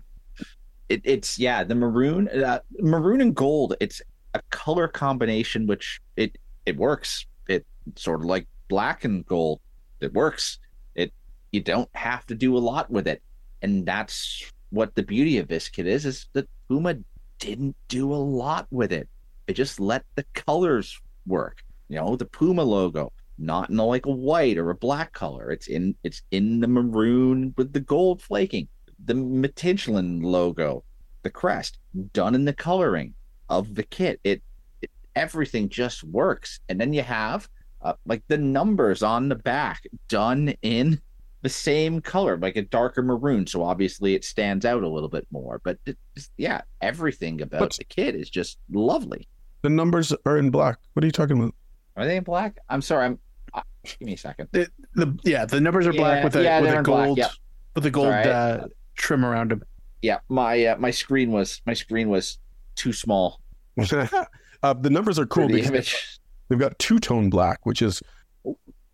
it, 0.90 1.02
it's 1.04 1.38
yeah, 1.38 1.64
the 1.64 1.76
maroon, 1.76 2.28
uh, 2.30 2.60
maroon 2.80 3.22
and 3.22 3.36
gold. 3.36 3.76
It's 3.80 4.02
a 4.34 4.42
color 4.50 4.88
combination 4.88 5.68
which 5.68 6.00
it 6.16 6.38
it 6.66 6.78
works. 6.78 7.26
It 7.48 7.66
sort 7.96 8.22
of 8.22 8.26
like 8.26 8.48
black 8.68 9.04
and 9.06 9.26
gold. 9.26 9.60
It 10.00 10.14
works. 10.14 10.60
It 10.96 11.14
you 11.52 11.62
don't 11.62 11.90
have 11.94 12.26
to 12.28 12.36
do 12.36 12.58
a 12.58 12.60
lot 12.60 12.90
with 12.90 13.08
it, 13.08 13.22
and 13.62 13.86
that's 13.86 14.52
what 14.70 14.96
the 14.96 15.04
beauty 15.04 15.38
of 15.38 15.48
this 15.48 15.70
kit 15.70 15.88
is. 15.88 16.06
Is 16.06 16.28
that 16.34 16.50
Puma 16.68 16.96
didn't 17.40 17.76
do 17.88 18.14
a 18.14 18.16
lot 18.16 18.68
with 18.72 18.92
it. 18.92 19.10
It 19.48 19.54
just 19.54 19.80
let 19.80 20.04
the 20.16 20.26
colors 20.34 21.00
work. 21.26 21.64
You 21.90 21.98
know, 21.98 22.16
the 22.16 22.26
Puma 22.26 22.64
logo, 22.64 23.14
not 23.38 23.70
in 23.70 23.80
a, 23.80 23.86
like 23.86 24.06
a 24.06 24.12
white 24.12 24.58
or 24.58 24.70
a 24.70 24.76
black 24.76 25.14
color. 25.14 25.52
It's 25.52 25.68
in 25.68 25.96
it's 26.04 26.22
in 26.32 26.62
the 26.62 26.68
maroon 26.68 27.54
with 27.58 27.74
the 27.74 27.82
gold 27.82 28.22
flaking 28.22 28.70
the 29.06 29.14
Michelin 29.14 30.22
logo, 30.22 30.84
the 31.28 31.32
crest, 31.32 31.80
done 32.14 32.34
in 32.36 32.46
the 32.46 32.54
coloring 32.54 33.14
of 33.50 33.76
the 33.76 33.84
kit. 33.84 34.20
It, 34.24 34.42
it 34.82 34.90
everything 35.16 35.68
just 35.68 36.04
works, 36.06 36.60
and 36.70 36.80
then 36.80 36.94
you 36.94 37.04
have 37.04 37.50
uh, 37.82 37.94
like 38.06 38.24
the 38.28 38.38
numbers 38.38 39.04
on 39.04 39.28
the 39.28 39.36
back 39.36 39.84
done 40.08 40.54
in 40.62 41.02
the 41.42 41.50
same 41.50 42.02
color, 42.02 42.38
like 42.38 42.56
a 42.56 42.62
darker 42.64 43.04
maroon. 43.04 43.46
So 43.46 43.62
obviously 43.64 44.16
it 44.16 44.24
stands 44.24 44.66
out 44.66 44.84
a 44.84 44.88
little 44.88 45.10
bit 45.10 45.28
more. 45.32 45.60
But 45.64 45.78
it, 45.86 45.98
yeah, 46.38 46.62
everything 46.82 47.42
about 47.42 47.60
But- 47.60 47.74
the 47.78 47.84
kit 47.84 48.16
is 48.16 48.30
just 48.30 48.58
lovely. 48.72 49.28
the 49.64 49.70
numbers 49.70 50.14
are 50.26 50.38
in 50.38 50.50
black. 50.50 50.78
What 50.94 51.04
are 51.04 51.08
you 51.08 51.12
talking 51.12 51.38
about? 51.40 51.54
Are 51.98 52.06
they 52.06 52.18
in 52.18 52.24
black? 52.24 52.58
I'm 52.70 52.82
sorry. 52.82 53.06
I'm. 53.06 53.20
Uh, 53.54 53.62
give 53.84 54.02
me 54.02 54.14
a 54.14 54.18
second. 54.18 54.48
The, 54.52 54.70
the 54.96 55.18
yeah, 55.24 55.46
the 55.46 55.60
numbers 55.60 55.88
are 55.88 55.94
black 55.94 56.20
Yeah, 56.20 56.24
with 56.24 56.36
a 56.38 56.44
yeah, 56.44 56.62
with 56.62 56.72
a 56.72 56.78
in 56.78 56.84
black, 56.84 57.06
gold 57.06 57.18
yeah. 57.18 57.30
with 57.76 57.86
a 57.86 57.92
gold 57.92 58.08
Alright. 58.08 58.28
uh, 58.28 58.68
trim 58.96 59.24
around 59.26 59.52
them. 59.52 59.64
Yeah, 60.02 60.20
my 60.30 60.64
uh, 60.66 60.78
my 60.78 60.92
screen 60.92 61.32
was 61.32 61.62
my 61.66 61.74
screen 61.74 62.10
was 62.10 62.38
too 62.76 62.94
small 62.94 63.42
uh, 63.92 64.74
the 64.74 64.90
numbers 64.90 65.18
are 65.20 65.26
cool 65.26 65.48
the 65.48 65.54
because 65.56 65.70
image. 65.70 66.20
they've 66.50 66.60
got 66.60 66.78
two 66.80 67.00
tone 67.00 67.30
black, 67.30 67.66
which 67.66 67.82
is 67.82 68.02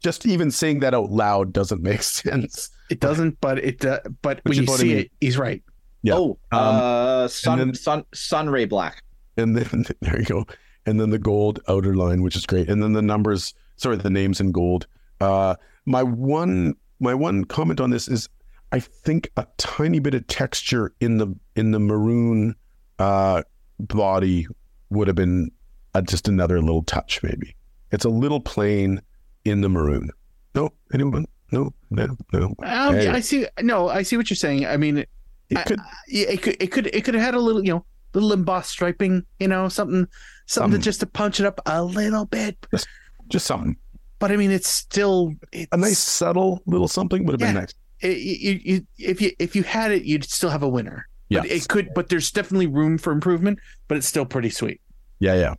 just 0.01 0.25
even 0.25 0.51
saying 0.51 0.79
that 0.81 0.93
out 0.93 1.09
loud 1.11 1.53
doesn't 1.53 1.81
make 1.81 2.01
sense. 2.21 2.69
It 2.89 2.99
doesn't, 2.99 3.39
but 3.41 3.59
it. 3.59 3.83
Uh, 3.85 3.99
but 4.21 4.41
But 4.43 4.45
when 4.45 4.57
you 4.57 4.65
what 4.65 4.79
I 4.79 4.83
see 4.83 4.87
mean. 4.89 4.97
it, 4.99 5.11
he's 5.21 5.37
right. 5.37 5.61
Yeah. 6.01 6.15
Oh, 6.15 6.37
Um, 6.51 6.59
uh, 6.59 7.27
sun, 7.29 7.57
then- 7.59 7.73
sun, 7.73 8.03
sunray 8.13 8.65
black. 8.65 9.01
And 9.37 9.55
then 9.55 9.85
there 10.01 10.19
you 10.19 10.25
go. 10.25 10.45
And 10.85 10.99
then 10.99 11.09
the 11.11 11.19
gold 11.19 11.61
outer 11.69 11.95
line, 11.95 12.21
which 12.21 12.35
is 12.35 12.45
great. 12.45 12.69
And 12.69 12.83
then 12.83 12.91
the 12.93 13.01
numbers, 13.01 13.53
sorry, 13.77 13.95
the 13.95 14.09
names 14.09 14.41
in 14.41 14.51
gold. 14.51 14.85
Uh, 15.21 15.55
my 15.85 16.03
one 16.03 16.75
my 16.99 17.13
one 17.13 17.45
comment 17.45 17.79
on 17.79 17.89
this 17.89 18.07
is 18.09 18.27
I 18.73 18.79
think 18.79 19.29
a 19.37 19.45
tiny 19.57 19.99
bit 19.99 20.15
of 20.15 20.25
texture 20.27 20.93
in 20.99 21.17
the 21.17 21.27
in 21.55 21.71
the 21.71 21.79
maroon 21.79 22.55
uh, 22.99 23.43
body 23.79 24.47
would 24.89 25.07
have 25.07 25.15
been 25.15 25.51
uh, 25.93 26.01
just 26.01 26.27
another 26.27 26.59
little 26.59 26.83
touch, 26.83 27.21
maybe. 27.23 27.55
It's 27.91 28.03
a 28.05 28.09
little 28.09 28.39
plain 28.41 28.99
in 29.45 29.61
the 29.61 29.69
maroon. 29.69 30.09
No, 30.55 30.71
anyone? 30.93 31.25
No, 31.51 31.71
no, 31.91 32.17
no. 32.31 32.45
Um. 32.63 32.95
I 32.95 33.19
see. 33.19 33.45
No, 33.61 33.89
I 33.89 34.01
see 34.01 34.17
what 34.17 34.29
you're 34.29 34.35
saying. 34.37 34.65
I 34.65 34.75
mean, 34.77 34.97
It 34.97 35.07
I- 35.57 35.63
could 35.63 35.79
yeah, 36.07 36.25
it 36.29 36.41
could, 36.41 36.57
it 36.59 36.71
could, 36.71 36.87
it 36.87 37.03
could 37.05 37.13
have 37.13 37.23
had 37.23 37.35
a 37.35 37.39
little, 37.39 37.63
you 37.63 37.73
know, 37.73 37.85
little 38.15 38.33
embossed 38.33 38.71
striping. 38.71 39.23
You 39.39 39.47
know, 39.49 39.69
something, 39.69 40.07
something 40.47 40.71
Some- 40.71 40.79
to 40.79 40.83
just 40.83 40.99
to 41.01 41.05
punch 41.05 41.39
it 41.39 41.45
up 41.45 41.61
a 41.67 41.83
little 41.83 42.25
bit. 42.25 42.57
just 43.27 43.45
something. 43.45 43.77
But 44.17 44.31
I 44.31 44.37
mean, 44.37 44.49
it's 44.49 44.67
still 44.69 45.33
it's, 45.51 45.67
A 45.71 45.77
nice 45.77 45.99
subtle 45.99 46.63
little 46.65 46.87
something 46.87 47.23
would 47.25 47.33
have 47.33 47.39
been 47.39 47.53
nice. 47.55 47.73
It, 48.03 48.17
you, 48.17 48.59
you, 48.63 48.87
if 48.99 49.21
you 49.21 49.31
if 49.39 49.55
you 49.55 49.63
had 49.63 49.91
it, 49.91 50.03
you'd 50.03 50.23
still 50.25 50.49
have 50.49 50.61
a 50.63 50.67
winner. 50.69 51.07
But 51.31 51.45
Yeah. 51.47 51.55
it 51.55 51.67
could. 51.67 51.89
But 51.95 52.09
there's 52.09 52.29
definitely 52.31 52.67
room 52.67 52.97
for 52.97 53.11
improvement. 53.11 53.59
But 53.87 53.97
it's 53.97 54.07
still 54.07 54.25
pretty 54.25 54.49
sweet. 54.49 54.81
Yeah, 55.19 55.35
yeah. 55.35 55.53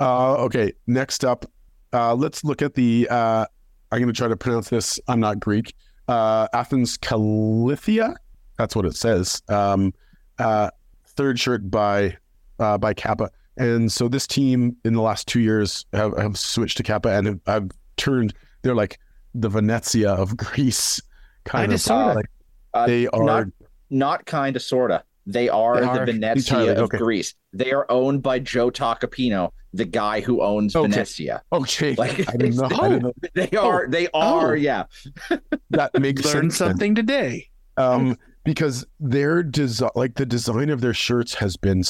Uh, 0.00 0.34
okay, 0.44 0.72
next 0.86 1.24
up, 1.24 1.44
uh, 1.92 2.14
let's 2.14 2.42
look 2.42 2.62
at 2.62 2.74
the. 2.74 3.06
Uh, 3.10 3.44
I'm 3.92 3.98
going 4.00 4.06
to 4.12 4.16
try 4.16 4.28
to 4.28 4.36
pronounce 4.36 4.70
this. 4.70 4.98
I'm 5.08 5.20
not 5.20 5.40
Greek. 5.40 5.74
Uh, 6.08 6.48
Athens 6.52 6.96
Kallithea. 6.98 8.14
That's 8.56 8.74
what 8.76 8.84
it 8.86 8.96
says. 8.96 9.42
Um, 9.48 9.92
uh, 10.38 10.70
third 11.06 11.38
shirt 11.38 11.70
by 11.70 12.16
uh, 12.58 12.78
by 12.78 12.94
Kappa, 12.94 13.30
and 13.56 13.90
so 13.92 14.08
this 14.08 14.26
team 14.26 14.76
in 14.84 14.94
the 14.94 15.02
last 15.02 15.26
two 15.28 15.40
years 15.40 15.84
have, 15.92 16.16
have 16.16 16.38
switched 16.38 16.76
to 16.78 16.82
Kappa 16.82 17.10
and 17.10 17.26
have, 17.26 17.40
have 17.46 17.70
turned. 17.96 18.32
They're 18.62 18.74
like 18.74 18.98
the 19.34 19.48
Venezia 19.48 20.10
of 20.12 20.36
Greece, 20.36 21.00
kind 21.44 21.64
Kinda 21.64 21.78
sorta. 21.78 22.14
Like 22.14 22.26
Uh, 22.74 22.86
they 22.86 23.06
are. 23.08 23.24
not 23.24 23.46
not 23.90 24.24
kind 24.26 24.54
of 24.56 24.62
sorta. 24.62 25.02
They 25.26 25.48
are 25.48 25.74
They 25.76 25.80
the 25.82 25.88
are 25.88 26.06
Venezia 26.06 26.58
entirely, 26.58 26.70
of 26.80 26.84
okay. 26.84 26.98
Greece. 26.98 27.34
They 27.52 27.72
are 27.72 27.86
owned 27.90 28.22
by 28.22 28.38
Joe 28.38 28.70
Tacopina, 28.70 29.50
the 29.74 29.84
guy 29.84 30.20
who 30.20 30.40
owns 30.42 30.74
Okay. 30.74 30.88
Venezia. 30.90 31.42
okay, 31.52 31.94
Like, 31.96 32.28
I 32.28 32.36
didn't 32.36 32.56
know. 32.56 32.68
Know. 32.98 33.12
They 33.34 33.50
are. 33.56 33.86
They 33.88 34.06
are. 34.14 34.52
Oh. 34.52 34.54
Yeah. 34.54 34.84
That 35.70 35.98
makes 36.00 36.24
Learn 36.24 36.50
sense. 36.50 36.58
then. 36.58 36.68
something 36.70 36.94
today. 36.94 37.48
um, 37.76 38.16
because 38.44 38.86
their 38.98 39.42
design, 39.42 39.90
like 39.94 40.14
the 40.14 40.26
design 40.26 40.70
of 40.70 40.80
their 40.80 40.94
shirts, 40.94 41.34
has 41.34 41.56
been 41.56 41.82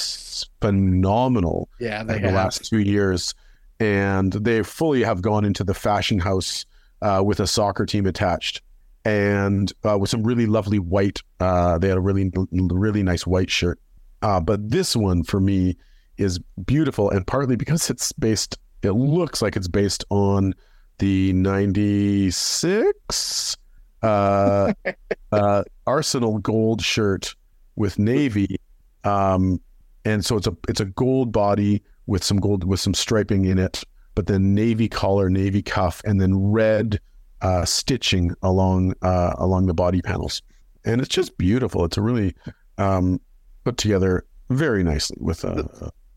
phenomenal 0.60 1.68
Yeah, 1.78 2.00
in 2.02 2.06
they 2.08 2.18
the 2.18 2.32
last 2.32 2.64
two 2.68 2.80
years, 2.80 3.34
and 3.78 4.32
they 4.32 4.62
fully 4.62 5.02
have 5.04 5.22
gone 5.22 5.44
into 5.44 5.64
the 5.64 5.74
fashion 5.74 6.18
house 6.18 6.66
uh, 7.02 7.22
with 7.24 7.40
a 7.40 7.46
soccer 7.46 7.86
team 7.86 8.06
attached, 8.06 8.62
and 9.04 9.72
uh, 9.84 9.98
with 9.98 10.08
some 10.10 10.22
really 10.22 10.46
lovely 10.46 10.78
white. 10.78 11.20
Uh, 11.38 11.76
they 11.78 11.88
had 11.88 11.98
a 11.98 12.00
really, 12.00 12.30
really 12.52 13.02
nice 13.02 13.26
white 13.26 13.50
shirt. 13.50 13.78
Uh, 14.22 14.40
but 14.40 14.70
this 14.70 14.94
one 14.94 15.24
for 15.24 15.40
me 15.40 15.76
is 16.18 16.38
beautiful, 16.66 17.08
and 17.10 17.26
partly 17.26 17.56
because 17.56 17.88
it's 17.90 18.12
based. 18.12 18.58
It 18.82 18.92
looks 18.92 19.42
like 19.42 19.56
it's 19.56 19.68
based 19.68 20.04
on 20.10 20.54
the 20.98 21.32
'96 21.32 23.56
uh, 24.02 24.72
uh, 25.32 25.62
Arsenal 25.86 26.38
gold 26.38 26.82
shirt 26.82 27.34
with 27.76 27.98
navy, 27.98 28.56
um, 29.04 29.60
and 30.04 30.24
so 30.24 30.36
it's 30.36 30.46
a 30.46 30.56
it's 30.68 30.80
a 30.80 30.86
gold 30.86 31.32
body 31.32 31.82
with 32.06 32.24
some 32.24 32.38
gold 32.38 32.64
with 32.64 32.80
some 32.80 32.94
striping 32.94 33.44
in 33.46 33.58
it, 33.58 33.82
but 34.14 34.26
then 34.26 34.54
navy 34.54 34.88
collar, 34.88 35.30
navy 35.30 35.62
cuff, 35.62 36.02
and 36.04 36.20
then 36.20 36.36
red 36.36 37.00
uh, 37.42 37.64
stitching 37.64 38.34
along 38.42 38.94
uh, 39.02 39.34
along 39.38 39.66
the 39.66 39.74
body 39.74 40.02
panels, 40.02 40.42
and 40.84 41.00
it's 41.00 41.08
just 41.08 41.36
beautiful. 41.38 41.84
It's 41.84 41.96
a 41.96 42.02
really 42.02 42.34
um, 42.78 43.20
put 43.64 43.76
together 43.76 44.24
very 44.50 44.82
nicely 44.82 45.16
with 45.20 45.44
uh, 45.44 45.62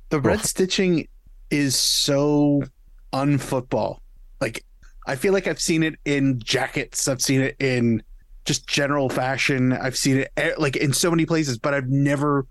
The 0.09 0.19
red 0.19 0.39
Oh. 0.39 0.43
stitching 0.43 1.07
is 1.49 1.76
so 1.76 2.63
unfootball. 3.13 4.01
Like 4.41 4.65
I 5.07 5.15
feel 5.15 5.34
like 5.34 5.47
I've 5.47 5.61
seen 5.61 5.84
it 5.84 5.95
in 6.05 6.39
jackets. 6.39 7.07
I've 7.07 7.21
seen 7.21 7.41
it 7.41 7.55
in 7.59 8.01
just 8.45 8.67
general 8.67 9.09
fashion. 9.09 9.71
I've 9.74 9.95
seen 9.97 10.17
it 10.17 10.32
eh, 10.38 10.51
like 10.57 10.76
in 10.76 10.93
so 10.93 11.09
many 11.11 11.26
places, 11.26 11.57
but 11.57 11.74
I've 11.74 11.88
never. 11.89 12.45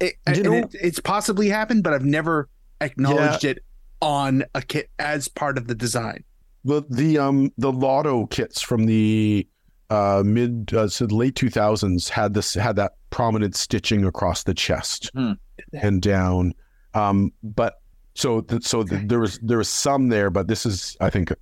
It, 0.00 0.14
You 0.34 0.42
know- 0.42 0.52
it, 0.54 0.74
it's 0.80 1.00
possibly 1.00 1.48
happened, 1.48 1.82
but 1.82 1.92
I've 1.92 2.04
never 2.04 2.48
acknowledged 2.80 3.44
it 3.44 3.58
on 4.00 4.44
a 4.54 4.62
kit 4.62 4.88
as 4.98 5.28
part 5.28 5.58
of 5.58 5.66
the 5.66 5.74
design. 5.74 6.24
The 6.64 6.82
the 6.90 7.18
um 7.18 7.50
the 7.58 7.72
lotto 7.72 8.26
kits 8.26 8.60
from 8.60 8.86
the 8.86 9.46
uh 9.90 10.22
mid 10.24 10.72
uh, 10.74 10.86
so 10.88 11.06
the 11.06 11.14
late 11.14 11.34
2000s 11.34 12.08
had 12.08 12.34
this 12.34 12.54
had 12.54 12.76
that 12.76 12.92
prominent 13.10 13.56
stitching 13.56 14.04
across 14.04 14.44
the 14.44 14.54
chest 14.54 15.10
Hmm. 15.14 15.32
and 15.72 16.00
down. 16.02 16.52
Um 16.94 17.32
but 17.42 17.80
so 18.14 18.40
th- 18.42 18.62
so 18.64 18.82
th- 18.82 19.02
there 19.08 19.20
was 19.20 19.38
there 19.42 19.58
was 19.58 19.68
some 19.68 20.08
there 20.08 20.30
but 20.30 20.48
this 20.48 20.66
is 20.66 20.96
i 21.00 21.08
think 21.10 21.32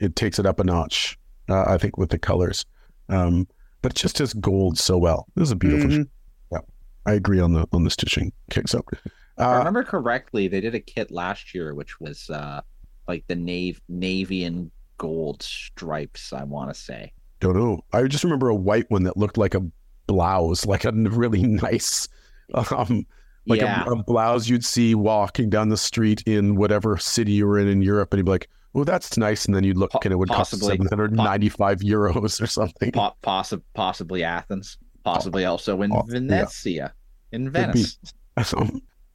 it 0.00 0.14
takes 0.16 0.38
it 0.38 0.46
up 0.46 0.60
a 0.60 0.64
notch 0.64 1.18
uh, 1.48 1.64
i 1.66 1.76
think 1.78 1.96
with 1.98 2.10
the 2.10 2.18
colors. 2.18 2.64
Um 3.08 3.46
but 3.82 3.94
just 3.94 4.16
does 4.16 4.34
gold 4.34 4.76
so 4.78 4.98
well. 4.98 5.26
This 5.36 5.48
is 5.48 5.52
a 5.52 5.56
beautiful 5.56 5.90
Mhm. 5.90 6.08
yeah 6.52 6.58
i 7.06 7.12
agree 7.12 7.40
on 7.40 7.52
the 7.52 7.66
on 7.72 7.84
the 7.84 7.90
stitching 7.90 8.32
kicks 8.50 8.74
up 8.74 8.84
If 8.92 9.00
I 9.38 9.54
uh, 9.54 9.58
remember 9.58 9.84
correctly, 9.84 10.48
they 10.48 10.60
did 10.60 10.74
a 10.74 10.80
kit 10.80 11.10
last 11.12 11.54
year, 11.54 11.74
which 11.74 12.00
was 12.00 12.28
uh 12.30 12.60
like 13.08 13.24
the 13.26 13.34
navy 13.36 13.80
navy 13.88 14.44
and 14.44 14.70
gold 14.98 15.42
stripes. 15.42 16.32
I 16.32 16.44
want 16.44 16.72
to 16.72 16.78
say. 16.78 17.12
don't 17.40 17.56
know 17.56 17.80
i 17.92 18.02
just 18.04 18.24
remember 18.24 18.48
a 18.48 18.54
white 18.54 18.90
one 18.90 19.04
that 19.04 19.16
looked 19.16 19.38
like 19.38 19.54
a 19.54 19.62
blouse 20.08 20.66
like 20.66 20.84
a 20.84 20.90
really 20.92 21.42
nice 21.42 22.08
um 22.72 23.06
like 23.48 23.60
yeah. 23.60 23.84
a, 23.86 23.92
a 23.92 24.02
blouse 24.02 24.48
you'd 24.48 24.64
see 24.64 24.94
walking 24.94 25.48
down 25.50 25.70
the 25.70 25.76
street 25.76 26.22
in 26.26 26.56
whatever 26.56 26.98
city 26.98 27.32
you 27.32 27.46
were 27.46 27.58
in 27.58 27.66
in 27.66 27.82
Europe, 27.82 28.12
and 28.12 28.18
you'd 28.18 28.26
be 28.26 28.30
like, 28.30 28.48
"Oh, 28.74 28.84
that's 28.84 29.16
nice," 29.16 29.46
and 29.46 29.54
then 29.54 29.64
you'd 29.64 29.78
look 29.78 29.90
Po- 29.90 30.00
and 30.04 30.12
it 30.12 30.16
would 30.16 30.28
cost 30.28 30.50
possibly. 30.52 30.68
seven 30.68 30.86
hundred 30.86 31.12
ninety-five 31.14 31.78
euros 31.78 32.40
or 32.42 32.46
something. 32.46 32.92
Po- 32.92 33.14
possi- 33.22 33.62
possibly 33.74 34.22
Athens, 34.22 34.76
possibly 35.02 35.46
also 35.46 35.80
in 35.82 35.92
Oh, 35.92 36.04
yeah. 36.64 36.90
In 37.32 37.50
Venice. 37.50 37.98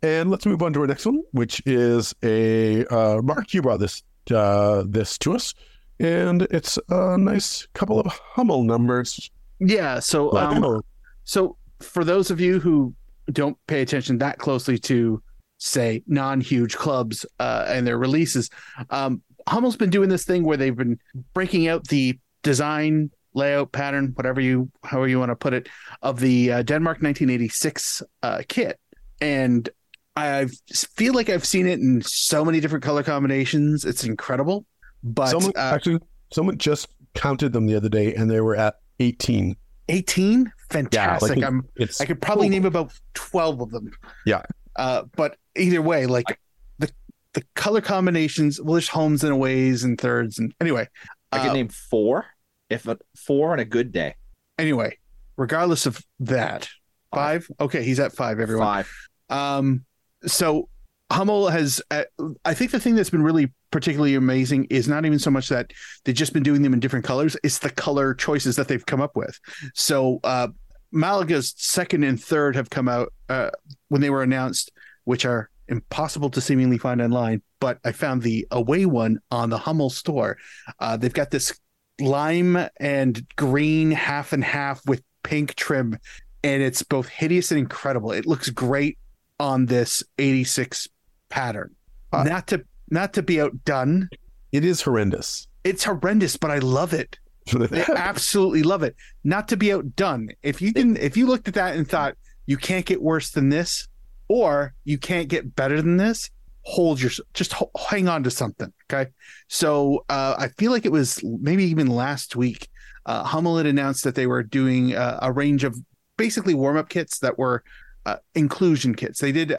And 0.03 0.29
let's 0.29 0.45
move 0.45 0.61
on 0.61 0.73
to 0.73 0.81
our 0.81 0.87
next 0.87 1.05
one, 1.05 1.23
which 1.31 1.61
is 1.65 2.13
a 2.23 2.85
uh, 2.87 3.21
Mark. 3.23 3.53
You 3.53 3.61
brought 3.61 3.79
this 3.79 4.03
uh, 4.31 4.83
this 4.85 5.17
to 5.19 5.33
us, 5.33 5.53
and 5.97 6.41
it's 6.51 6.77
a 6.89 7.17
nice 7.17 7.65
couple 7.73 8.01
of 8.01 8.07
Hummel 8.07 8.63
numbers. 8.63 9.31
Yeah. 9.59 9.99
So, 9.99 10.37
um, 10.37 10.81
So, 11.23 11.55
for 11.79 12.03
those 12.03 12.31
of 12.31 12.41
you 12.41 12.59
who 12.59 12.93
don't 13.31 13.57
pay 13.67 13.81
attention 13.81 14.17
that 14.17 14.39
closely 14.39 14.77
to, 14.79 15.23
say, 15.57 16.03
non-huge 16.05 16.75
clubs 16.75 17.25
uh, 17.39 17.65
and 17.69 17.87
their 17.87 17.97
releases, 17.97 18.49
um, 18.89 19.21
Hummel's 19.47 19.77
been 19.77 19.89
doing 19.89 20.09
this 20.09 20.25
thing 20.25 20.43
where 20.43 20.57
they've 20.57 20.75
been 20.75 20.99
breaking 21.33 21.69
out 21.69 21.87
the 21.87 22.19
design, 22.41 23.09
layout, 23.33 23.71
pattern, 23.71 24.11
whatever 24.15 24.41
you, 24.41 24.69
however 24.83 25.07
you 25.07 25.17
want 25.17 25.31
to 25.31 25.35
put 25.37 25.53
it, 25.53 25.69
of 26.01 26.19
the 26.19 26.51
uh, 26.51 26.61
Denmark 26.63 26.97
1986 27.01 28.03
uh, 28.21 28.41
kit, 28.49 28.77
and 29.21 29.69
I 30.15 30.47
feel 30.95 31.13
like 31.13 31.29
I've 31.29 31.45
seen 31.45 31.65
it 31.67 31.79
in 31.79 32.01
so 32.03 32.45
many 32.45 32.59
different 32.59 32.83
color 32.83 33.03
combinations. 33.03 33.83
It's 33.85 34.03
incredible, 34.03 34.65
but 35.03 35.27
someone 35.27 35.53
uh, 35.55 35.71
actually, 35.75 35.99
someone 36.31 36.57
just 36.57 36.87
counted 37.15 37.51
them 37.53 37.65
the 37.65 37.75
other 37.75 37.89
day, 37.89 38.13
and 38.13 38.29
they 38.29 38.41
were 38.41 38.55
at 38.55 38.75
eighteen. 38.99 39.55
18, 39.89 40.49
fantastic. 40.71 41.39
it- 41.39 41.43
I'm 41.43 41.67
It's 41.75 41.99
I 41.99 42.05
could 42.05 42.21
probably 42.21 42.45
Cool. 42.45 42.51
name 42.51 42.65
about 42.65 42.93
twelve 43.13 43.59
of 43.59 43.69
them. 43.71 43.91
Yeah. 44.25 44.43
Uh, 44.77 45.03
but 45.15 45.35
either 45.57 45.81
way, 45.81 46.05
like 46.05 46.39
the 46.79 46.89
the 47.33 47.43
color 47.55 47.81
combinations, 47.81 48.61
well, 48.61 48.75
there's 48.75 48.87
homes 48.87 49.23
and 49.25 49.33
aways 49.33 49.83
and 49.83 49.99
thirds 49.99 50.39
and 50.39 50.53
anyway. 50.61 50.87
I 51.33 51.43
could 51.43 51.53
name 51.53 51.67
four, 51.67 52.25
if 52.69 52.87
a, 52.87 52.97
four 53.17 53.53
on 53.53 53.59
a 53.59 53.65
good 53.65 53.91
day. 53.91 54.13
Anyway, 54.59 54.99
regardless 55.35 55.85
of 55.87 55.99
that, 56.19 56.69
five. 57.13 57.47
Okay, 57.59 57.83
he's 57.83 57.99
at 57.99 58.13
five. 58.13 58.39
Everyone. 58.39 58.65
Five. 58.65 58.93
Um, 59.29 59.85
so 60.25 60.69
Hummel 61.11 61.49
has, 61.49 61.81
uh, 61.91 62.03
I 62.43 62.53
think 62.53 62.71
the 62.71 62.79
thing 62.79 62.95
that's 62.95 63.09
been 63.09 63.23
really 63.23 63.51
particularly 63.71 64.15
amazing 64.15 64.65
is 64.69 64.87
not 64.87 65.05
even 65.05 65.19
so 65.19 65.31
much 65.31 65.49
that 65.49 65.71
they've 66.03 66.15
just 66.15 66.33
been 66.33 66.43
doing 66.43 66.61
them 66.61 66.73
in 66.73 66.79
different 66.79 67.05
colors, 67.05 67.37
it's 67.43 67.59
the 67.59 67.69
color 67.69 68.13
choices 68.13 68.55
that 68.55 68.67
they've 68.67 68.85
come 68.85 69.01
up 69.01 69.15
with. 69.15 69.39
So, 69.73 70.19
uh, 70.23 70.47
Malaga's 70.91 71.55
second 71.57 72.03
and 72.03 72.23
third 72.23 72.55
have 72.55 72.69
come 72.69 72.87
out 72.87 73.11
uh, 73.27 73.49
when 73.87 74.01
they 74.01 74.11
were 74.11 74.21
announced, 74.21 74.71
which 75.05 75.25
are 75.25 75.49
impossible 75.67 76.29
to 76.29 76.41
seemingly 76.41 76.77
find 76.77 77.01
online, 77.01 77.41
but 77.59 77.79
I 77.83 77.91
found 77.91 78.21
the 78.21 78.47
away 78.51 78.85
one 78.85 79.19
on 79.31 79.49
the 79.49 79.57
Hummel 79.57 79.89
store. 79.89 80.37
Uh, 80.79 80.97
they've 80.97 81.13
got 81.13 81.31
this 81.31 81.59
lime 81.99 82.57
and 82.79 83.25
green 83.35 83.91
half 83.91 84.33
and 84.33 84.43
half 84.43 84.85
with 84.85 85.03
pink 85.23 85.55
trim, 85.55 85.97
and 86.43 86.61
it's 86.61 86.83
both 86.83 87.07
hideous 87.07 87.51
and 87.51 87.59
incredible. 87.59 88.11
It 88.11 88.25
looks 88.25 88.49
great 88.49 88.97
on 89.43 89.65
this 89.65 90.01
86 90.17 90.87
pattern. 91.29 91.75
Uh, 92.13 92.23
not 92.23 92.47
to 92.47 92.63
not 92.89 93.13
to 93.13 93.21
be 93.21 93.41
outdone. 93.41 94.09
It 94.51 94.63
is 94.63 94.81
horrendous. 94.81 95.47
It's 95.63 95.83
horrendous, 95.83 96.37
but 96.37 96.49
I 96.51 96.59
love 96.59 96.93
it. 96.93 97.19
I 97.53 97.85
absolutely 97.95 98.63
love 98.63 98.83
it. 98.83 98.95
Not 99.23 99.47
to 99.49 99.57
be 99.57 99.73
outdone. 99.73 100.29
If 100.43 100.61
you 100.61 100.71
can, 100.71 100.95
if 100.95 101.17
you 101.17 101.25
looked 101.27 101.47
at 101.47 101.55
that 101.55 101.75
and 101.75 101.87
thought 101.87 102.15
you 102.45 102.55
can't 102.55 102.85
get 102.85 103.01
worse 103.01 103.31
than 103.31 103.49
this, 103.49 103.87
or 104.29 104.73
you 104.85 104.97
can't 104.97 105.27
get 105.27 105.55
better 105.55 105.81
than 105.81 105.97
this, 105.97 106.29
hold 106.61 107.01
your 107.01 107.11
just 107.33 107.51
ho- 107.53 107.71
hang 107.89 108.07
on 108.07 108.23
to 108.23 108.31
something. 108.31 108.71
Okay. 108.91 109.09
So 109.49 110.05
uh, 110.07 110.35
I 110.37 110.47
feel 110.49 110.71
like 110.71 110.85
it 110.85 110.91
was 110.91 111.19
maybe 111.23 111.65
even 111.65 111.87
last 111.87 112.35
week. 112.35 112.69
Uh, 113.05 113.23
Hummel 113.23 113.57
had 113.57 113.65
announced 113.65 114.05
that 114.05 114.15
they 114.15 114.27
were 114.27 114.43
doing 114.43 114.95
uh, 114.95 115.19
a 115.21 115.31
range 115.31 115.65
of 115.65 115.77
basically 116.17 116.53
warm 116.53 116.77
up 116.77 116.87
kits 116.87 117.19
that 117.19 117.37
were 117.37 117.63
uh, 118.05 118.17
inclusion 118.35 118.95
kits. 118.95 119.19
They 119.19 119.31
did 119.31 119.55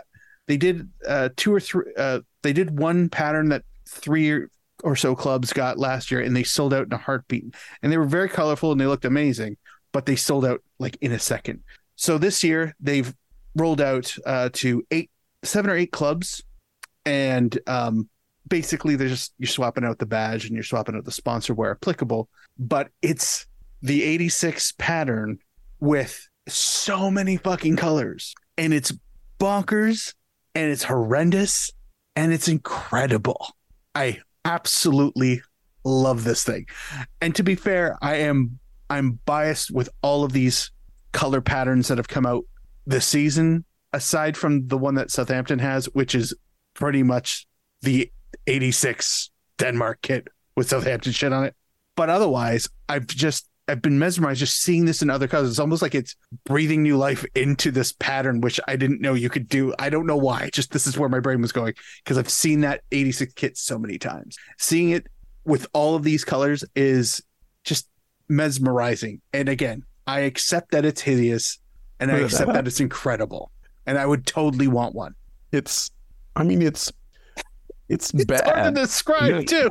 they 0.47 0.57
did 0.57 0.89
uh, 1.07 1.31
two 1.37 1.55
or 1.55 1.61
three. 1.61 1.93
Uh, 1.97 2.21
they 2.43 2.53
did 2.53 2.79
one 2.79 3.09
pattern 3.09 3.49
that 3.49 3.65
three 3.89 4.47
or 4.83 4.97
so 4.97 5.15
clubs 5.15 5.53
got 5.53 5.79
last 5.79 6.11
year, 6.11 6.21
and 6.21 6.37
they 6.37 6.43
sold 6.43 6.75
out 6.75 6.87
in 6.87 6.93
a 6.93 6.99
heartbeat. 6.99 7.55
And 7.83 7.91
they 7.91 7.99
were 7.99 8.05
very 8.05 8.29
colorful 8.29 8.73
and 8.73 8.81
they 8.81 8.87
looked 8.87 9.05
amazing, 9.05 9.57
but 9.93 10.07
they 10.07 10.17
sold 10.17 10.45
out 10.45 10.63
like 10.79 10.99
in 11.01 11.13
a 11.13 11.19
second. 11.19 11.63
So 11.97 12.19
this 12.19 12.45
year 12.45 12.75
they've 12.81 13.13
rolled 13.55 13.81
out 13.81 14.15
uh, 14.27 14.51
to 14.55 14.85
eight, 14.91 15.11
seven 15.43 15.71
or 15.71 15.77
eight 15.77 15.93
clubs, 15.93 16.43
and 17.07 17.59
um, 17.67 18.09
basically 18.49 18.97
they're 18.97 19.09
just 19.09 19.33
you're 19.39 19.49
swapping 19.49 19.85
out 19.85 19.99
the 19.99 20.07
badge 20.07 20.45
and 20.45 20.55
you're 20.55 20.63
swapping 20.63 20.97
out 20.97 21.05
the 21.05 21.13
sponsor 21.13 21.55
where 21.55 21.71
applicable. 21.71 22.29
But 22.59 22.89
it's 23.01 23.47
the 23.83 24.03
86 24.03 24.73
pattern 24.79 25.39
with 25.81 26.29
so 26.49 27.11
many 27.11 27.37
fucking 27.37 27.77
colors, 27.77 28.35
and 28.59 28.73
it's 28.73 28.93
bonkers, 29.39 30.15
and 30.55 30.71
it's 30.71 30.85
horrendous, 30.85 31.71
and 32.17 32.33
it's 32.33 32.49
incredible. 32.49 33.55
I 33.95 34.21
absolutely 34.45 35.43
love 35.85 36.25
this 36.25 36.45
thing. 36.45 36.67
And 37.21 37.35
to 37.35 37.43
be 37.43 37.55
fair, 37.55 37.99
I 38.03 38.17
am 38.17 38.59
I'm 38.91 39.19
biased 39.25 39.71
with 39.71 39.89
all 40.03 40.25
of 40.25 40.33
these 40.33 40.71
color 41.13 41.41
patterns 41.41 41.89
that 41.89 41.99
have 41.99 42.09
come 42.09 42.27
out 42.27 42.45
this 42.87 43.07
season, 43.07 43.65
aside 43.93 44.37
from 44.37 44.69
the 44.69 44.79
one 44.79 44.95
that 44.97 45.11
Southampton 45.11 45.59
has, 45.59 45.87
which 45.87 46.15
is 46.15 46.35
pretty 46.75 47.03
much 47.03 47.47
the 47.83 48.11
86 48.47 49.31
Denmark 49.59 50.01
kit 50.03 50.29
with 50.57 50.69
Southampton 50.69 51.13
shit 51.13 51.33
on 51.33 51.45
it. 51.45 51.55
But 51.97 52.11
otherwise, 52.11 52.69
I've 52.89 53.07
just 53.07 53.49
I've 53.67 53.81
been 53.81 53.99
mesmerized 53.99 54.41
just 54.41 54.61
seeing 54.61 54.85
this 54.85 55.01
in 55.01 55.09
other 55.09 55.27
colors. 55.27 55.49
It's 55.49 55.59
almost 55.59 55.81
like 55.81 55.95
it's 55.95 56.17
breathing 56.45 56.83
new 56.83 56.99
life 56.99 57.25
into 57.35 57.71
this 57.71 57.93
pattern, 57.93 58.41
which 58.43 58.61
I 58.69 58.77
didn't 58.77 59.01
know 59.01 59.15
you 59.15 59.31
could 59.31 59.49
do. 59.49 59.75
I 59.79 59.89
don't 59.89 60.07
know 60.07 60.17
why. 60.19 60.51
Just 60.53 60.71
this 60.73 60.87
is 60.87 60.99
where 60.99 61.09
my 61.09 61.21
brain 61.21 61.41
was 61.41 61.51
going 61.53 61.73
because 62.03 62.19
I've 62.19 62.29
seen 62.29 62.61
that 62.61 62.83
86 62.93 63.33
kit 63.35 63.57
so 63.57 63.79
many 63.79 63.97
times. 63.99 64.37
Seeing 64.59 64.91
it 64.91 65.07
with 65.47 65.67
all 65.73 65.95
of 65.95 66.03
these 66.03 66.25
colors 66.25 66.63
is 66.77 67.23
just 67.65 67.89
mesmerizing. 68.29 69.23
And 69.33 69.49
again, 69.49 69.85
I 70.07 70.21
accept 70.21 70.73
that 70.73 70.85
it's 70.85 71.01
hideous 71.01 71.59
and 72.01 72.13
I 72.13 72.17
accept 72.19 72.53
that 72.53 72.67
it's 72.67 72.81
incredible. 72.81 73.51
And 73.87 73.97
I 73.99 74.05
would 74.05 74.27
totally 74.27 74.69
want 74.69 74.95
one. 74.95 75.15
It's, 75.53 75.91
I 76.37 76.43
mean, 76.43 76.61
it's, 76.61 76.93
it's, 77.89 78.13
It's 78.13 78.25
bad. 78.27 78.45
hard 78.45 78.75
to 78.75 78.81
describe 78.83 79.31
Yeah. 79.31 79.41
too. 79.43 79.71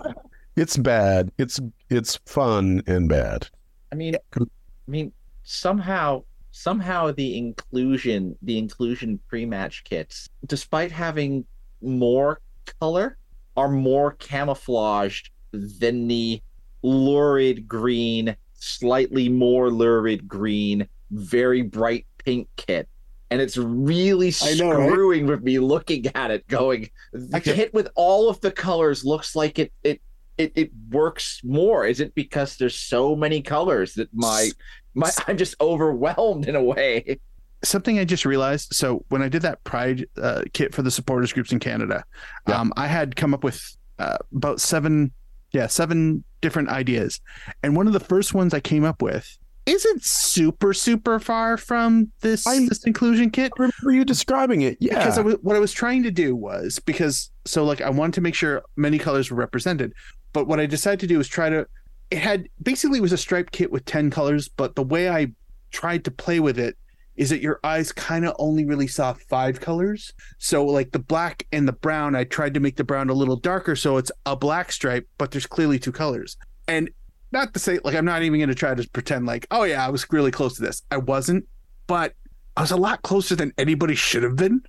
It's 0.56 0.78
bad. 0.78 1.32
It's 1.40 1.60
it's 1.90 2.18
fun 2.28 2.84
and 2.86 3.10
bad. 3.10 3.48
I 3.94 3.96
mean, 3.96 4.16
I 4.36 4.42
mean, 4.88 5.12
somehow, 5.44 6.24
somehow 6.50 7.12
the 7.12 7.38
inclusion, 7.38 8.36
the 8.42 8.58
inclusion 8.58 9.20
pre-match 9.28 9.84
kits, 9.84 10.28
despite 10.48 10.92
having 10.92 11.46
more 11.80 12.42
color, 12.80 13.20
are 13.56 13.70
more 13.70 14.14
camouflaged 14.14 15.30
than 15.52 16.08
the 16.08 16.42
lurid 16.82 17.68
green, 17.68 18.36
slightly 18.56 19.30
more 19.30 19.70
lurid 19.70 20.28
green, 20.28 20.88
very 21.12 21.62
bright 21.62 22.08
pink 22.18 22.48
kit. 22.56 22.90
And 23.30 23.40
it's 23.42 23.58
really 23.58 24.34
know, 24.56 24.72
right? 24.72 24.90
screwing 24.90 25.28
with 25.28 25.44
me 25.44 25.60
looking 25.60 26.08
at 26.16 26.32
it, 26.32 26.48
going, 26.48 26.90
the 27.12 27.40
kit 27.40 27.72
with 27.76 27.90
all 27.94 28.28
of 28.28 28.42
the 28.42 28.52
colors 28.52 29.06
looks 29.06 29.36
like 29.36 29.60
it 29.60 29.72
it 29.84 30.02
it, 30.38 30.52
it 30.56 30.72
works 30.92 31.42
more. 31.44 31.86
Is 31.86 32.00
it 32.00 32.16
because 32.16 32.58
there's 32.58 32.76
so 32.76 33.16
many 33.16 33.42
colors 33.42 33.94
that 33.96 34.10
my 34.14 34.50
my 34.94 35.12
I'm 35.28 35.38
just 35.38 35.56
overwhelmed 35.62 36.48
in 36.48 36.56
a 36.56 36.64
way? 36.64 37.20
something 37.64 37.98
I 37.98 38.04
just 38.04 38.26
realized. 38.26 38.74
So 38.74 39.06
when 39.08 39.22
I 39.22 39.30
did 39.30 39.42
that 39.44 39.64
Pride 39.64 40.06
uh, 40.22 40.44
kit 40.52 40.76
for 40.76 40.82
the 40.82 40.92
supporters 40.92 41.32
groups 41.32 41.54
in 41.54 41.60
Canada, 41.60 42.04
Yeah. 42.46 42.60
um, 42.60 42.74
I 42.76 42.88
had 42.88 43.16
come 43.16 43.34
up 43.34 43.42
with 43.44 43.62
uh, 44.00 44.18
about 44.36 44.60
seven, 44.60 45.14
yeah, 45.54 45.68
seven 45.68 46.26
different 46.42 46.68
ideas, 46.68 47.22
and 47.64 47.74
one 47.76 47.88
of 47.88 47.94
the 47.94 48.02
first 48.02 48.34
ones 48.34 48.54
I 48.54 48.60
came 48.60 48.84
up 48.84 49.02
with 49.02 49.38
isn't 49.66 50.04
super 50.04 50.74
super 50.74 51.22
far 51.22 51.56
from 51.56 52.12
this 52.20 52.46
I- 52.46 52.68
this 52.68 52.84
inclusion 52.84 53.30
kit. 53.30 53.54
I 53.58 53.62
remember 53.62 53.92
you 53.94 54.04
describing 54.04 54.60
it. 54.64 54.76
Yeah. 54.82 54.98
Because 54.98 55.18
I 55.18 55.22
was, 55.22 55.36
what 55.42 55.56
I 55.56 55.60
was 55.60 55.72
trying 55.72 56.04
to 56.04 56.12
do 56.12 56.36
was 56.36 56.80
because 56.80 57.32
so 57.46 57.64
like 57.64 57.80
I 57.80 57.90
wanted 57.90 58.16
to 58.16 58.22
make 58.22 58.36
sure 58.36 58.62
many 58.76 58.98
colors 59.00 59.32
were 59.32 59.38
represented, 59.38 59.94
but 60.34 60.48
what 60.48 60.60
I 60.60 60.66
decided 60.66 61.00
to 61.02 61.08
do 61.08 61.18
was 61.18 61.28
try 61.28 61.50
to. 61.50 61.68
It 62.12 62.20
had 62.20 62.48
basically 62.62 63.00
it 63.00 63.02
was 63.02 63.14
a 63.14 63.18
striped 63.18 63.54
kit 63.54 63.72
with 63.72 63.86
ten 63.86 64.12
colors, 64.12 64.48
but 64.48 64.76
the 64.76 64.84
way 64.84 65.10
I 65.10 65.32
tried 65.72 66.04
to 66.06 66.12
play 66.12 66.40
with 66.40 66.60
it 66.60 66.78
is 67.16 67.30
that 67.30 67.42
your 67.42 67.60
eyes 67.64 67.92
kind 67.92 68.26
of 68.26 68.36
only 68.40 68.66
really 68.66 68.88
saw 68.88 69.14
five 69.14 69.60
colors. 69.60 70.14
So 70.40 70.66
like 70.66 70.92
the 70.92 71.00
black 71.00 71.46
and 71.52 71.68
the 71.68 71.74
brown, 71.74 72.16
I 72.16 72.24
tried 72.24 72.54
to 72.56 72.60
make 72.60 72.76
the 72.76 72.84
brown 72.84 73.10
a 73.10 73.14
little 73.14 73.36
darker 73.36 73.76
so 73.76 73.98
it's 73.98 74.12
a 74.26 74.36
black 74.36 74.72
stripe, 74.72 75.08
but 75.18 75.32
there's 75.32 75.46
clearly 75.46 75.78
two 75.78 75.92
colors. 75.92 76.38
And 76.68 76.90
not 77.32 77.54
to 77.54 77.60
say 77.60 77.80
like 77.84 77.96
I'm 77.96 78.06
not 78.06 78.24
even 78.24 78.40
going 78.40 78.50
to 78.50 78.56
try 78.56 78.74
to 78.74 78.90
pretend 78.90 79.26
like 79.26 79.48
oh 79.52 79.64
yeah 79.64 79.86
I 79.86 79.90
was 79.90 80.06
really 80.12 80.32
close 80.32 80.56
to 80.56 80.62
this. 80.62 80.82
I 80.92 80.98
wasn't, 80.98 81.46
but 81.88 82.14
I 82.56 82.62
was 82.62 82.72
a 82.72 82.78
lot 82.78 83.02
closer 83.02 83.36
than 83.36 83.54
anybody 83.58 83.96
should 83.96 84.24
have 84.24 84.36
been. 84.36 84.62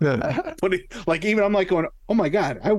Yeah. 0.00 0.52
But 0.60 0.74
it, 0.74 0.92
like 1.06 1.24
even 1.24 1.42
I'm 1.42 1.52
like 1.52 1.68
going 1.68 1.86
oh 2.08 2.14
my 2.14 2.28
god 2.28 2.60
I 2.62 2.72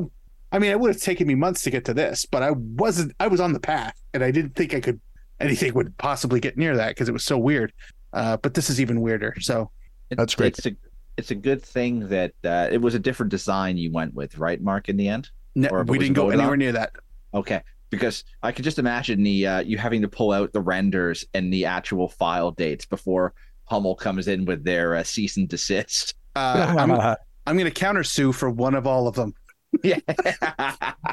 I 0.51 0.59
mean 0.59 0.71
it 0.71 0.79
would 0.79 0.93
have 0.93 1.01
taken 1.01 1.27
me 1.27 1.35
months 1.35 1.61
to 1.63 1.69
get 1.69 1.85
to 1.85 1.93
this, 1.93 2.25
but 2.25 2.43
I 2.43 2.51
wasn't 2.51 3.13
I 3.19 3.27
was 3.27 3.39
on 3.39 3.53
the 3.53 3.59
path 3.59 3.99
and 4.13 4.23
I 4.23 4.31
didn't 4.31 4.55
think 4.55 4.73
I 4.73 4.79
could 4.79 4.99
anything 5.39 5.73
would 5.73 5.95
possibly 5.97 6.39
get 6.39 6.57
near 6.57 6.75
that 6.77 6.89
because 6.89 7.09
it 7.09 7.11
was 7.13 7.23
so 7.25 7.37
weird. 7.37 7.73
Uh, 8.13 8.37
but 8.37 8.53
this 8.53 8.69
is 8.69 8.79
even 8.81 9.01
weirder. 9.01 9.35
So 9.41 9.69
It- 10.09 10.17
That's 10.17 10.33
great. 10.35 10.57
It's 10.57 10.65
a 10.67 10.71
it's 11.17 11.31
a 11.31 11.35
good 11.35 11.63
thing 11.63 12.07
that 12.09 12.31
uh, 12.45 12.69
it 12.71 12.79
was 12.79 12.93
a 12.93 12.99
different 12.99 13.31
design 13.31 13.75
you 13.75 13.91
went 13.91 14.13
with, 14.13 14.37
right, 14.37 14.61
Mark? 14.61 14.87
In 14.87 14.97
the 14.97 15.07
end, 15.07 15.31
no, 15.55 15.67
Or 15.69 15.83
we 15.83 15.97
didn't 15.97 16.13
go 16.13 16.23
voted 16.25 16.35
on? 16.35 16.41
anywhere 16.41 16.57
near 16.57 16.71
that. 16.73 16.91
okay, 17.33 17.61
because 17.89 18.23
I 18.43 18.51
could 18.51 18.63
just 18.63 18.77
imagine 18.77 19.23
the 19.23 19.47
uh, 19.47 19.59
you 19.61 19.79
having 19.79 20.03
to 20.03 20.07
pull 20.07 20.31
out 20.31 20.53
the 20.53 20.61
renders 20.61 21.25
and 21.33 21.51
the 21.51 21.65
actual 21.65 22.07
file 22.07 22.51
dates 22.51 22.85
before 22.85 23.33
Hummel 23.65 23.95
comes 23.95 24.27
in 24.27 24.45
with 24.45 24.63
their 24.63 24.95
uh, 24.95 25.01
cease 25.03 25.37
and 25.37 25.49
desist. 25.49 26.13
Uh, 26.35 26.75
I'm 26.77 26.91
I'm 27.47 27.57
going 27.57 27.65
to 27.65 27.71
counter 27.71 28.03
sue 28.03 28.31
for 28.31 28.49
one 28.51 28.75
of 28.75 28.85
all 28.85 29.07
of 29.07 29.15
them. 29.15 29.33
yeah, 29.83 29.99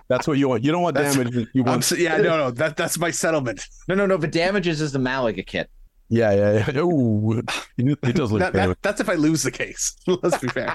That's 0.09 0.27
what 0.27 0.39
you 0.39 0.49
want. 0.49 0.65
You 0.65 0.73
don't 0.73 0.83
want 0.83 0.95
That's- 0.97 1.17
damage. 1.17 1.35
You 1.53 1.63
I'm 1.63 1.67
want. 1.71 1.83
s- 1.83 1.99
yeah, 1.99 2.17
no, 2.19 2.37
no, 2.37 2.51
that 2.53 2.77
that's 2.77 2.99
my 2.99 3.11
settlement. 3.11 3.67
no, 3.89 3.95
no, 3.95 4.07
no. 4.07 4.17
The 4.17 4.27
damages 4.29 4.81
is 4.81 4.93
the 4.93 4.99
Malaga 4.99 5.43
kit. 5.43 5.71
Yeah, 6.09 6.33
yeah, 6.33 6.71
yeah. 6.73 6.81
Ooh, 6.81 7.43
it 7.79 8.15
does 8.15 8.31
look 8.31 8.41
That, 8.41 8.53
that, 8.53 8.79
that's 8.83 9.01
if 9.01 9.09
I 9.09 9.15
lose 9.15 9.43
the 9.43 9.51
case. 9.51 9.97
Let's 10.07 10.39
be 10.39 10.49
fair. 10.49 10.75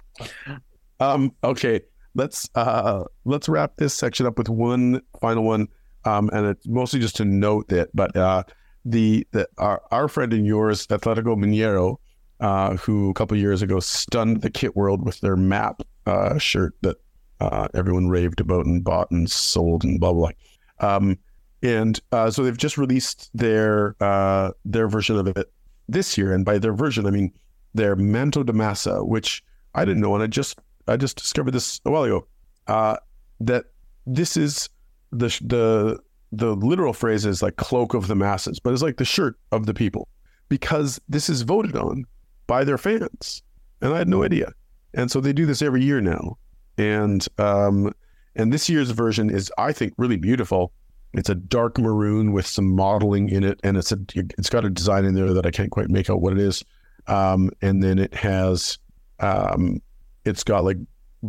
Um, 0.99 1.33
okay, 1.43 1.81
let's 2.15 2.49
uh 2.55 3.03
let's 3.25 3.47
wrap 3.47 3.77
this 3.77 3.93
section 3.93 4.25
up 4.25 4.37
with 4.37 4.49
one 4.49 5.01
final 5.21 5.43
one. 5.43 5.67
Um, 6.05 6.29
and 6.33 6.47
it's 6.47 6.67
mostly 6.67 6.99
just 6.99 7.15
to 7.17 7.25
note 7.25 7.67
that, 7.69 7.89
but 7.93 8.15
uh, 8.15 8.43
the 8.85 9.25
the 9.31 9.47
our, 9.57 9.81
our 9.91 10.07
friend 10.07 10.33
and 10.33 10.45
yours, 10.45 10.87
Atletico 10.87 11.37
Mineiro, 11.37 11.97
uh, 12.39 12.75
who 12.77 13.09
a 13.09 13.13
couple 13.13 13.37
years 13.37 13.61
ago 13.61 13.79
stunned 13.79 14.41
the 14.41 14.49
kit 14.49 14.75
world 14.75 15.05
with 15.05 15.19
their 15.21 15.35
map 15.35 15.81
uh 16.05 16.37
shirt 16.37 16.73
that 16.81 16.97
uh 17.39 17.67
everyone 17.73 18.09
raved 18.09 18.39
about 18.41 18.65
and 18.65 18.83
bought 18.83 19.09
and 19.11 19.29
sold 19.29 19.83
and 19.83 19.99
blah 19.99 20.13
blah. 20.13 20.31
blah. 20.79 20.95
Um, 20.95 21.17
and 21.61 21.99
uh, 22.13 22.31
so 22.31 22.43
they've 22.43 22.57
just 22.57 22.77
released 22.77 23.29
their 23.33 23.95
uh 23.99 24.51
their 24.65 24.87
version 24.87 25.17
of 25.17 25.27
it 25.27 25.51
this 25.87 26.17
year, 26.17 26.33
and 26.33 26.45
by 26.45 26.57
their 26.57 26.73
version, 26.73 27.05
I 27.05 27.11
mean 27.11 27.33
their 27.73 27.95
Manto 27.95 28.43
da 28.43 28.53
Massa, 28.53 29.03
which 29.03 29.43
I 29.75 29.85
didn't 29.85 30.01
know, 30.01 30.13
and 30.15 30.23
I 30.23 30.27
just 30.27 30.59
I 30.87 30.97
just 30.97 31.17
discovered 31.17 31.51
this 31.51 31.81
a 31.85 31.91
while 31.91 32.03
ago. 32.03 32.27
Uh, 32.67 32.97
that 33.41 33.65
this 34.05 34.37
is 34.37 34.69
the 35.11 35.27
the 35.45 35.99
the 36.31 36.55
literal 36.55 36.93
phrase 36.93 37.25
is 37.25 37.41
like 37.41 37.55
cloak 37.57 37.93
of 37.93 38.07
the 38.07 38.15
masses, 38.15 38.59
but 38.59 38.71
it's 38.73 38.81
like 38.83 38.97
the 38.97 39.05
shirt 39.05 39.35
of 39.51 39.65
the 39.65 39.73
people 39.73 40.07
because 40.47 40.99
this 41.09 41.29
is 41.29 41.41
voted 41.41 41.75
on 41.75 42.05
by 42.47 42.63
their 42.63 42.77
fans, 42.77 43.43
and 43.81 43.93
I 43.93 43.97
had 43.97 44.07
no 44.07 44.23
idea. 44.23 44.53
and 44.93 45.11
so 45.11 45.21
they 45.21 45.33
do 45.33 45.45
this 45.45 45.61
every 45.61 45.83
year 45.83 46.01
now. 46.01 46.37
And 46.79 47.27
um, 47.37 47.93
and 48.35 48.53
this 48.53 48.69
year's 48.69 48.91
version 48.91 49.29
is, 49.29 49.51
I 49.57 49.73
think, 49.73 49.93
really 49.97 50.15
beautiful. 50.15 50.71
It's 51.13 51.29
a 51.29 51.35
dark 51.35 51.77
maroon 51.77 52.31
with 52.31 52.45
some 52.45 52.73
modeling 52.73 53.27
in 53.29 53.43
it, 53.43 53.59
and 53.63 53.75
it's 53.75 53.91
a 53.91 53.99
it's 54.15 54.49
got 54.49 54.63
a 54.63 54.69
design 54.69 55.03
in 55.03 55.13
there 55.13 55.33
that 55.33 55.45
I 55.45 55.51
can't 55.51 55.71
quite 55.71 55.89
make 55.89 56.09
out 56.09 56.21
what 56.21 56.33
it 56.33 56.39
is. 56.39 56.63
Um, 57.07 57.51
and 57.61 57.83
then 57.83 57.99
it 57.99 58.13
has 58.13 58.77
um, 59.19 59.81
it's 60.23 60.43
got 60.43 60.63
like 60.63 60.77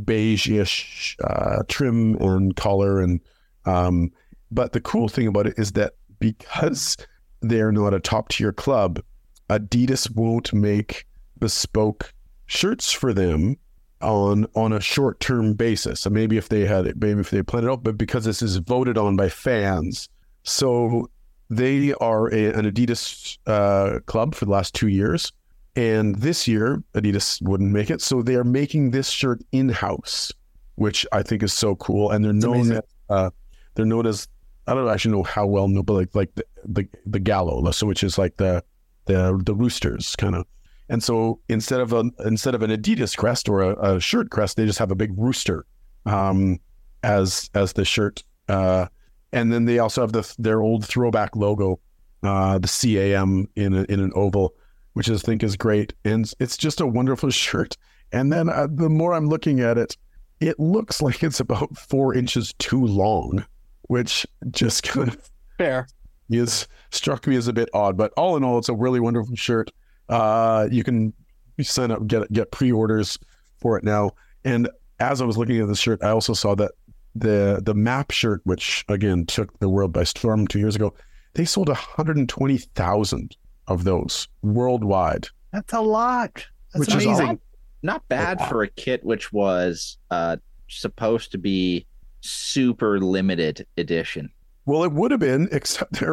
beige-ish 0.05 1.17
uh, 1.25 1.65
trim 1.67 2.15
and 2.17 2.55
color, 2.55 3.01
and 3.01 3.21
um, 3.65 4.13
but 4.53 4.73
the 4.73 4.81
cool 4.81 5.09
thing 5.09 5.27
about 5.27 5.49
it 5.49 5.55
is 5.59 5.73
that 5.73 5.95
because 6.21 6.97
they're 7.41 7.73
not 7.73 7.93
a 7.93 7.99
top 7.99 8.29
tier 8.29 8.53
club, 8.53 9.01
Adidas 9.49 10.15
won't 10.15 10.53
make 10.53 11.07
bespoke 11.41 12.13
shirts 12.47 12.93
for 12.93 13.13
them 13.13 13.57
on 14.01 14.47
on 14.55 14.73
a 14.73 14.81
short 14.81 15.21
term 15.21 15.55
basis. 15.55 16.01
So 16.01 16.11
maybe 16.11 16.37
if 16.37 16.49
they 16.49 16.65
had 16.65 16.87
it, 16.87 17.01
maybe 17.01 17.21
if 17.21 17.31
they 17.31 17.43
planned 17.43 17.67
it 17.67 17.71
out, 17.71 17.83
but 17.83 17.99
because 17.99 18.25
this 18.25 18.43
is 18.43 18.57
voted 18.57 18.97
on 18.99 19.17
by 19.17 19.29
fans, 19.29 20.09
so 20.43 21.11
they 21.49 21.93
are 21.95 22.29
a, 22.33 22.53
an 22.53 22.71
Adidas 22.71 23.39
uh, 23.47 24.01
club 24.07 24.35
for 24.35 24.45
the 24.45 24.51
last 24.51 24.75
two 24.75 24.89
years, 24.89 25.33
and 25.77 26.15
this 26.17 26.47
year 26.49 26.83
Adidas 26.95 27.43
wouldn't 27.43 27.73
make 27.73 27.91
it, 27.91 28.01
so 28.01 28.23
they 28.23 28.37
are 28.37 28.45
making 28.45 28.91
this 28.91 29.11
shirt 29.11 29.41
in 29.53 29.69
house, 29.69 30.33
which 30.77 31.07
I 31.13 31.23
think 31.23 31.43
is 31.43 31.53
so 31.53 31.77
cool. 31.77 32.11
And 32.11 32.25
they're 32.25 32.33
known 32.33 32.73
as 32.73 32.83
uh, 33.09 33.31
they're 33.75 33.87
known 33.87 34.07
as 34.07 34.29
I 34.67 34.75
don't 34.75 34.89
actually 34.89 35.13
know 35.13 35.25
how 35.25 35.47
well 35.47 35.69
known, 35.69 35.85
but 35.85 35.95
like 35.95 36.15
like 36.15 36.35
the 36.35 36.45
the, 36.65 36.89
the 37.07 37.21
Gallo, 37.21 37.71
so 37.73 37.87
which 37.87 38.05
is 38.05 38.19
like 38.19 38.37
the 38.37 38.63
the 39.07 39.41
the 39.45 39.55
roosters 39.55 40.17
kind 40.17 40.35
of. 40.35 40.47
And 40.91 41.03
so 41.05 41.39
instead 41.49 41.81
of 41.81 41.93
a 41.93 42.11
instead 42.25 42.55
of 42.55 42.63
an 42.63 42.73
Adidas 42.73 43.17
crest 43.17 43.49
or 43.49 43.63
a, 43.63 43.95
a 43.95 44.01
shirt 44.01 44.31
crest, 44.31 44.57
they 44.57 44.67
just 44.67 44.81
have 44.81 44.91
a 44.91 44.97
big 44.97 45.17
rooster 45.17 45.65
um, 46.05 46.59
as 47.05 47.49
as 47.55 47.73
the 47.73 47.85
shirt. 47.85 48.25
Uh, 48.49 48.87
and 49.33 49.53
then 49.53 49.65
they 49.67 49.79
also 49.79 50.01
have 50.01 50.13
the 50.13 50.35
their 50.37 50.61
old 50.61 50.85
throwback 50.85 51.37
logo, 51.37 51.79
uh, 52.25 52.59
the 52.59 52.67
CAM 52.67 53.49
in 53.55 53.73
a, 53.73 53.83
in 53.85 54.01
an 54.01 54.11
oval, 54.17 54.53
which 54.95 55.09
I 55.09 55.17
think 55.17 55.45
is 55.45 55.57
great. 55.57 55.95
And 56.05 56.31
it's 56.41 56.57
just 56.57 56.81
a 56.81 56.87
wonderful 56.87 57.31
shirt. 57.31 57.77
And 58.13 58.33
then 58.33 58.49
uh, 58.49 58.67
the 58.69 58.89
more 58.89 59.15
I'm 59.15 59.29
looking 59.29 59.61
at 59.61 59.79
it, 59.79 59.97
it 60.41 60.59
looks 60.59 61.01
like 61.03 61.23
it's 61.23 61.39
about 61.39 61.79
four 61.79 62.15
inches 62.15 62.53
too 62.55 62.85
long, 62.85 63.47
which 63.83 64.27
just 64.51 64.83
kind 64.83 65.11
of 65.11 65.31
Fair. 65.57 65.87
is 66.31 66.67
struck 66.91 67.29
me 67.29 67.37
as 67.37 67.47
a 67.47 67.53
bit 67.53 67.69
odd. 67.73 67.97
But 67.97 68.13
all 68.17 68.37
in 68.37 68.43
all, 68.43 68.59
it's 68.59 68.69
a 68.69 68.75
really 68.75 68.99
wonderful 68.99 69.37
shirt. 69.37 69.71
Uh, 70.11 70.69
you 70.71 70.85
can 70.85 71.15
sign 71.63 71.91
up, 71.91 72.07
get 72.07 72.31
get 72.33 72.51
pre-orders 72.51 73.19
for 73.59 73.79
it 73.79 73.85
now. 73.85 74.13
And 74.45 74.69
as 74.99 75.23
I 75.23 75.25
was 75.25 75.39
looking 75.39 75.61
at 75.61 75.69
the 75.69 75.77
shirt, 75.77 76.03
I 76.03 76.11
also 76.11 76.35
saw 76.35 76.55
that 76.57 76.73
the 77.15 77.61
the 77.65 77.75
map 77.75 78.11
shirt, 78.11 78.41
which 78.45 78.85
again 78.89 79.27
took 79.27 79.59
the 79.61 79.69
world 79.69 79.93
by 79.93 80.05
storm 80.05 80.47
two 80.47 80.59
years 80.59 80.77
ago, 80.77 80.95
they 81.35 81.45
sold 81.45 81.69
120,000 81.69 83.37
of 83.69 83.85
those 83.85 84.29
worldwide. 84.43 85.29
That's 85.53 85.73
a 85.73 85.81
lot. 85.81 86.47
That's 86.73 86.87
Which 86.87 86.95
is 86.95 87.07
amazing. 87.07 87.41
Not 87.83 88.07
bad 88.09 88.47
for 88.49 88.63
a 88.63 88.69
kit 88.69 89.03
which 89.05 89.33
was 89.33 89.97
uh, 90.11 90.37
supposed 90.69 91.33
to 91.33 91.39
be 91.39 91.87
super 92.21 93.01
limited 93.01 93.67
edition. 93.79 94.31
Well, 94.67 94.85
it 94.85 94.93
would 94.93 95.11
have 95.11 95.21
been, 95.21 95.49
except 95.53 96.01
they 96.01 96.07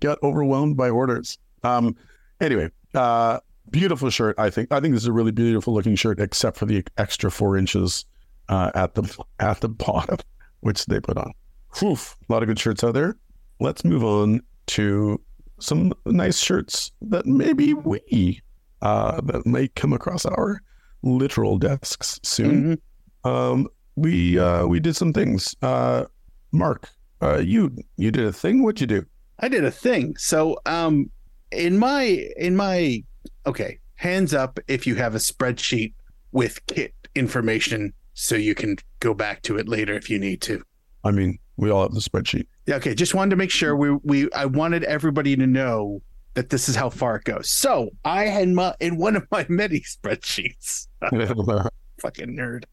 got 0.00 0.18
overwhelmed 0.22 0.76
by 0.76 0.90
orders. 0.90 1.38
Um, 1.64 1.96
anyway, 2.40 2.70
uh, 2.94 3.40
beautiful 3.70 4.10
shirt. 4.10 4.38
I 4.38 4.50
think. 4.50 4.72
I 4.72 4.80
think 4.80 4.94
this 4.94 5.02
is 5.02 5.08
a 5.08 5.12
really 5.12 5.32
beautiful 5.32 5.74
looking 5.74 5.96
shirt, 5.96 6.20
except 6.20 6.56
for 6.56 6.66
the 6.66 6.84
extra 6.96 7.30
four 7.30 7.56
inches 7.56 8.04
uh, 8.48 8.70
at 8.74 8.94
the 8.94 9.24
at 9.40 9.60
the 9.60 9.68
bottom, 9.68 10.18
which 10.60 10.86
they 10.86 11.00
put 11.00 11.16
on. 11.16 11.32
Whew, 11.78 11.92
a 12.28 12.32
lot 12.32 12.42
of 12.42 12.48
good 12.48 12.58
shirts 12.58 12.82
out 12.82 12.94
there. 12.94 13.16
Let's 13.60 13.84
move 13.84 14.04
on 14.04 14.40
to 14.68 15.20
some 15.60 15.92
nice 16.06 16.38
shirts 16.38 16.92
that 17.02 17.26
maybe 17.26 17.74
we 17.74 18.40
uh, 18.82 19.20
that 19.22 19.44
may 19.46 19.68
come 19.68 19.92
across 19.92 20.24
our 20.24 20.60
literal 21.02 21.58
desks 21.58 22.20
soon. 22.22 22.78
Mhm. 23.24 23.28
Um, 23.30 23.68
we 23.96 24.38
uh, 24.38 24.66
we 24.66 24.80
did 24.80 24.94
some 24.96 25.12
things. 25.12 25.54
Uh, 25.60 26.04
Mark, 26.52 26.88
uh, 27.20 27.38
you 27.38 27.76
you 27.96 28.10
did 28.10 28.24
a 28.24 28.32
thing. 28.32 28.62
What'd 28.62 28.80
you 28.80 28.86
do? 28.86 29.04
I 29.40 29.48
did 29.48 29.64
a 29.64 29.70
thing. 29.70 30.16
So, 30.16 30.58
um, 30.66 31.10
in 31.50 31.78
my 31.78 32.02
in 32.36 32.56
my 32.56 33.02
okay, 33.46 33.78
hands 33.96 34.34
up 34.34 34.58
if 34.68 34.86
you 34.86 34.94
have 34.96 35.14
a 35.14 35.18
spreadsheet 35.18 35.94
with 36.32 36.64
kit 36.66 36.94
information, 37.14 37.92
so 38.14 38.34
you 38.34 38.54
can 38.54 38.76
go 39.00 39.14
back 39.14 39.42
to 39.42 39.56
it 39.58 39.68
later 39.68 39.94
if 39.94 40.10
you 40.10 40.18
need 40.18 40.40
to. 40.42 40.62
I 41.04 41.10
mean, 41.10 41.38
we 41.56 41.70
all 41.70 41.82
have 41.82 41.92
the 41.92 42.00
spreadsheet. 42.00 42.46
Yeah, 42.66 42.76
okay. 42.76 42.94
Just 42.94 43.14
wanted 43.14 43.30
to 43.30 43.36
make 43.36 43.50
sure 43.50 43.76
we 43.76 43.90
we 44.04 44.32
I 44.32 44.46
wanted 44.46 44.84
everybody 44.84 45.36
to 45.36 45.46
know 45.46 46.02
that 46.34 46.50
this 46.50 46.68
is 46.68 46.76
how 46.76 46.90
far 46.90 47.16
it 47.16 47.24
goes. 47.24 47.50
So 47.50 47.90
I 48.04 48.26
had 48.26 48.48
my 48.48 48.74
in 48.80 48.96
one 48.96 49.16
of 49.16 49.26
my 49.30 49.44
many 49.48 49.80
spreadsheets. 50.02 50.86
fucking 52.00 52.36
nerd. 52.36 52.64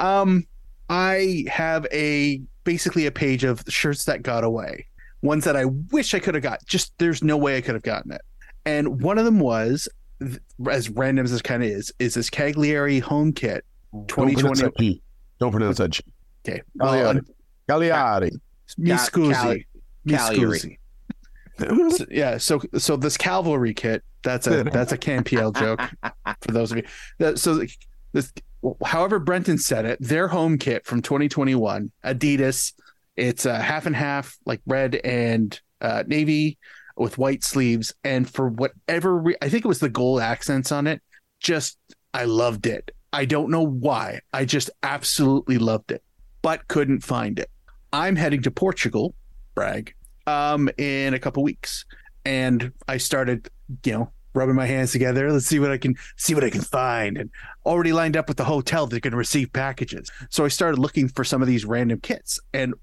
Um, 0.00 0.44
I 0.88 1.44
have 1.48 1.86
a 1.92 2.42
basically 2.64 3.06
a 3.06 3.12
page 3.12 3.44
of 3.44 3.62
shirts 3.68 4.04
that 4.06 4.22
got 4.22 4.44
away, 4.44 4.86
ones 5.24 5.44
that 5.44 5.56
I 5.56 5.64
wish 5.64 6.14
I 6.14 6.18
could 6.18 6.34
have 6.34 6.42
got. 6.42 6.64
Just 6.66 6.96
there's 6.98 7.24
no 7.24 7.36
way 7.36 7.56
I 7.56 7.60
could 7.60 7.74
have 7.74 7.82
gotten 7.82 8.12
it. 8.12 8.20
And 8.66 9.00
one 9.02 9.18
of 9.18 9.24
them 9.24 9.40
was, 9.40 9.88
as 10.70 10.90
random 10.90 11.24
as 11.24 11.32
this 11.32 11.42
kind 11.42 11.62
of 11.62 11.68
is, 11.68 11.92
is 11.98 12.14
this 12.14 12.30
Cagliari 12.30 13.00
home 13.00 13.32
kit. 13.32 13.64
2020. 14.08 15.02
Don't 15.40 15.50
pronounce 15.50 15.78
that 15.78 15.90
G. 15.90 16.02
Okay, 16.46 16.62
oh, 16.80 17.10
um, 17.10 17.20
Cagliari. 17.68 18.30
well, 18.30 18.30
Cagliari. 18.30 18.30
mi 18.78 18.90
Cal- 18.90 18.98
scusi, 18.98 19.64
mi 20.04 20.14
scusi. 20.14 20.78
So- 21.58 22.06
yeah, 22.10 22.36
so 22.38 22.60
so 22.76 22.96
this 22.96 23.16
cavalry 23.16 23.74
kit 23.74 24.02
that's 24.22 24.46
a 24.48 24.64
that's 24.72 24.90
a 24.92 24.98
CanPL 24.98 25.56
joke 25.56 25.80
for 26.40 26.52
those 26.52 26.72
of 26.72 26.78
you. 26.78 26.84
That, 27.18 27.38
so 27.38 27.64
this, 28.12 28.32
however 28.84 29.20
Brenton 29.20 29.58
said 29.58 29.84
it, 29.84 29.98
their 30.00 30.26
home 30.26 30.58
kit 30.58 30.84
from 30.84 31.00
2021, 31.02 31.92
Adidas. 32.04 32.72
It's 33.16 33.46
a 33.46 33.58
half 33.58 33.86
and 33.86 33.94
half, 33.94 34.36
like 34.44 34.60
red 34.66 34.96
and 34.96 35.58
uh, 35.80 36.04
navy 36.06 36.58
with 36.96 37.18
white 37.18 37.44
sleeves, 37.44 37.92
and 38.04 38.28
for 38.28 38.48
whatever 38.48 39.16
re- 39.18 39.36
I 39.42 39.48
think 39.48 39.64
it 39.64 39.68
was 39.68 39.80
the 39.80 39.88
gold 39.88 40.20
accents 40.20 40.72
on 40.72 40.86
it. 40.86 41.02
Just 41.40 41.78
I 42.12 42.24
loved 42.24 42.66
it. 42.66 42.90
I 43.12 43.24
don't 43.24 43.50
know 43.50 43.64
why. 43.64 44.20
I 44.32 44.44
just 44.44 44.70
absolutely 44.82 45.58
loved 45.58 45.92
it, 45.92 46.02
but 46.42 46.66
couldn't 46.68 47.00
find 47.00 47.38
it. 47.38 47.50
I'm 47.92 48.16
heading 48.16 48.42
to 48.42 48.50
Portugal, 48.50 49.14
brag, 49.54 49.94
um, 50.26 50.68
in 50.78 51.14
a 51.14 51.18
couple 51.18 51.42
weeks, 51.42 51.84
and 52.24 52.72
I 52.88 52.96
started, 52.96 53.48
you 53.84 53.92
know, 53.92 54.12
rubbing 54.34 54.56
my 54.56 54.66
hands 54.66 54.90
together. 54.90 55.30
Let's 55.30 55.46
see 55.46 55.60
what 55.60 55.70
I 55.70 55.78
can 55.78 55.94
see 56.16 56.34
what 56.34 56.42
I 56.44 56.50
can 56.50 56.60
find, 56.60 57.16
and 57.18 57.30
already 57.66 57.92
lined 57.92 58.16
up 58.16 58.28
with 58.28 58.36
the 58.36 58.44
hotel. 58.44 58.86
Going 58.86 59.02
to 59.02 59.16
receive 59.16 59.52
packages, 59.52 60.10
so 60.30 60.44
I 60.44 60.48
started 60.48 60.78
looking 60.78 61.08
for 61.08 61.24
some 61.24 61.42
of 61.42 61.48
these 61.48 61.64
random 61.64 62.00
kits, 62.00 62.40
and 62.52 62.74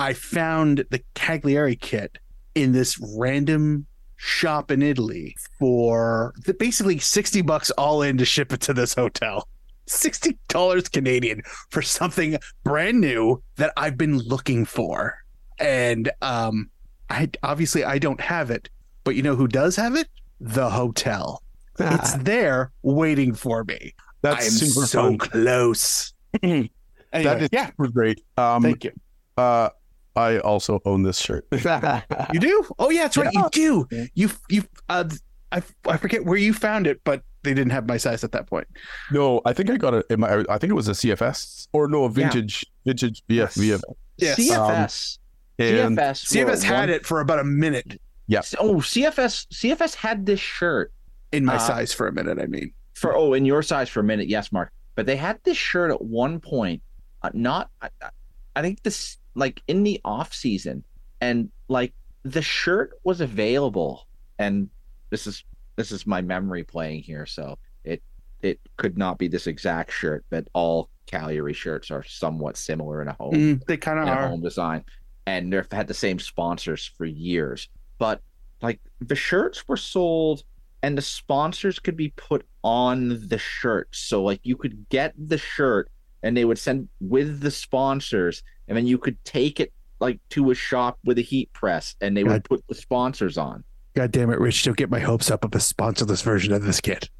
I 0.00 0.14
found 0.14 0.86
the 0.88 1.02
Cagliari 1.12 1.76
kit 1.76 2.16
in 2.54 2.72
this 2.72 2.98
random 3.18 3.86
shop 4.16 4.70
in 4.70 4.82
Italy 4.82 5.36
for 5.58 6.32
the, 6.46 6.54
basically 6.54 6.98
60 6.98 7.42
bucks 7.42 7.70
all 7.72 8.00
in 8.00 8.16
to 8.16 8.24
ship 8.24 8.50
it 8.50 8.62
to 8.62 8.72
this 8.72 8.94
hotel. 8.94 9.46
$60 9.88 10.90
Canadian 10.90 11.42
for 11.68 11.82
something 11.82 12.38
brand 12.64 12.98
new 12.98 13.42
that 13.56 13.74
I've 13.76 13.98
been 13.98 14.16
looking 14.18 14.64
for. 14.64 15.18
And 15.58 16.10
um 16.22 16.70
I 17.10 17.28
obviously 17.42 17.84
I 17.84 17.98
don't 17.98 18.22
have 18.22 18.50
it, 18.50 18.70
but 19.04 19.16
you 19.16 19.22
know 19.22 19.36
who 19.36 19.48
does 19.48 19.76
have 19.76 19.96
it? 19.96 20.08
The 20.40 20.70
hotel. 20.70 21.42
It's 21.78 22.14
there 22.14 22.72
waiting 22.82 23.34
for 23.34 23.64
me. 23.64 23.94
That's 24.22 24.44
I 24.44 24.46
am 24.46 24.50
super 24.52 24.86
so 24.86 25.02
fun. 25.02 25.18
close. 25.18 26.14
anyway, 26.42 26.70
that 27.12 27.42
is 27.42 27.48
yeah, 27.52 27.66
super 27.66 27.88
great. 27.88 28.22
Um, 28.38 28.62
thank 28.62 28.84
you. 28.84 28.92
uh, 29.36 29.70
I 30.16 30.38
also 30.38 30.80
own 30.84 31.02
this 31.02 31.18
shirt. 31.18 31.46
You 32.32 32.40
do? 32.40 32.66
Oh 32.78 32.90
yeah, 32.90 33.02
that's 33.02 33.16
right. 33.16 33.32
You 33.32 33.48
do. 33.52 33.88
You 34.14 34.30
you 34.48 34.64
uh 34.88 35.04
I 35.52 35.62
I 35.86 35.96
forget 35.96 36.24
where 36.24 36.36
you 36.38 36.52
found 36.52 36.86
it, 36.86 37.00
but 37.04 37.22
they 37.42 37.54
didn't 37.54 37.70
have 37.70 37.86
my 37.88 37.96
size 37.96 38.22
at 38.24 38.32
that 38.32 38.46
point. 38.46 38.66
no, 39.10 39.40
I 39.46 39.52
think 39.52 39.70
I 39.70 39.76
got 39.76 39.94
it. 39.94 40.06
In 40.10 40.20
my, 40.20 40.44
I 40.48 40.58
think 40.58 40.70
it 40.70 40.74
was 40.74 40.88
a 40.88 40.92
CFS 40.92 41.68
or 41.72 41.88
no, 41.88 42.04
a 42.04 42.10
vintage, 42.10 42.66
vintage 42.84 43.22
VF, 43.28 43.56
VF. 43.56 43.80
Yes. 44.18 44.38
CFS. 44.38 45.18
And 45.58 45.96
CFS. 45.98 46.26
CFS 46.26 46.62
had 46.62 46.80
one- 46.80 46.90
it 46.90 47.06
for 47.06 47.20
about 47.20 47.38
a 47.38 47.44
minute 47.44 48.00
Yeah. 48.26 48.42
Oh, 48.58 48.76
CFS. 48.76 49.46
CFS 49.52 49.94
had 49.94 50.26
this 50.26 50.40
shirt 50.40 50.92
in 51.32 51.44
my 51.44 51.54
Uh, 51.56 51.58
size 51.58 51.92
for 51.92 52.06
a 52.08 52.12
minute. 52.12 52.38
I 52.38 52.46
mean, 52.46 52.72
for 52.94 53.16
oh 53.16 53.32
in 53.32 53.44
your 53.46 53.62
size 53.62 53.88
for 53.88 54.00
a 54.00 54.04
minute 54.04 54.28
yes 54.28 54.52
mark 54.52 54.70
but 54.94 55.06
they 55.06 55.16
had 55.16 55.38
this 55.44 55.56
shirt 55.56 55.90
at 55.90 56.02
one 56.02 56.38
point 56.38 56.82
uh, 57.22 57.30
not 57.32 57.70
I, 57.80 57.88
I- 58.02 58.10
I 58.56 58.60
think 58.62 58.82
this 58.82 59.16
like 59.34 59.62
in 59.68 59.82
the 59.82 60.00
off 60.04 60.32
season 60.34 60.84
and 61.20 61.50
like 61.68 61.92
the 62.22 62.42
shirt 62.42 62.92
was 63.04 63.20
available 63.20 64.06
and 64.38 64.68
this 65.10 65.26
is 65.26 65.44
this 65.76 65.92
is 65.92 66.06
my 66.06 66.20
memory 66.20 66.64
playing 66.64 67.02
here 67.02 67.26
so 67.26 67.58
it 67.84 68.02
it 68.42 68.60
could 68.76 68.96
not 68.96 69.18
be 69.18 69.28
this 69.28 69.46
exact 69.46 69.92
shirt, 69.92 70.24
but 70.30 70.48
all 70.54 70.88
Cagliari 71.06 71.52
shirts 71.52 71.90
are 71.90 72.02
somewhat 72.04 72.56
similar 72.56 73.02
in 73.02 73.08
a 73.08 73.12
home 73.14 73.32
Mm, 73.34 73.64
they 73.66 73.76
kind 73.76 73.98
of 73.98 74.08
are. 74.08 74.28
home 74.28 74.42
design, 74.42 74.84
and 75.26 75.52
they've 75.52 75.66
had 75.70 75.86
the 75.86 75.94
same 75.94 76.18
sponsors 76.18 76.86
for 76.86 77.04
years. 77.04 77.68
But 77.98 78.20
like 78.62 78.80
the 79.00 79.14
shirts 79.14 79.66
were 79.68 79.76
sold, 79.76 80.44
and 80.82 80.96
the 80.96 81.02
sponsors 81.02 81.78
could 81.78 81.96
be 81.96 82.10
put 82.16 82.46
on 82.62 83.28
the 83.28 83.38
shirt. 83.38 83.88
So 83.92 84.22
like 84.22 84.40
you 84.42 84.56
could 84.56 84.88
get 84.88 85.14
the 85.18 85.38
shirt, 85.38 85.90
and 86.22 86.36
they 86.36 86.44
would 86.44 86.58
send 86.58 86.88
with 87.00 87.40
the 87.40 87.50
sponsors, 87.50 88.42
and 88.68 88.76
then 88.76 88.86
you 88.86 88.98
could 88.98 89.22
take 89.24 89.60
it 89.60 89.72
like 90.00 90.18
to 90.30 90.50
a 90.50 90.54
shop 90.54 90.98
with 91.04 91.18
a 91.18 91.22
heat 91.22 91.52
press, 91.52 91.94
and 92.00 92.16
they 92.16 92.24
would 92.24 92.44
put 92.44 92.66
the 92.68 92.74
sponsors 92.74 93.36
on. 93.36 93.64
God 93.94 94.12
damn 94.12 94.30
it, 94.30 94.38
Rich! 94.38 94.62
Don't 94.64 94.76
get 94.76 94.90
my 94.90 95.00
hopes 95.00 95.30
up 95.30 95.44
of 95.44 95.54
a 95.54 95.58
sponsorless 95.58 96.22
version 96.22 96.52
of 96.52 96.62
this 96.62 96.80
kit. 96.80 97.10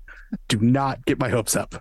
Do 0.48 0.59
not 0.61 1.05
get 1.05 1.18
my 1.18 1.28
hopes 1.28 1.57
up. 1.57 1.74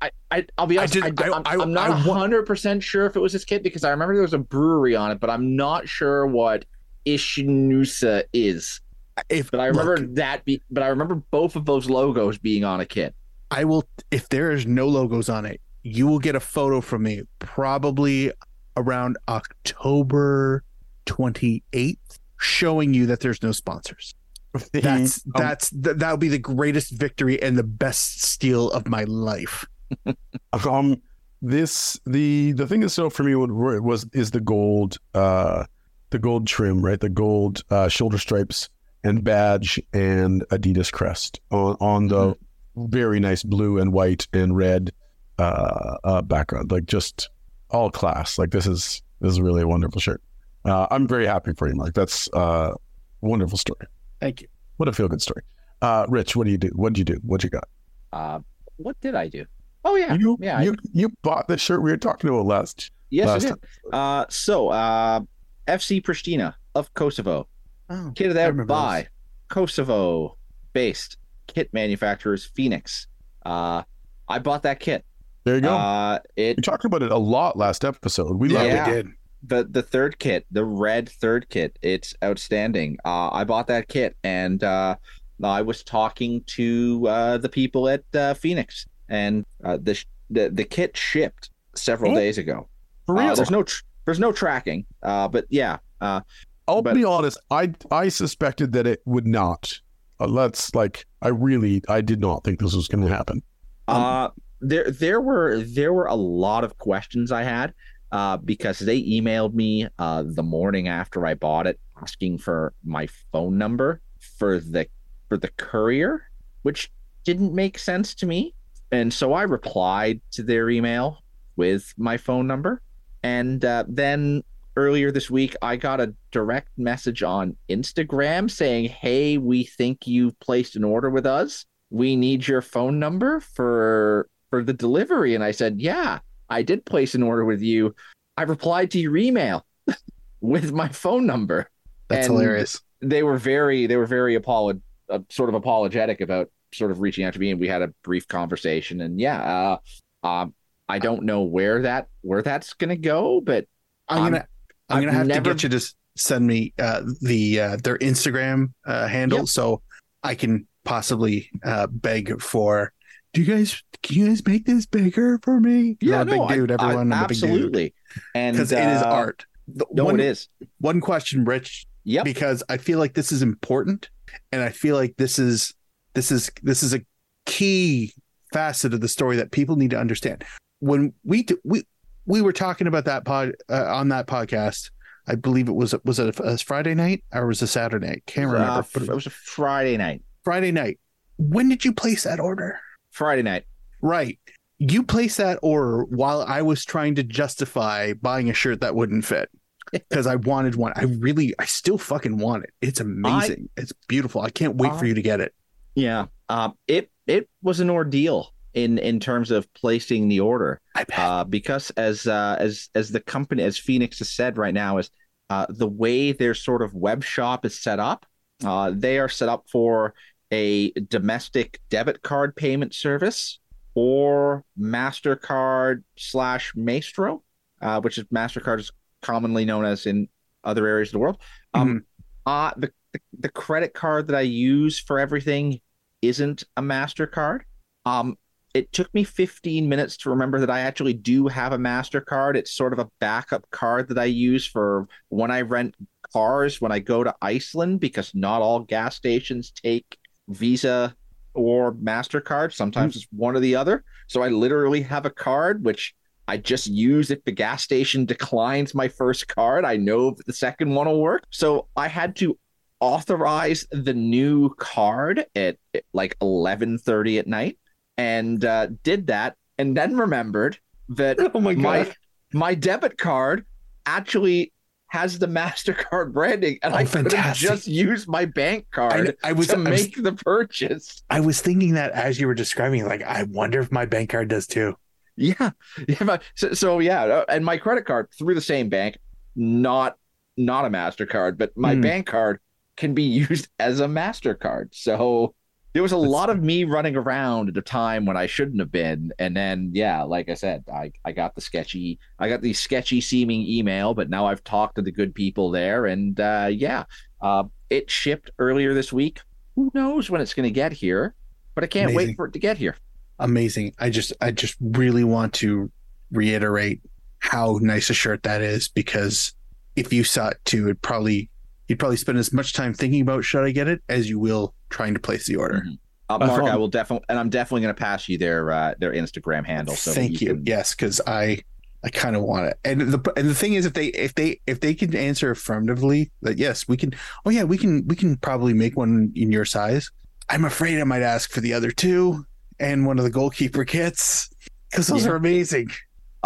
I, 0.00 0.10
I 0.30 0.46
I'll 0.56 0.66
be 0.66 0.78
honest. 0.78 0.96
I, 0.96 1.10
did- 1.10 1.32
I- 1.46 1.54
am 1.54 1.72
not 1.72 1.90
hundred 1.98 2.44
percent 2.44 2.82
sure 2.82 3.06
if 3.06 3.16
it 3.16 3.20
was 3.20 3.32
this 3.32 3.44
kit 3.44 3.62
because 3.62 3.84
I 3.84 3.90
remember 3.90 4.14
there 4.14 4.22
was 4.22 4.34
a 4.34 4.38
brewery 4.38 4.94
on 4.94 5.10
it, 5.10 5.20
but 5.20 5.30
I'm 5.30 5.56
not 5.56 5.88
sure 5.88 6.26
what 6.26 6.64
Ichnusa 7.06 8.24
is. 8.32 8.80
If 9.28 9.50
But 9.50 9.60
I 9.60 9.66
remember 9.66 9.96
look, 9.96 10.14
that. 10.16 10.44
Be, 10.44 10.60
but 10.70 10.82
I 10.82 10.88
remember 10.88 11.16
both 11.30 11.56
of 11.56 11.64
those 11.64 11.88
logos 11.88 12.36
being 12.38 12.64
on 12.64 12.80
a 12.80 12.86
kit. 12.86 13.14
I 13.50 13.64
will. 13.64 13.84
If 14.10 14.28
there 14.28 14.50
is 14.50 14.66
no 14.66 14.86
logos 14.86 15.28
on 15.28 15.46
it, 15.46 15.60
you 15.86 16.06
will 16.08 16.18
get 16.18 16.34
a 16.34 16.40
photo 16.40 16.80
from 16.80 17.04
me 17.04 17.22
probably 17.38 18.32
around 18.76 19.16
October 19.28 20.64
twenty 21.04 21.62
eighth, 21.72 22.18
showing 22.38 22.92
you 22.92 23.06
that 23.06 23.20
there's 23.20 23.42
no 23.42 23.52
sponsors. 23.52 24.14
That's 24.72 25.24
Um, 25.26 25.32
that's 25.36 25.70
th- 25.70 25.96
that 25.98 26.10
would 26.10 26.20
be 26.20 26.28
the 26.28 26.38
greatest 26.38 26.92
victory 26.92 27.40
and 27.40 27.56
the 27.56 27.62
best 27.62 28.22
steal 28.22 28.70
of 28.70 28.88
my 28.88 29.04
life. 29.04 29.66
um 30.68 31.00
this 31.42 32.00
the 32.06 32.52
the 32.52 32.66
thing 32.66 32.80
that 32.80 32.88
stood 32.88 33.06
out 33.06 33.12
for 33.12 33.22
me 33.22 33.34
was, 33.34 33.80
was 33.80 34.06
is 34.12 34.30
the 34.32 34.40
gold 34.40 34.98
uh 35.14 35.64
the 36.10 36.18
gold 36.18 36.46
trim 36.46 36.84
right 36.84 36.98
the 36.98 37.08
gold 37.08 37.62
uh 37.70 37.86
shoulder 37.86 38.18
stripes 38.18 38.68
and 39.04 39.22
badge 39.22 39.80
and 39.92 40.42
adidas 40.50 40.90
crest 40.90 41.40
on 41.50 41.76
on 41.80 42.08
the 42.08 42.34
very 42.76 43.20
nice 43.20 43.44
blue 43.44 43.78
and 43.78 43.92
white 43.92 44.26
and 44.32 44.56
red 44.56 44.90
uh, 45.38 45.96
uh 46.04 46.22
background 46.22 46.70
like 46.70 46.86
just 46.86 47.28
all 47.70 47.90
class 47.90 48.38
like 48.38 48.50
this 48.50 48.66
is 48.66 49.02
this 49.20 49.32
is 49.32 49.40
really 49.40 49.62
a 49.62 49.66
wonderful 49.68 50.00
shirt 50.00 50.22
uh 50.64 50.86
i'm 50.90 51.06
very 51.06 51.26
happy 51.26 51.52
for 51.52 51.68
you 51.68 51.74
mark 51.74 51.92
that's 51.94 52.28
uh 52.32 52.72
wonderful 53.20 53.58
story 53.58 53.86
Thank 54.20 54.40
you. 54.42 54.48
what 54.78 54.88
a 54.88 54.92
feel 54.92 55.08
good 55.08 55.20
story 55.22 55.42
uh 55.82 56.06
rich 56.08 56.36
what 56.36 56.44
do 56.44 56.50
you 56.50 56.58
do 56.58 56.68
what 56.74 56.92
did 56.94 56.98
you 57.00 57.04
do 57.04 57.20
what 57.24 57.42
you 57.44 57.50
got 57.50 57.68
Uh, 58.12 58.38
what 58.78 58.98
did 59.00 59.14
I 59.14 59.28
do? 59.28 59.44
Oh 59.84 59.96
yeah, 59.96 60.14
you 60.14 60.36
yeah. 60.40 60.58
I- 60.58 60.62
you 60.62 60.74
you 60.92 61.08
bought 61.22 61.48
the 61.48 61.56
shirt 61.58 61.82
we 61.82 61.90
were 61.90 61.96
talking 61.96 62.28
about 62.30 62.44
last 62.46 62.90
yes, 63.10 63.28
I 63.28 63.38
did. 63.38 63.48
time. 63.48 63.58
Uh, 63.92 64.24
so 64.28 64.68
uh, 64.68 65.20
FC 65.68 66.02
Pristina 66.02 66.54
of 66.74 66.92
Kosovo, 66.94 67.46
Oh, 67.90 68.12
kitted 68.14 68.36
I 68.36 68.44
out 68.44 68.48
remember 68.52 68.64
by 68.66 69.02
those. 69.02 69.08
Kosovo-based 69.48 71.16
kit 71.46 71.72
manufacturers 71.72 72.44
Phoenix. 72.44 73.06
Uh, 73.44 73.82
I 74.28 74.38
bought 74.38 74.62
that 74.64 74.80
kit. 74.80 75.04
There 75.46 75.54
you 75.54 75.60
go 75.62 75.70
Uh, 75.74 76.18
it 76.36 76.56
We 76.58 76.62
talked 76.62 76.84
about 76.84 77.02
it 77.02 77.10
a 77.10 77.16
lot 77.16 77.56
last 77.56 77.84
episode. 77.84 78.36
We 78.38 78.50
love 78.50 78.66
Yeah. 78.66 78.84
it. 78.84 78.88
we 78.88 79.02
did. 79.02 79.12
the 79.42 79.64
the 79.70 79.82
third 79.82 80.18
kit, 80.18 80.44
the 80.50 80.64
red 80.64 81.08
third 81.08 81.48
kit, 81.48 81.78
it's 81.82 82.14
outstanding. 82.22 82.98
Uh, 83.04 83.30
I 83.30 83.44
bought 83.44 83.66
that 83.68 83.86
kit, 83.88 84.16
and 84.24 84.62
uh, 84.64 84.96
I 85.42 85.62
was 85.62 85.82
talking 85.84 86.42
to 86.58 87.06
uh, 87.08 87.38
the 87.38 87.48
people 87.48 87.88
at 87.88 88.02
uh, 88.14 88.34
Phoenix, 88.34 88.86
and 89.08 89.44
uh, 89.64 89.78
the, 89.80 89.94
sh- 89.94 90.06
the 90.30 90.50
the 90.50 90.64
kit 90.64 90.96
shipped 90.96 91.50
several 91.74 92.12
Oh, 92.12 92.14
days 92.16 92.38
ago. 92.38 92.68
For 93.06 93.16
Uh, 93.16 93.20
real. 93.26 93.34
there's 93.36 93.50
no 93.50 93.62
tr- 93.62 93.82
there's 94.04 94.18
no 94.18 94.32
tracking, 94.32 94.84
uh, 95.02 95.28
but 95.28 95.44
yeah, 95.50 95.76
uh, 96.00 96.20
I'll 96.66 96.82
but- 96.82 96.94
be 96.94 97.04
honest. 97.04 97.38
I 97.50 97.72
I 97.92 98.08
suspected 98.08 98.72
that 98.72 98.86
it 98.86 99.00
would 99.04 99.26
not. 99.28 99.80
Uh, 100.18 100.26
let's 100.26 100.74
like. 100.74 101.04
I 101.22 101.28
really. 101.28 101.82
I 101.88 102.00
did 102.00 102.20
not 102.20 102.42
think 102.42 102.58
this 102.58 102.74
was 102.74 102.88
going 102.88 103.04
to 103.06 103.14
happen. 103.14 103.42
Um, 103.86 104.02
Uh, 104.02 104.28
there 104.60 104.90
there 104.90 105.20
were 105.20 105.60
there 105.60 105.92
were 105.92 106.06
a 106.06 106.14
lot 106.14 106.64
of 106.64 106.78
questions 106.78 107.32
I 107.32 107.42
had 107.42 107.74
uh, 108.12 108.36
because 108.38 108.78
they 108.78 109.02
emailed 109.02 109.54
me 109.54 109.88
uh, 109.98 110.24
the 110.26 110.42
morning 110.42 110.88
after 110.88 111.26
I 111.26 111.34
bought 111.34 111.66
it, 111.66 111.78
asking 112.00 112.38
for 112.38 112.72
my 112.84 113.08
phone 113.32 113.58
number 113.58 114.00
for 114.38 114.60
the 114.60 114.86
for 115.28 115.36
the 115.36 115.50
courier, 115.56 116.28
which 116.62 116.90
didn't 117.24 117.54
make 117.54 117.78
sense 117.78 118.14
to 118.16 118.26
me, 118.26 118.54
and 118.92 119.12
so 119.12 119.32
I 119.32 119.42
replied 119.42 120.20
to 120.32 120.42
their 120.42 120.70
email 120.70 121.22
with 121.56 121.92
my 121.96 122.16
phone 122.16 122.46
number, 122.46 122.82
and 123.22 123.64
uh, 123.64 123.84
then 123.88 124.42
earlier 124.76 125.10
this 125.10 125.30
week 125.30 125.56
I 125.62 125.76
got 125.76 126.00
a 126.00 126.14
direct 126.30 126.68
message 126.76 127.22
on 127.22 127.56
Instagram 127.68 128.50
saying, 128.50 128.88
"Hey, 128.88 129.38
we 129.38 129.64
think 129.64 130.06
you've 130.06 130.38
placed 130.40 130.76
an 130.76 130.84
order 130.84 131.10
with 131.10 131.26
us." 131.26 131.66
we 131.90 132.16
need 132.16 132.46
your 132.46 132.60
phone 132.60 132.98
number 132.98 133.40
for 133.40 134.28
for 134.56 134.62
the 134.62 134.72
delivery 134.72 135.34
and 135.34 135.44
i 135.44 135.50
said 135.50 135.78
yeah 135.80 136.18
i 136.48 136.62
did 136.62 136.82
place 136.86 137.14
an 137.14 137.22
order 137.22 137.44
with 137.44 137.60
you 137.60 137.94
i 138.38 138.42
replied 138.42 138.90
to 138.90 138.98
your 138.98 139.14
email 139.16 139.66
with 140.40 140.72
my 140.72 140.88
phone 140.88 141.26
number 141.26 141.68
That's 142.08 142.26
And 142.26 142.36
hilarious. 142.38 142.80
they 143.02 143.22
were 143.22 143.36
very 143.36 143.86
they 143.86 143.96
were 143.96 144.06
very 144.06 144.38
apolog- 144.38 144.80
uh, 145.10 145.18
sort 145.28 145.50
of 145.50 145.54
apologetic 145.54 146.22
about 146.22 146.50
sort 146.72 146.90
of 146.90 147.00
reaching 147.00 147.24
out 147.24 147.34
to 147.34 147.38
me 147.38 147.50
and 147.50 147.60
we 147.60 147.68
had 147.68 147.82
a 147.82 147.88
brief 148.02 148.26
conversation 148.28 149.02
and 149.02 149.20
yeah 149.20 149.78
uh 150.24 150.26
um 150.26 150.54
i 150.88 150.98
don't 150.98 151.22
know 151.24 151.42
where 151.42 151.82
that 151.82 152.06
where 152.22 152.40
that's 152.42 152.72
gonna 152.72 152.96
go 152.96 153.40
but 153.42 153.66
I'm 154.08 154.22
I'm- 154.22 154.32
gonna 154.32 154.46
I'm 154.88 154.96
I've 154.98 155.04
gonna 155.04 155.12
have 155.18 155.26
never- 155.26 155.50
to 155.50 155.54
get 155.54 155.62
you 155.64 155.68
to 155.78 155.94
send 156.16 156.46
me 156.46 156.72
uh, 156.78 157.02
the 157.20 157.60
uh, 157.60 157.76
their 157.84 157.98
Instagram 157.98 158.72
uh, 158.86 159.06
handle 159.06 159.40
Yep. 159.40 159.48
so 159.48 159.82
I 160.22 160.34
can 160.34 160.66
possibly 160.84 161.50
uh, 161.62 161.88
beg 161.88 162.40
for. 162.40 162.90
Do 163.32 163.42
you 163.42 163.46
guys 163.54 163.82
can 164.02 164.16
you 164.18 164.28
guys 164.28 164.44
make 164.46 164.64
this 164.66 164.86
bigger 164.86 165.38
for 165.42 165.60
me? 165.60 165.96
I'm 166.02 166.08
a 166.22 166.24
big 166.24 166.48
dude, 166.48 166.70
I- 166.70 166.74
everyone. 166.74 167.12
I'm 167.12 167.24
a 167.24 167.28
big 167.28 167.38
dude 167.38 167.50
absolutely 167.50 167.94
and 168.34 168.56
because 168.56 168.72
it 168.72 168.78
is 168.78 169.02
uh, 169.02 169.06
art. 169.06 169.46
The- 169.68 169.86
no 169.92 170.04
one, 170.04 170.20
it 170.20 170.26
is 170.26 170.48
One 170.78 171.00
question, 171.00 171.44
Rich, 171.44 171.86
Yeah, 172.04 172.22
because 172.22 172.62
I 172.68 172.76
feel 172.76 172.98
like 172.98 173.14
this 173.14 173.32
is 173.32 173.42
important, 173.42 174.10
and 174.52 174.62
I 174.62 174.68
feel 174.70 174.96
like 174.96 175.16
this 175.16 175.38
is 175.38 175.74
this 176.14 176.30
is 176.30 176.50
this 176.62 176.82
is 176.82 176.94
a 176.94 177.00
key 177.46 178.12
facet 178.52 178.94
of 178.94 179.00
the 179.00 179.08
story 179.08 179.36
that 179.36 179.50
people 179.50 179.76
need 179.76 179.90
to 179.90 179.98
understand. 179.98 180.44
When 180.78 181.12
we 181.24 181.42
do, 181.42 181.58
we 181.64 181.84
we 182.26 182.42
were 182.42 182.52
talking 182.52 182.86
about 182.86 183.04
that 183.06 183.24
pod 183.24 183.52
uh, 183.68 183.94
on 183.94 184.08
that 184.10 184.26
podcast. 184.26 184.90
I 185.28 185.34
believe 185.34 185.68
it 185.68 185.74
was 185.74 185.94
was 186.04 186.18
it 186.20 186.38
a, 186.38 186.42
a 186.44 186.58
Friday 186.58 186.94
night 186.94 187.24
or 187.32 187.48
was 187.48 187.60
it 187.60 187.64
a 187.64 187.68
Saturday 187.68 188.06
night? 188.06 188.22
Can't 188.26 188.50
remember. 188.50 188.72
Uh, 188.72 188.82
but 188.94 189.02
it 189.02 189.08
was 189.14 189.26
a 189.26 189.30
friday 189.30 189.96
night 189.96 190.22
Friday 190.44 190.70
night. 190.70 191.00
When 191.38 191.68
did 191.68 191.84
you 191.84 191.92
place 191.92 192.22
that 192.22 192.38
order? 192.38 192.78
Friday 193.16 193.42
night 193.42 193.64
Right. 194.02 194.38
You 194.78 195.02
placed 195.02 195.38
that 195.38 195.58
order 195.62 196.04
while 196.04 196.42
I 196.42 196.62
was 196.62 196.84
trying 196.84 197.14
to 197.16 197.22
justify 197.22 198.12
buying 198.12 198.50
a 198.50 198.54
shirt 198.54 198.80
that 198.82 198.94
wouldn't 198.94 199.24
fit 199.24 199.48
because 199.92 200.26
I 200.26 200.36
wanted 200.36 200.74
one. 200.76 200.92
I 200.96 201.04
really, 201.04 201.54
I 201.58 201.64
still 201.64 201.98
fucking 201.98 202.38
want 202.38 202.64
it. 202.64 202.70
It's 202.80 203.00
amazing. 203.00 203.68
it's 203.76 203.92
beautiful. 204.06 204.42
I 204.42 204.50
can't 204.50 204.76
wait 204.76 204.94
for 204.96 205.06
you 205.06 205.14
to 205.14 205.22
get 205.22 205.40
it. 205.40 205.54
Yeah. 205.94 206.26
Um, 206.48 206.74
it 206.86 207.10
it 207.26 207.48
was 207.62 207.80
an 207.80 207.90
ordeal 207.90 208.52
in 208.74 208.98
in 208.98 209.18
terms 209.18 209.50
of 209.50 209.72
placing 209.72 210.28
the 210.28 210.40
order. 210.40 210.80
I 210.94 211.04
bet. 211.04 211.18
Uh, 211.18 211.44
because 211.44 211.90
as 211.92 212.26
uh, 212.26 212.56
as 212.60 212.90
as 212.94 213.10
the 213.10 213.20
company 213.20 213.62
as 213.62 213.78
Phoenix 213.78 214.18
has 214.18 214.28
said 214.28 214.58
right 214.58 214.74
now 214.74 214.98
is 214.98 215.10
uh, 215.48 215.66
the 215.70 215.88
way 215.88 216.32
their 216.32 216.54
sort 216.54 216.82
of 216.82 216.92
web 216.92 217.24
shop 217.24 217.64
is 217.64 217.80
set 217.80 217.98
up. 217.98 218.26
Uh, 218.64 218.92
they 218.94 219.18
are 219.18 219.28
set 219.28 219.48
up 219.48 219.64
for 219.70 220.14
a 220.50 220.92
domestic 220.92 221.80
debit 221.88 222.22
card 222.22 222.54
payment 222.56 222.94
service 222.94 223.58
or 223.94 224.64
Mastercard 224.78 226.02
slash 226.16 226.72
Maestro, 226.76 227.42
uh, 227.80 228.00
which 228.00 228.18
is 228.18 228.24
Mastercard 228.24 228.80
is 228.80 228.92
commonly 229.22 229.64
known 229.64 229.84
as 229.84 230.06
in 230.06 230.28
other 230.64 230.86
areas 230.86 231.08
of 231.08 231.12
the 231.12 231.18
world. 231.18 231.38
Um, 231.74 232.04
uh, 232.44 232.72
the, 232.76 232.92
the 233.12 233.20
the 233.40 233.48
credit 233.48 233.94
card 233.94 234.28
that 234.28 234.36
I 234.36 234.42
use 234.42 234.98
for 234.98 235.18
everything 235.18 235.80
isn't 236.22 236.64
a 236.76 236.82
Mastercard. 236.82 237.62
Um, 238.04 238.36
it 238.74 238.92
took 238.92 239.12
me 239.14 239.24
15 239.24 239.88
minutes 239.88 240.18
to 240.18 240.30
remember 240.30 240.60
that 240.60 240.68
I 240.68 240.80
actually 240.80 241.14
do 241.14 241.48
have 241.48 241.72
a 241.72 241.78
MasterCard. 241.78 242.56
It's 242.56 242.70
sort 242.70 242.92
of 242.92 242.98
a 242.98 243.08
backup 243.20 243.68
card 243.70 244.08
that 244.10 244.18
I 244.18 244.26
use 244.26 244.66
for 244.66 245.08
when 245.30 245.50
I 245.50 245.62
rent 245.62 245.94
cars 246.32 246.80
when 246.80 246.92
I 246.92 246.98
go 246.98 247.24
to 247.24 247.34
Iceland 247.40 248.00
because 248.00 248.34
not 248.34 248.60
all 248.60 248.80
gas 248.80 249.16
stations 249.16 249.70
take 249.70 250.18
Visa 250.48 251.14
or 251.54 251.92
MasterCard. 251.94 252.72
Sometimes 252.72 253.16
it's 253.16 253.26
one 253.30 253.56
or 253.56 253.60
the 253.60 253.74
other. 253.74 254.04
So 254.28 254.42
I 254.42 254.48
literally 254.48 255.02
have 255.02 255.26
a 255.26 255.30
card 255.30 255.84
which 255.84 256.14
I 256.48 256.56
just 256.56 256.86
use 256.86 257.30
if 257.30 257.44
the 257.44 257.52
gas 257.52 257.82
station 257.82 258.24
declines 258.26 258.94
my 258.94 259.08
first 259.08 259.48
card. 259.48 259.84
I 259.84 259.96
know 259.96 260.36
the 260.46 260.52
second 260.52 260.94
one 260.94 261.06
will 261.06 261.20
work. 261.20 261.44
So 261.50 261.88
I 261.96 262.08
had 262.08 262.36
to 262.36 262.58
authorize 263.00 263.86
the 263.90 264.14
new 264.14 264.74
card 264.76 265.44
at, 265.54 265.76
at 265.94 266.04
like 266.12 266.38
11:30 266.40 267.38
at 267.38 267.46
night 267.46 267.78
and 268.16 268.64
uh, 268.64 268.88
did 269.02 269.26
that, 269.26 269.56
and 269.78 269.96
then 269.96 270.16
remembered 270.16 270.78
that 271.10 271.38
Oh 271.54 271.60
my 271.60 271.74
my 271.74 272.12
my 272.52 272.74
debit 272.74 273.18
card 273.18 273.66
actually 274.06 274.72
has 275.16 275.38
the 275.38 275.46
Mastercard 275.48 276.32
branding, 276.32 276.78
and 276.82 276.92
Oh, 276.92 276.96
I 276.96 277.04
could 277.04 277.52
just 277.52 277.86
used 277.86 278.28
my 278.28 278.44
bank 278.44 278.86
card 278.92 279.36
I 279.42 279.52
was 279.52 279.68
to 279.68 279.78
I 279.86 279.90
was, 279.90 280.10
make 280.10 280.22
the 280.22 280.32
purchase. 280.32 281.22
I 281.30 281.38
was 281.40 281.60
thinking 281.60 281.94
that 281.94 282.10
as 282.12 282.40
you 282.40 282.46
were 282.48 282.54
describing, 282.54 283.04
like 283.06 283.22
I 283.22 283.44
wonder 283.44 283.78
if 283.80 283.92
my 283.92 284.06
bank 284.06 284.30
card 284.30 284.48
does 284.48 284.66
too. 284.66 284.96
Yeah, 285.36 285.70
yeah. 286.08 286.38
So, 286.54 286.72
so 286.72 286.98
yeah, 286.98 287.24
uh, 287.24 287.44
and 287.48 287.64
my 287.64 287.76
credit 287.76 288.06
card 288.06 288.28
through 288.38 288.54
the 288.54 288.60
same 288.60 288.88
bank, 288.88 289.18
not 289.54 290.16
not 290.56 290.86
a 290.86 290.90
Mastercard, 290.90 291.58
but 291.58 291.76
my 291.76 291.94
Hmm. 291.94 292.00
bank 292.00 292.26
card 292.26 292.60
can 292.96 293.14
be 293.14 293.22
used 293.48 293.68
as 293.78 294.00
a 294.00 294.06
Mastercard. 294.06 294.88
So 294.92 295.54
there 295.96 296.02
was 296.02 296.12
a 296.12 296.16
That's- 296.16 296.30
lot 296.30 296.50
of 296.50 296.62
me 296.62 296.84
running 296.84 297.16
around 297.16 297.70
at 297.70 297.76
a 297.78 297.80
time 297.80 298.26
when 298.26 298.36
I 298.36 298.46
shouldn't 298.46 298.80
have 298.80 298.92
been, 298.92 299.32
and 299.38 299.56
then 299.56 299.92
yeah, 299.94 300.22
like 300.24 300.50
I 300.50 300.54
said, 300.54 300.84
I 300.92 301.10
I 301.24 301.32
got 301.32 301.54
the 301.54 301.62
sketchy, 301.62 302.18
I 302.38 302.50
got 302.50 302.60
the 302.60 302.74
sketchy 302.74 303.22
seeming 303.22 303.62
email, 303.66 304.12
but 304.12 304.28
now 304.28 304.44
I've 304.46 304.62
talked 304.62 304.96
to 304.96 305.02
the 305.02 305.10
good 305.10 305.34
people 305.34 305.70
there, 305.70 306.04
and 306.04 306.38
uh, 306.38 306.68
yeah, 306.70 307.04
uh, 307.40 307.64
it 307.88 308.10
shipped 308.10 308.50
earlier 308.58 308.92
this 308.92 309.10
week. 309.10 309.40
Who 309.74 309.90
knows 309.94 310.28
when 310.28 310.42
it's 310.42 310.52
going 310.52 310.68
to 310.68 310.70
get 310.70 310.92
here? 310.92 311.34
But 311.74 311.84
I 311.84 311.86
can't 311.86 312.10
Amazing. 312.10 312.28
wait 312.28 312.36
for 312.36 312.46
it 312.46 312.52
to 312.52 312.58
get 312.58 312.76
here. 312.76 312.96
Amazing. 313.38 313.94
I 313.98 314.10
just 314.10 314.34
I 314.40 314.50
just 314.50 314.76
really 314.80 315.24
want 315.24 315.54
to 315.54 315.90
reiterate 316.30 317.00
how 317.38 317.78
nice 317.80 318.10
a 318.10 318.14
shirt 318.14 318.42
that 318.42 318.60
is 318.60 318.88
because 318.88 319.54
if 319.94 320.12
you 320.12 320.24
saw 320.24 320.48
it 320.48 320.58
too, 320.66 320.88
it 320.90 321.00
probably 321.00 321.48
you'd 321.88 321.98
probably 321.98 322.16
spend 322.16 322.38
as 322.38 322.52
much 322.52 322.72
time 322.72 322.92
thinking 322.94 323.20
about 323.22 323.44
should 323.44 323.64
I 323.64 323.70
get 323.70 323.88
it 323.88 324.02
as 324.08 324.28
you 324.28 324.38
will 324.38 324.74
trying 324.90 325.14
to 325.14 325.20
place 325.20 325.46
the 325.46 325.56
order. 325.56 325.82
Mhm. 325.86 325.98
Uh, 326.28 326.38
Mark, 326.38 326.64
I 326.64 326.74
will 326.76 326.88
definitely, 326.88 327.24
and 327.28 327.38
I'm 327.38 327.50
definitely 327.50 327.82
going 327.82 327.94
to 327.94 328.00
pass 328.00 328.28
you 328.28 328.36
their 328.36 328.72
uh, 328.72 328.94
their 328.98 329.12
Instagram 329.12 329.64
handle. 329.64 329.94
So 329.94 330.12
Thank 330.12 330.40
you. 330.40 330.54
can- 330.54 330.66
Yes, 330.66 330.92
because 330.94 331.20
I 331.26 331.58
I 332.02 332.08
kind 332.10 332.34
of 332.36 332.42
want 332.42 332.66
it. 332.66 332.78
And 332.84 333.00
the 333.00 333.32
and 333.36 333.48
the 333.48 333.54
thing 333.54 333.74
is, 333.74 333.86
if 333.86 333.92
they 333.94 334.06
if 334.08 334.34
they 334.34 334.60
if 334.66 334.80
they 334.80 334.92
can 334.94 335.14
answer 335.14 335.52
affirmatively 335.52 336.32
that 336.42 336.58
yes, 336.58 336.88
we 336.88 336.96
can. 336.96 337.12
Oh 337.44 337.50
yeah, 337.50 337.62
we 337.64 337.78
can 337.78 338.04
we 338.08 338.16
can 338.16 338.36
probably 338.38 338.72
make 338.74 338.96
one 338.96 339.32
in 339.36 339.52
your 339.52 339.64
size. 339.64 340.10
I'm 340.48 340.64
afraid 340.64 341.00
I 341.00 341.04
might 341.04 341.22
ask 341.22 341.50
for 341.52 341.60
the 341.60 341.72
other 341.72 341.90
two 341.92 342.44
and 342.80 343.06
one 343.06 343.18
of 343.18 343.24
the 343.24 343.30
goalkeeper 343.30 343.84
kits 343.84 344.50
because 344.90 345.06
those 345.06 345.24
Yeah. 345.26 345.30
are 345.32 345.36
amazing. 345.36 345.88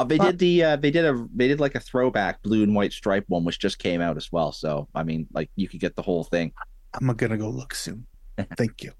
Uh, 0.00 0.04
they 0.04 0.18
did 0.18 0.38
the 0.38 0.64
uh, 0.64 0.76
they 0.76 0.90
did 0.90 1.04
a 1.04 1.26
they 1.34 1.48
did 1.48 1.60
like 1.60 1.74
a 1.74 1.80
throwback 1.80 2.42
blue 2.42 2.62
and 2.62 2.74
white 2.74 2.92
stripe 2.92 3.24
one, 3.28 3.44
which 3.44 3.58
just 3.58 3.78
came 3.78 4.00
out 4.00 4.16
as 4.16 4.32
well. 4.32 4.52
So 4.52 4.88
I 4.94 5.02
mean, 5.02 5.26
like 5.32 5.50
you 5.56 5.68
could 5.68 5.80
get 5.80 5.96
the 5.96 6.02
whole 6.02 6.24
thing. 6.24 6.52
I'm 6.94 7.06
gonna 7.14 7.36
go 7.36 7.48
look 7.48 7.74
soon. 7.74 8.06
Thank 8.56 8.82
you. 8.82 8.92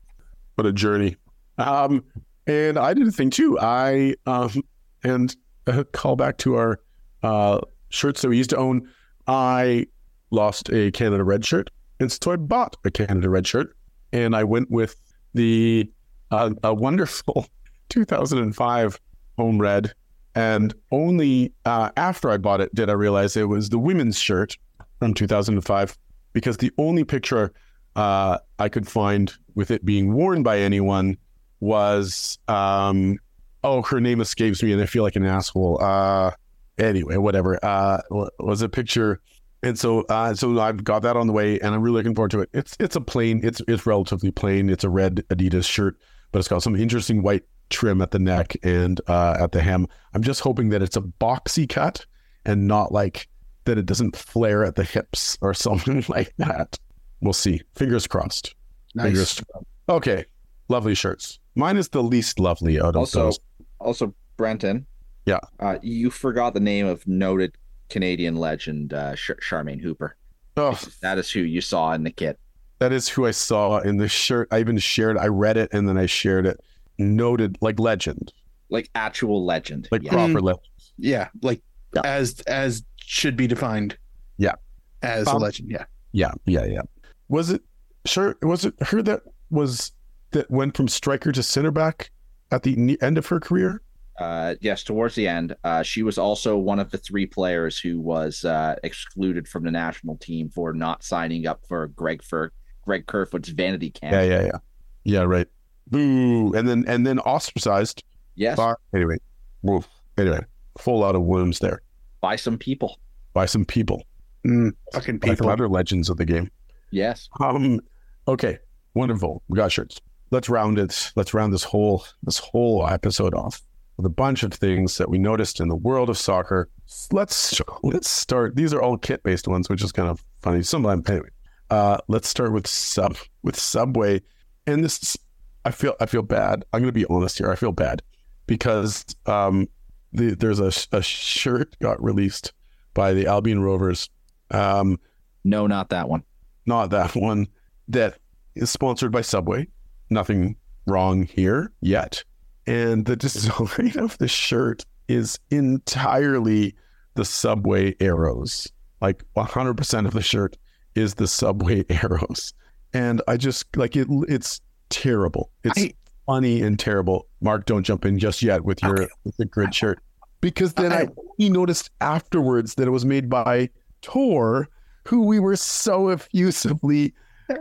what 0.57 0.67
a 0.67 0.73
journey. 0.73 1.17
Um, 1.59 2.05
and 2.47 2.79
I 2.79 2.95
did 2.95 3.07
a 3.07 3.13
thing 3.13 3.31
too. 3.31 3.59
I 3.59 4.15
um, 4.27 4.63
and 5.03 5.35
uh, 5.67 5.85
call 5.93 6.17
back 6.17 6.37
to 6.39 6.57
our 6.57 6.81
uh, 7.23 7.61
shirts 7.89 8.23
that 8.23 8.29
we 8.29 8.37
used 8.37 8.51
to 8.51 8.57
own. 8.57 8.89
I 9.27 9.87
lost 10.31 10.71
a 10.71 10.91
Canada 10.93 11.25
Red 11.25 11.45
shirt, 11.45 11.71
and 11.99 12.11
so 12.11 12.33
I 12.33 12.37
bought 12.37 12.77
a 12.85 12.91
Canada 12.91 13.31
Red 13.31 13.47
shirt, 13.47 13.75
and 14.13 14.37
I 14.37 14.45
went 14.45 14.71
with 14.71 14.97
the 15.35 15.91
uh, 16.31 16.51
a 16.63 16.75
wonderful 16.75 17.47
2005 17.89 19.01
home 19.39 19.61
red. 19.61 19.93
And 20.35 20.75
only 20.93 21.53
uh, 21.65 21.91
after 21.97 22.31
I 22.31 22.37
bought 22.37 22.61
it 22.61 22.75
did 22.75 22.89
I 22.89 22.93
realize 22.93 23.37
it 23.37 23.49
was 23.49 23.69
the 23.69 23.79
women's 23.79 24.19
shirt 24.19 24.57
from 24.99 25.15
2005 25.15 25.99
because 26.33 26.59
the 26.59 26.71
only 26.79 27.05
picture 27.05 27.53
uh, 27.97 28.39
I 28.59 28.69
could 28.69 28.87
find 28.87 29.33
with 29.55 29.71
it 29.71 29.85
being 29.85 30.13
worn 30.13 30.43
by 30.43 30.61
anyone 30.61 31.17
was 31.59 32.39
um, 32.49 33.19
oh 33.65 33.83
her 33.83 34.01
name 34.01 34.21
escapes 34.21 34.63
me 34.63 34.73
and 34.73 34.81
I 34.81 34.87
feel 34.87 35.03
like 35.03 35.17
an 35.17 35.25
asshole. 35.25 35.83
Uh, 35.83 36.31
anyway, 36.79 37.17
whatever. 37.17 37.59
Uh, 37.63 38.01
was 38.39 38.63
a 38.63 38.69
picture, 38.69 39.21
and 39.63 39.79
so 39.79 40.03
uh, 40.09 40.35
so 40.35 40.59
I've 40.61 40.85
got 40.85 41.03
that 41.03 41.17
on 41.17 41.27
the 41.27 41.33
way, 41.33 41.59
and 41.61 41.75
I'm 41.75 41.83
really 41.83 41.97
looking 41.97 42.15
forward 42.15 42.31
to 42.33 42.41
it. 42.41 42.51
It's 42.53 42.77
it's 42.81 42.97
a 42.97 43.01
plain, 43.01 43.41
it's 43.43 43.61
it's 43.69 43.87
relatively 43.87 44.31
plain. 44.31 44.71
It's 44.71 44.85
a 44.85 44.89
red 44.89 45.25
Adidas 45.29 45.67
shirt, 45.67 45.97
but 46.33 46.39
it's 46.39 46.49
got 46.49 46.63
some 46.63 46.77
interesting 46.77 47.23
white 47.23 47.45
trim 47.71 48.03
at 48.03 48.11
the 48.11 48.19
neck 48.19 48.57
and 48.63 49.01
uh, 49.09 49.37
at 49.41 49.53
the 49.53 49.61
hem. 49.63 49.87
I'm 50.15 50.23
just 50.23 50.41
hoping 50.41 50.69
that 50.71 50.83
it's 50.83 50.97
a 50.97 51.01
boxy 51.01 51.69
cut 51.69 52.05
and 52.45 52.67
not 52.69 52.93
like 52.93 53.29
that 53.65 53.79
it 53.79 53.87
doesn't 53.87 54.17
flare 54.17 54.65
at 54.65 54.75
the 54.77 54.85
hips 54.85 55.39
or 55.41 55.55
something 55.67 56.05
like 56.09 56.35
that. 56.39 56.79
We'll 57.21 57.33
see. 57.33 57.63
Fingers 57.75 58.07
crossed. 58.07 58.55
Nice. 58.95 59.07
Fingers 59.07 59.43
Okay, 59.89 60.25
lovely 60.69 60.95
shirts. 60.95 61.39
Mine 61.55 61.77
is 61.77 61.89
the 61.89 62.03
least 62.03 62.39
lovely 62.39 62.81
out 62.81 62.91
of 62.91 62.97
Also, 62.97 63.25
those. 63.25 63.41
also 63.81 64.15
Brenton. 64.37 64.87
Yeah. 65.27 65.41
Uh, 65.59 65.79
you 65.83 66.11
forgot 66.11 66.55
the 66.55 66.61
name 66.61 66.87
of 66.87 67.07
noted 67.07 67.57
Canadian 67.89 68.37
legend 68.37 68.95
uh, 68.95 69.15
Char- 69.17 69.37
Charmaine 69.37 69.81
Hooper. 69.81 70.17
Oh, 70.57 70.79
That 71.03 71.19
is 71.19 71.31
who 71.31 71.41
you 71.41 71.61
saw 71.61 71.93
in 71.93 72.05
the 72.05 72.11
kit. 72.11 72.39
that 72.79 72.93
is 72.93 73.09
who 73.09 73.27
I 73.27 73.31
saw 73.33 73.79
in 73.81 73.99
the 73.99 74.09
shirt. 74.09 74.49
I 74.51 74.61
even 74.61 74.79
shared. 74.79 75.19
I 75.19 75.27
read 75.27 75.57
it 75.57 75.71
and 75.73 75.89
then 75.89 75.99
I 75.99 76.07
shared 76.07 76.47
it. 76.47 76.61
Noted 77.01 77.57
like 77.61 77.81
legend, 77.81 78.33
Like 78.69 78.91
actual 78.95 79.45
legend. 79.45 79.89
like 79.91 80.03
yeah. 80.03 80.11
proper 80.13 80.41
legend. 80.41 80.67
Yeah, 80.99 81.29
like 81.43 81.61
Yeah. 81.95 82.03
as 82.05 82.41
as 82.47 82.85
should 83.05 83.37
be 83.37 83.47
defined. 83.47 83.97
Yeah. 84.37 84.55
As 85.03 85.27
a 85.27 85.31
Um, 85.33 85.43
legend. 85.43 85.71
Yeah. 85.71 85.85
Yeah, 86.13 86.33
yeah, 86.45 86.65
yeah. 86.67 86.83
Was 87.29 87.51
it 87.51 87.63
sure? 88.05 88.37
Was 88.43 88.65
it 88.65 88.75
her 88.83 89.03
that 89.03 89.23
was 89.51 89.93
that 90.33 90.51
went 90.51 90.77
from 90.77 90.89
striker 90.89 91.33
to 91.33 91.43
center 91.43 91.71
back 91.71 92.11
at 92.53 92.63
the 92.63 92.99
end 93.01 93.17
of 93.19 93.27
her 93.27 93.41
career? 93.41 93.81
Uh, 94.19 94.55
yes, 94.61 94.85
towards 94.85 95.15
the 95.15 95.27
end, 95.27 95.57
uh, 95.65 95.83
she 95.83 96.03
was 96.03 96.19
also 96.19 96.59
one 96.59 96.79
of 96.79 96.91
the 96.91 96.99
three 96.99 97.25
players 97.25 97.79
who 97.79 97.99
was 97.99 98.45
uh, 98.45 98.77
excluded 98.85 99.49
from 99.49 99.65
the 99.65 99.71
national 99.71 100.17
team 100.19 100.51
for 100.51 100.75
not 100.75 101.03
signing 101.03 101.47
up 101.47 101.63
for 101.67 101.87
Greg 101.89 102.23
for 102.23 102.53
Greg 102.83 103.07
Kerfoot's 103.07 103.49
vanity 103.49 103.91
camp. 103.91 104.13
Yeah, 104.13 104.23
yeah, 104.23 104.43
yeah, 104.45 104.59
yeah. 105.05 105.21
Right. 105.23 105.47
Boo. 105.91 106.53
And 106.55 106.69
then 106.69 106.85
and 106.87 107.07
then 107.07 107.19
ostracized. 107.21 108.03
Yes, 108.37 108.57
By, 108.57 108.75
anyway, 108.95 109.17
woof. 109.63 109.87
Anyway, 110.17 110.41
full 110.79 111.05
out 111.05 111.15
of 111.15 111.23
wounds 111.23 111.59
there 111.59 111.83
by 112.21 112.37
some 112.37 112.57
people. 112.59 112.99
by 113.35 113.47
some 113.47 113.65
people, 113.65 114.05
Mm, 114.47 114.73
fucking 114.95 115.19
by 115.19 115.29
some 115.29 115.37
people. 115.37 115.51
other 115.51 115.69
legends 115.69 116.09
of 116.09 116.17
the 116.17 116.25
game. 116.25 116.51
Yes. 116.91 117.29
Um. 117.41 117.81
Okay. 118.29 118.59
Wonderful. 118.95 119.43
We 119.49 119.57
got 119.57 119.71
shirts. 119.73 120.01
Let's 120.31 120.49
round 120.49 120.79
it. 120.79 121.13
Let's 121.17 121.35
round 121.35 121.53
this 121.53 121.65
whole 121.65 122.05
this 122.23 122.39
whole 122.39 122.87
episode 122.89 123.35
off 123.35 123.63
with 123.97 124.07
a 124.07 124.11
bunch 124.11 124.43
of 124.43 124.53
things 124.55 124.97
that 124.99 125.11
we 125.11 125.19
noticed 125.19 125.61
in 125.61 125.69
the 125.69 125.77
world 125.77 126.09
of 126.09 126.17
soccer. 126.19 126.69
Let's 127.13 127.61
let's 127.83 128.09
start. 128.11 128.57
These 128.57 128.73
are 128.73 128.81
all 128.81 128.97
kit 128.97 129.23
based 129.23 129.47
ones, 129.49 129.69
which 129.69 129.83
is 129.85 129.93
kind 129.93 130.09
of 130.09 130.25
funny. 130.43 130.63
Some 130.63 130.87
of 130.87 131.09
anyway. 131.09 131.29
Uh, 131.71 131.99
let's 132.09 132.29
start 132.29 132.53
with 132.53 132.67
sub 132.67 133.17
with 133.43 133.57
Subway, 133.59 134.23
and 134.67 134.83
this 134.83 135.01
is, 135.03 135.17
I 135.65 135.71
feel 135.71 135.95
I 136.01 136.07
feel 136.07 136.23
bad. 136.23 136.65
I'm 136.73 136.81
going 136.81 136.89
to 136.89 136.93
be 136.93 137.07
honest 137.07 137.39
here. 137.39 137.51
I 137.51 137.57
feel 137.57 137.73
bad 137.73 138.03
because 138.47 139.05
um, 139.27 139.69
the, 140.13 140.35
there's 140.35 140.61
a, 140.61 140.73
a 140.97 141.03
shirt 141.03 141.77
got 141.81 142.03
released 142.03 142.53
by 142.95 143.13
the 143.13 143.27
Albion 143.27 143.63
Rovers. 143.63 144.09
Um, 144.51 144.99
No, 145.45 145.67
not 145.67 145.91
that 145.91 146.09
one. 146.09 146.25
not 146.67 146.91
that 146.91 147.15
one 147.15 147.47
that 147.89 148.19
is 148.55 148.71
sponsored 148.71 149.13
by 149.13 149.21
Subway. 149.21 149.69
Nothing 150.11 150.57
wrong 150.87 151.25
here 151.25 151.73
yet. 151.81 152.25
And 152.67 153.05
the 153.05 153.17
design 153.27 153.99
of 153.99 154.19
the 154.19 154.29
shirt 154.29 154.85
is 155.09 155.39
entirely 155.51 156.75
the 157.15 157.25
Subway 157.25 157.95
arrows. 158.01 158.71
Like 159.01 159.25
100% 159.37 160.07
of 160.07 160.13
the 160.13 160.23
shirt 160.23 160.57
is 160.95 161.15
the 161.15 161.27
Subway 161.27 161.85
arrows. 161.91 162.53
And 162.93 163.23
I 163.29 163.37
just 163.37 163.77
like 163.77 163.97
it 163.97 164.09
it's 164.29 164.61
terrible. 164.91 165.51
It's 165.65 165.79
I- 165.81 165.95
funny 166.27 166.63
and 166.63 166.79
terrible. 166.79 167.27
Mark, 167.41 167.65
don't 167.67 167.83
jump 167.83 168.05
in 168.05 168.19
just 168.19 168.43
yet 168.43 168.65
with 168.65 168.83
your 168.83 169.03
Okay. 169.03 169.09
with 169.25 169.37
the 169.37 169.47
grid 169.47 169.75
shirt. 169.75 170.01
Because 170.41 170.75
then 170.75 170.93
I, 170.93 171.03
I- 171.03 171.09
he 171.39 171.49
noticed 171.51 171.91
afterwards 172.01 172.75
that 172.77 172.87
it 172.87 172.91
was 172.91 173.05
made 173.05 173.29
by 173.29 173.71
Tor, 174.03 174.69
who 175.07 175.23
we 175.27 175.39
were 175.41 175.57
so 175.57 176.09
effusively 176.11 177.15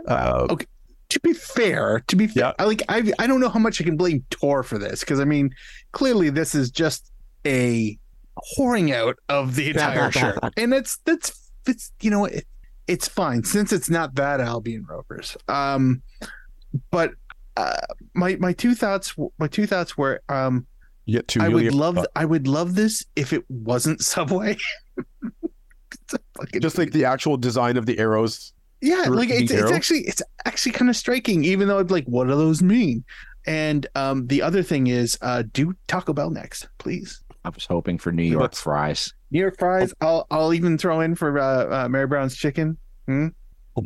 uh, 0.08 0.46
Okay. 0.50 0.66
to 1.08 1.20
be 1.20 1.32
fair, 1.32 2.00
to 2.06 2.16
be 2.16 2.26
fair, 2.26 2.44
Yeah. 2.44 2.52
I 2.58 2.64
like 2.64 2.82
I 2.88 3.12
I 3.18 3.26
don't 3.26 3.40
know 3.40 3.48
how 3.48 3.58
much 3.58 3.80
I 3.80 3.84
can 3.84 3.96
blame 3.96 4.24
Tor 4.30 4.62
for 4.62 4.78
this 4.78 5.00
because 5.00 5.18
I 5.20 5.24
mean, 5.24 5.50
clearly 5.92 6.30
this 6.30 6.54
is 6.54 6.70
just 6.70 7.10
a 7.46 7.98
whoring 8.56 8.94
out 8.94 9.16
of 9.28 9.56
the 9.56 9.70
entire 9.70 10.10
shirt, 10.12 10.38
and 10.56 10.72
it's 10.72 10.98
that's 11.04 11.50
it's 11.66 11.92
you 12.00 12.10
know 12.10 12.24
it, 12.26 12.46
it's 12.86 13.08
fine 13.08 13.42
since 13.44 13.72
it's 13.72 13.90
not 13.90 14.14
that 14.14 14.40
Albion 14.40 14.86
Rovers. 14.88 15.36
Um, 15.48 16.02
but 16.90 17.12
uh, 17.56 17.76
my 18.14 18.36
my 18.36 18.52
two 18.52 18.74
thoughts 18.74 19.14
my 19.38 19.46
two 19.48 19.66
thoughts 19.66 19.96
were 19.98 20.22
um 20.28 20.66
you 21.06 21.16
get 21.18 21.28
to 21.28 21.42
I 21.42 21.48
would 21.48 21.64
Yulia- 21.64 21.78
love 21.78 22.06
I 22.16 22.24
would 22.24 22.46
love 22.46 22.74
this 22.74 23.04
if 23.16 23.32
it 23.32 23.44
wasn't 23.50 24.00
Subway. 24.04 24.56
It's 25.92 26.14
a 26.14 26.18
fucking- 26.36 26.60
just 26.60 26.78
like 26.78 26.92
the 26.92 27.04
actual 27.04 27.36
design 27.36 27.76
of 27.76 27.86
the 27.86 27.98
arrows. 27.98 28.52
yeah 28.80 29.04
like 29.08 29.28
it's, 29.30 29.40
repeating 29.52 29.58
it's 29.58 29.72
actually 29.72 30.00
it's 30.00 30.22
actually 30.46 30.72
kind 30.72 30.88
of 30.88 30.96
striking 30.96 31.44
even 31.44 31.68
though 31.68 31.78
it's 31.78 31.90
like 31.90 32.04
what 32.06 32.24
do 32.28 32.30
those 32.36 32.62
mean 32.62 33.04
And 33.46 33.86
um, 33.94 34.26
the 34.26 34.42
other 34.42 34.62
thing 34.62 34.86
is, 34.88 35.16
uh, 35.22 35.44
do 35.54 35.72
Taco 35.88 36.12
Bell 36.12 36.28
next, 36.28 36.68
please. 36.76 37.22
I 37.42 37.48
was 37.48 37.64
hoping 37.64 37.96
for 37.98 38.12
New 38.12 38.22
York 38.22 38.42
Let's- 38.42 38.60
fries. 38.60 39.14
New 39.30 39.40
York 39.40 39.56
fries. 39.58 39.94
I'll 40.02 40.26
I'll 40.30 40.52
even 40.52 40.76
throw 40.76 41.00
in 41.00 41.14
for 41.14 41.38
uh, 41.38 41.84
uh, 41.84 41.88
Mary 41.88 42.06
Brown's 42.06 42.36
chicken. 42.36 42.76
We'll 43.08 43.32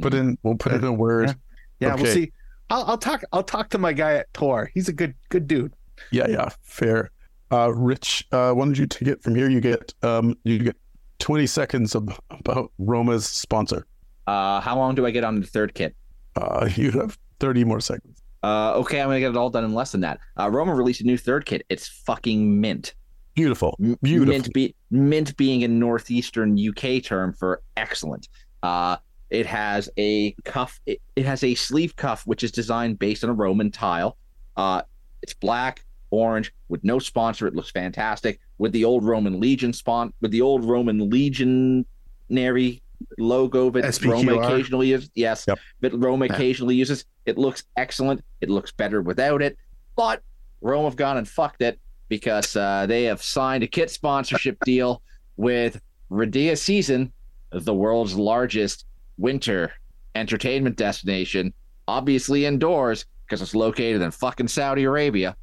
put 0.02 0.12
in 0.12 0.36
we'll 0.42 0.56
put 0.56 0.72
it 0.72 0.78
in 0.82 0.84
a 0.84 0.92
word. 0.92 1.36
Yeah, 1.78 1.94
we'll 1.94 2.06
see. 2.12 2.32
I'll, 2.70 2.84
I'll 2.84 2.98
talk. 2.98 3.22
I'll 3.32 3.42
talk 3.42 3.70
to 3.70 3.78
my 3.78 3.92
guy 3.92 4.14
at 4.14 4.32
Tor. 4.34 4.70
He's 4.74 4.88
a 4.88 4.92
good 4.92 5.14
good 5.28 5.46
dude. 5.46 5.74
Yeah, 6.10 6.28
yeah, 6.28 6.48
fair. 6.62 7.10
Uh, 7.52 7.72
Rich, 7.74 8.26
uh, 8.32 8.52
why 8.52 8.64
don't 8.64 8.78
you 8.78 8.86
take 8.86 9.08
it 9.08 9.22
from 9.22 9.34
here? 9.34 9.48
You 9.48 9.60
get 9.60 9.92
um, 10.02 10.36
you 10.44 10.58
get 10.58 10.76
twenty 11.18 11.46
seconds 11.46 11.94
of, 11.94 12.08
about 12.30 12.72
Roma's 12.78 13.26
sponsor. 13.26 13.86
Uh, 14.26 14.60
how 14.60 14.76
long 14.76 14.94
do 14.94 15.06
I 15.06 15.10
get 15.10 15.24
on 15.24 15.40
the 15.40 15.46
third 15.46 15.74
kit? 15.74 15.94
Uh, 16.36 16.68
you 16.74 16.90
have 16.92 17.18
thirty 17.38 17.64
more 17.64 17.80
seconds. 17.80 18.20
Uh, 18.42 18.74
okay, 18.74 19.00
I'm 19.00 19.08
gonna 19.08 19.20
get 19.20 19.30
it 19.30 19.36
all 19.36 19.50
done 19.50 19.64
in 19.64 19.74
less 19.74 19.92
than 19.92 20.02
that. 20.02 20.20
Uh, 20.38 20.50
Roma 20.50 20.74
released 20.74 21.00
a 21.00 21.04
new 21.04 21.16
third 21.16 21.46
kit. 21.46 21.64
It's 21.68 21.88
fucking 21.88 22.60
mint. 22.60 22.94
Beautiful, 23.34 23.78
beautiful. 24.02 24.32
Mint, 24.32 24.52
be- 24.52 24.74
mint 24.90 25.36
being 25.36 25.64
a 25.64 25.68
northeastern 25.68 26.56
UK 26.56 27.02
term 27.02 27.32
for 27.32 27.62
excellent. 27.76 28.28
Uh, 28.62 28.96
it 29.34 29.46
has 29.46 29.88
a 29.98 30.32
cuff. 30.44 30.80
It, 30.86 31.00
it 31.16 31.26
has 31.26 31.42
a 31.44 31.54
sleeve 31.54 31.96
cuff 31.96 32.26
which 32.26 32.42
is 32.44 32.52
designed 32.52 32.98
based 32.98 33.24
on 33.24 33.30
a 33.30 33.34
Roman 33.34 33.70
tile. 33.70 34.16
Uh, 34.56 34.82
it's 35.22 35.34
black, 35.34 35.84
orange 36.10 36.52
with 36.68 36.84
no 36.84 36.98
sponsor. 36.98 37.46
It 37.46 37.54
looks 37.54 37.70
fantastic 37.70 38.38
with 38.58 38.72
the 38.72 38.84
old 38.84 39.04
Roman 39.04 39.40
Legion 39.40 39.72
spon 39.72 40.12
with 40.20 40.30
the 40.30 40.40
old 40.40 40.64
Roman 40.64 41.10
Legionary 41.10 42.80
logo 43.18 43.70
that 43.70 43.84
SPQR. 43.84 44.10
Roma 44.12 44.34
occasionally 44.38 44.88
uses. 44.88 45.10
Yes, 45.14 45.44
Yep. 45.48 45.58
that 45.80 45.94
Roma 45.94 46.26
Yeah. 46.26 46.34
occasionally 46.34 46.76
uses. 46.76 47.04
It 47.26 47.36
looks 47.38 47.64
excellent. 47.76 48.24
It 48.40 48.50
looks 48.50 48.70
better 48.72 49.02
without 49.02 49.42
it, 49.42 49.56
but 49.96 50.22
Rome 50.60 50.84
have 50.84 50.96
gone 50.96 51.16
and 51.16 51.28
fucked 51.28 51.62
it 51.62 51.78
because 52.08 52.54
uh, 52.56 52.86
they 52.86 53.04
have 53.04 53.22
signed 53.22 53.64
a 53.64 53.66
kit 53.66 53.90
sponsorship 53.90 54.56
deal 54.64 55.02
with 55.36 55.80
Riyadh 56.10 56.58
Season, 56.58 57.12
the 57.50 57.74
world's 57.74 58.14
largest 58.14 58.84
winter 59.18 59.72
entertainment 60.14 60.76
destination, 60.76 61.52
obviously 61.88 62.46
indoors 62.46 63.06
because 63.26 63.42
it's 63.42 63.54
located 63.54 64.02
in 64.02 64.10
fucking 64.10 64.48
Saudi 64.48 64.84
Arabia. 64.84 65.36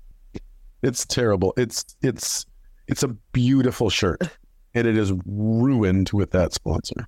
It's 0.82 1.06
terrible. 1.06 1.54
It's 1.58 1.96
it's 2.02 2.46
it's 2.88 3.04
a 3.04 3.10
beautiful 3.10 3.90
shirt, 3.90 4.22
and 4.74 4.88
it 4.88 4.98
is 4.98 5.14
ruined 5.26 6.10
with 6.14 6.32
that 6.32 6.54
sponsor. 6.54 7.08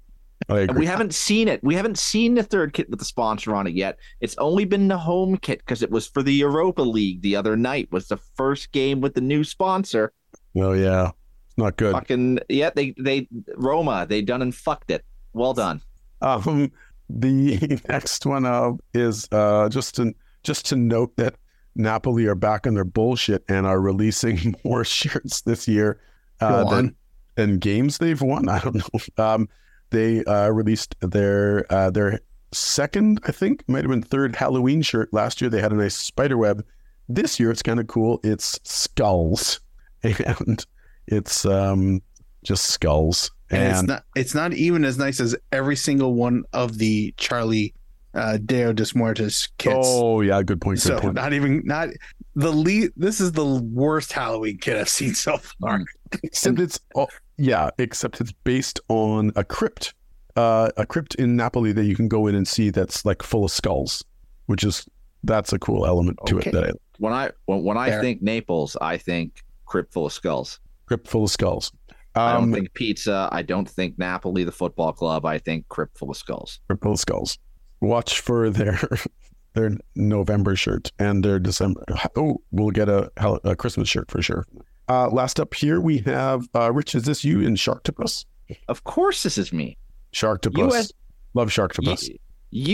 We 0.50 0.86
haven't 0.86 1.14
seen 1.14 1.48
it. 1.48 1.64
We 1.64 1.76
haven't 1.76 1.98
seen 1.98 2.36
the 2.36 2.44
third 2.44 2.74
kit 2.74 2.90
with 2.90 3.00
the 3.00 3.06
sponsor 3.06 3.56
on 3.56 3.66
it 3.66 3.74
yet. 3.74 3.98
It's 4.20 4.38
only 4.38 4.66
been 4.66 4.90
the 4.90 4.98
home 4.98 5.38
kit 5.38 5.60
because 5.60 5.82
it 5.82 5.90
was 5.90 6.08
for 6.08 6.22
the 6.22 6.34
Europa 6.34 6.82
League 6.82 7.22
the 7.22 7.36
other 7.36 7.56
night. 7.56 7.92
Was 7.92 8.08
the 8.08 8.18
first 8.18 8.72
game 8.72 9.00
with 9.00 9.14
the 9.14 9.22
new 9.22 9.44
sponsor. 9.44 10.12
oh 10.58 10.74
yeah, 10.74 11.12
it's 11.48 11.58
not 11.58 11.78
good. 11.78 11.94
Fucking 11.94 12.40
yeah, 12.50 12.72
they 12.76 12.94
they 12.98 13.28
Roma 13.56 14.06
they 14.08 14.22
done 14.22 14.42
and 14.42 14.54
fucked 14.54 14.92
it. 14.92 15.06
Well 15.34 15.54
done. 15.54 15.82
Um, 16.24 16.72
the 17.10 17.80
next 17.90 18.26
one 18.26 18.46
up 18.46 18.76
is 18.94 19.28
uh, 19.32 19.70
just 19.70 19.96
to 19.96 20.14
just 20.44 20.66
to 20.68 20.76
note 20.76 21.16
that 21.18 21.36
Napoli 21.76 22.26
are 22.26 22.36
back 22.36 22.68
on 22.68 22.74
their 22.74 22.84
bullshit 22.84 23.44
and 23.48 23.66
are 23.66 23.80
releasing 23.80 24.56
more 24.64 24.84
shirts 24.84 25.42
this 25.42 25.68
year 25.68 26.00
uh, 26.40 26.70
than, 26.70 26.96
than 27.36 27.60
games 27.60 27.98
they've 27.98 28.22
won. 28.22 28.50
I 28.50 28.60
don't 28.60 28.76
know. 28.76 29.24
Um, 29.24 29.50
they 29.90 30.24
uh, 30.26 30.50
released 30.50 30.96
their 31.02 31.72
uh, 31.72 31.92
their 31.92 32.20
second, 32.52 33.20
I 33.26 33.32
think, 33.32 33.64
might 33.68 33.84
have 33.84 33.92
been 33.92 34.02
third 34.02 34.36
Halloween 34.36 34.82
shirt. 34.82 35.14
Last 35.14 35.42
year 35.42 35.50
they 35.50 35.62
had 35.62 35.72
a 35.72 35.76
nice 35.76 35.96
spider 35.96 36.38
web. 36.38 36.66
This 37.10 37.40
year 37.40 37.52
it's 37.52 37.62
kind 37.62 37.80
of 37.80 37.88
cool. 37.88 38.20
It's 38.24 38.60
skulls, 38.64 39.60
and 40.04 40.66
it's 41.08 41.46
um, 41.46 42.02
just 42.44 42.66
skulls. 42.66 43.32
And, 43.50 43.72
it's 43.72 43.84
not 43.84 44.04
it's 44.16 44.36
not 44.36 44.54
even 44.54 44.84
as 44.86 44.98
nice 44.98 45.20
as 45.20 45.36
every 45.52 45.76
single 45.76 46.14
one 46.16 46.44
of 46.54 46.78
the 46.80 47.14
Charlie 47.18 47.74
uh 48.16 48.38
Deo 48.44 48.74
Dos 48.74 48.96
Muertos 48.96 49.48
kits. 49.58 49.76
oh 49.80 50.22
yeah, 50.22 50.42
good 50.42 50.60
point. 50.62 50.78
Good 50.80 50.84
so 50.88 51.00
point. 51.00 51.16
not 51.16 51.34
even 51.34 51.62
not 51.66 51.90
the 52.36 52.52
lead 52.52 52.92
this 52.98 53.22
is 53.22 53.32
the 53.34 53.46
worst 53.46 54.12
Halloween 54.12 54.58
kit 54.58 54.78
I've 54.78 54.90
seen 54.90 55.14
so 55.14 55.38
far. 55.38 55.82
Except 56.24 56.60
it's 56.60 56.80
oh, 56.96 57.08
yeah, 57.38 57.70
except 57.78 58.22
it's 58.22 58.32
based 58.32 58.80
on 58.88 59.32
a 59.36 59.44
crypt, 59.44 59.94
uh, 60.36 60.70
a 60.78 60.86
crypt 60.86 61.16
in 61.16 61.36
Napoli 61.36 61.72
that 61.74 61.86
you 61.86 61.96
can 61.96 62.08
go 62.08 62.28
in 62.28 62.36
and 62.36 62.48
see 62.48 62.70
that's 62.70 63.04
like 63.06 63.24
full 63.24 63.46
of 63.46 63.52
skulls, 63.52 64.04
which 64.46 64.64
is 64.64 64.88
that's 65.24 65.54
a 65.54 65.60
cool 65.60 65.86
element 65.88 66.20
to 66.28 66.38
Okay. 66.38 66.50
it. 66.50 66.54
That 66.54 66.64
I, 66.66 66.72
When 67.00 67.14
I 67.14 67.32
when, 67.46 67.64
when 67.64 67.78
I 67.78 67.90
Fair. 67.90 68.02
think 68.02 68.22
Naples, 68.22 68.78
I 68.82 68.98
think 68.98 69.44
crypt 69.66 69.92
full 69.94 70.06
of 70.06 70.14
skulls. 70.14 70.60
crypt 70.86 71.08
full 71.08 71.24
of 71.24 71.32
skulls. 71.32 71.72
I 72.16 72.34
don't 72.34 72.44
Um, 72.44 72.54
think 72.54 72.74
pizza. 72.74 73.28
I 73.32 73.42
don't 73.42 73.68
think 73.70 73.98
Napoli, 73.98 74.44
the 74.44 74.52
football 74.52 74.94
club. 74.94 75.26
I 75.26 75.40
think 75.40 75.68
crypt 75.70 75.98
full 75.98 76.12
of 76.12 76.18
skulls. 76.18 76.60
crypt 76.68 76.84
full 76.84 76.94
of 76.94 77.00
skulls. 77.00 77.40
Watch 77.82 78.22
for 78.22 78.50
their 78.50 78.80
their 79.54 79.72
November 79.96 80.56
shirt 80.56 80.92
and 81.00 81.24
their 81.24 81.40
December. 81.40 81.84
Oh, 82.16 82.42
we'll 82.52 82.72
get 82.72 82.90
a, 82.90 83.12
a 83.44 83.56
Christmas 83.56 83.90
shirt 83.90 84.10
for 84.12 84.22
sure. 84.22 84.46
Uh, 84.90 85.10
last 85.10 85.40
up 85.40 85.54
here 85.54 85.80
we 85.82 86.00
have 86.00 86.48
uh, 86.56 86.72
Rich. 86.72 86.96
Is 86.96 87.04
this 87.04 87.24
you 87.24 87.42
in 87.42 87.56
Sharktopus? 87.56 88.26
Of 88.68 88.84
course, 88.84 89.24
this 89.24 89.38
is 89.38 89.52
me. 89.54 89.78
Sharktopus. 90.14 90.68
US 90.74 90.92
Love 91.34 91.50
Sharktopus. 91.50 92.10
U- 92.10 92.18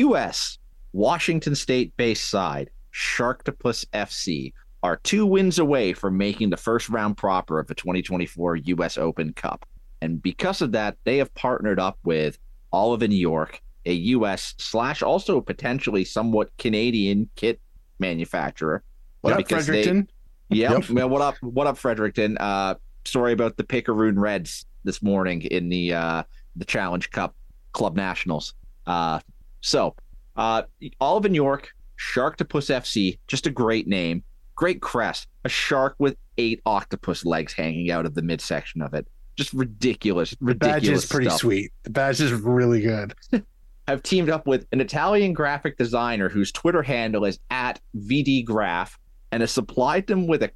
U.S. 0.09 0.57
Washington 0.91 1.55
State 1.55 1.95
based 1.95 2.29
side 2.29 2.69
Sharktopus 2.93 3.85
FC 3.93 4.51
are 4.81 4.97
two 4.97 5.25
wins 5.25 5.59
away 5.59 5.93
from 5.93 6.17
making 6.17 6.49
the 6.49 6.57
first 6.57 6.89
round 6.89 7.17
proper 7.17 7.59
of 7.59 7.67
the 7.67 7.75
2024 7.75 8.55
U.S. 8.55 8.97
Open 8.97 9.33
Cup, 9.33 9.65
and 10.01 10.21
because 10.21 10.61
of 10.61 10.71
that, 10.71 10.97
they 11.03 11.17
have 11.17 11.33
partnered 11.35 11.79
up 11.79 11.97
with 12.03 12.37
Olive 12.71 13.03
in 13.03 13.11
York, 13.11 13.61
a 13.85 13.93
U.S. 13.93 14.53
slash 14.57 15.01
also 15.01 15.41
potentially 15.41 16.05
somewhat 16.05 16.55
Canadian 16.57 17.29
kit 17.35 17.59
manufacturer. 17.99 18.83
What 19.21 19.33
up, 19.33 19.37
because 19.37 19.67
they- 19.67 19.83
Fredericton? 19.83 20.09
Yeah. 20.49 20.71
Yep. 20.73 20.89
Well, 20.89 21.09
what 21.09 21.21
up? 21.21 21.35
What 21.41 21.67
up, 21.67 21.77
Fredericton? 21.77 22.37
Uh, 22.39 22.75
story 23.05 23.33
about 23.33 23.57
the 23.57 23.63
Picaroon 23.63 24.17
Reds 24.17 24.65
this 24.83 25.01
morning 25.03 25.41
in 25.43 25.69
the 25.69 25.93
uh, 25.93 26.23
the 26.55 26.65
Challenge 26.65 27.09
Cup 27.11 27.35
Club 27.73 27.95
Nationals. 27.95 28.55
Uh, 28.87 29.19
so, 29.61 29.95
uh, 30.37 30.63
Olive 30.99 31.25
in 31.25 31.35
York, 31.35 31.69
Sharktopus 31.99 32.71
FC, 32.73 33.19
just 33.27 33.45
a 33.45 33.51
great 33.51 33.87
name, 33.87 34.23
great 34.59 34.81
crest, 34.81 35.29
a 35.45 35.49
shark 35.49 35.95
with 35.99 36.17
eight 36.37 36.59
octopus 36.65 37.23
legs 37.23 37.53
hanging 37.53 37.91
out 37.91 38.05
of 38.05 38.13
the 38.13 38.21
midsection 38.21 38.81
of 38.81 38.93
it. 38.93 39.07
Just 39.37 39.53
ridiculous, 39.53 40.35
The 40.41 40.53
badge 40.53 40.73
ridiculous 40.73 41.03
is 41.05 41.09
pretty 41.09 41.29
stuff 41.29 41.39
sweet. 41.39 41.71
The 41.83 41.91
badge 41.91 42.19
is 42.19 42.33
really 42.33 42.81
good. 42.81 43.13
have 43.87 44.03
teamed 44.03 44.29
up 44.29 44.45
with 44.47 44.67
an 44.73 44.81
Italian 44.81 45.31
graphic 45.31 45.77
designer 45.77 46.27
whose 46.27 46.51
Twitter 46.51 46.83
handle 46.83 47.23
is 47.23 47.39
at 47.49 47.79
VDGraph 47.95 48.91
and 49.31 49.39
has 49.39 49.49
supplied 49.49 50.07
them 50.07 50.27
with 50.27 50.43
a 50.43 50.51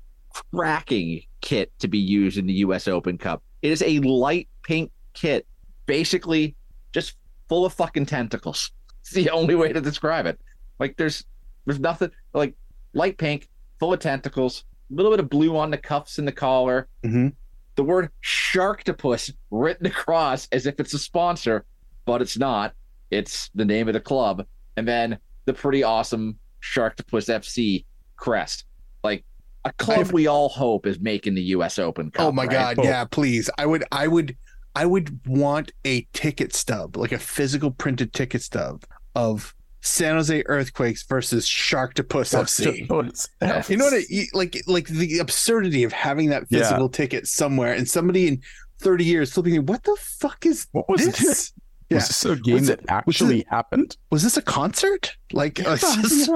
cracking 0.54 1.22
kit 1.40 1.72
to 1.80 1.88
be 1.88 1.98
used 1.98 2.38
in 2.38 2.46
the 2.46 2.56
US 2.56 2.90
Open 2.90 3.18
Cup. 3.18 3.42
It 3.62 3.72
is 3.72 3.82
a 3.84 4.00
light 4.00 4.50
pink 4.64 4.92
kit, 5.14 5.48
basically 5.86 6.58
just 6.92 7.16
full 7.48 7.66
of 7.66 7.74
fucking 7.74 8.06
tentacles. 8.08 8.72
It's 9.06 9.12
the 9.12 9.30
only 9.32 9.54
way 9.54 9.74
to 9.74 9.82
describe 9.82 10.26
it. 10.26 10.40
Like 10.80 10.96
there's 10.96 11.26
there's 11.66 11.80
nothing 11.80 12.10
like 12.34 12.56
light 12.94 13.18
pink, 13.18 13.50
full 13.84 13.92
of 13.94 14.00
tentacles, 14.00 14.64
a 14.90 14.96
little 14.96 15.12
bit 15.12 15.20
of 15.20 15.30
blue 15.30 15.58
on 15.58 15.70
the 15.70 15.78
cuffs 15.78 16.18
and 16.18 16.26
the 16.26 16.32
collar. 16.32 16.88
Mhm. 17.04 17.34
The 17.76 17.84
word 17.84 18.10
Sharktopus 18.24 19.34
written 19.52 19.86
across 19.88 20.48
as 20.54 20.66
if 20.66 20.80
it's 20.80 20.94
a 20.94 21.00
sponsor, 21.00 21.66
but 22.06 22.22
it's 22.22 22.38
not. 22.38 22.74
It's 23.12 23.50
the 23.56 23.66
name 23.66 23.90
of 23.90 23.94
the 23.94 24.00
club, 24.00 24.46
and 24.78 24.88
then 24.88 25.18
the 25.46 25.54
pretty 25.54 25.84
awesome 25.84 26.38
Sharktopus 26.62 27.28
FC 27.30 27.86
crest, 28.16 28.64
like 29.04 29.26
a 29.66 29.74
club 29.74 30.00
I've- 30.00 30.14
we 30.14 30.28
all 30.28 30.48
hope 30.48 30.86
is 30.88 31.00
making 31.02 31.36
the 31.36 31.42
U.S. 31.58 31.78
Open 31.78 32.10
Cup. 32.10 32.28
oh 32.28 32.32
my 32.32 32.44
right? 32.46 32.76
god, 32.78 32.80
Oh. 32.80 32.84
yeah, 32.84 33.04
please. 33.04 33.50
I 33.58 33.66
would 33.66 33.84
I 33.92 34.08
would 34.08 34.38
I 34.76 34.86
would 34.86 35.20
want 35.28 35.74
a 35.84 36.08
ticket 36.14 36.56
stub, 36.56 36.96
like 36.96 37.12
a 37.12 37.20
physical 37.20 37.70
printed 37.70 38.14
ticket 38.14 38.42
stub 38.44 38.86
of 39.14 39.54
San 39.86 40.16
Jose 40.16 40.44
Earthquakes 40.46 41.04
versus 41.04 41.46
Sharktopus 41.46 42.34
FC. 42.34 42.88
Sharktopus 42.88 43.70
You 43.70 43.78
know 43.78 43.86
what? 43.86 43.94
I, 43.94 44.26
like 44.34 44.62
like 44.66 44.88
the 44.88 45.20
absurdity 45.20 45.84
of 45.84 45.92
having 45.92 46.30
that 46.30 46.46
Yeah. 46.50 46.60
physical 46.60 46.88
ticket 46.90 47.28
somewhere 47.28 47.74
and 47.74 47.88
somebody 47.88 48.28
in 48.30 48.42
30 48.80 49.04
years 49.04 49.32
still 49.32 49.44
flipping, 49.44 49.66
what 49.66 49.84
the 49.84 49.98
fuck 50.00 50.46
is 50.46 50.68
What 50.72 50.88
was 50.90 51.06
this? 51.06 51.20
this? 51.20 51.54
Yeah. 51.90 51.98
Was 51.98 52.08
this 52.08 52.26
a 52.26 52.36
game 52.38 52.54
Was 52.56 52.68
that 52.68 52.80
it- 52.80 52.86
actually 52.88 53.46
happened? 53.50 53.98
Was 54.10 54.24
this 54.24 54.38
a 54.38 54.42
concert? 54.42 55.16
Like 55.34 55.60
uh, 55.68 55.72
it's 55.80 55.96
just- 55.98 56.32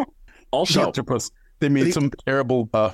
Also, 0.52 0.92
Sharktopus. 0.92 1.32
They 1.60 1.70
made 1.70 1.88
They- 1.88 1.92
some 1.92 2.12
terrible 2.26 2.70
uh, 2.74 2.92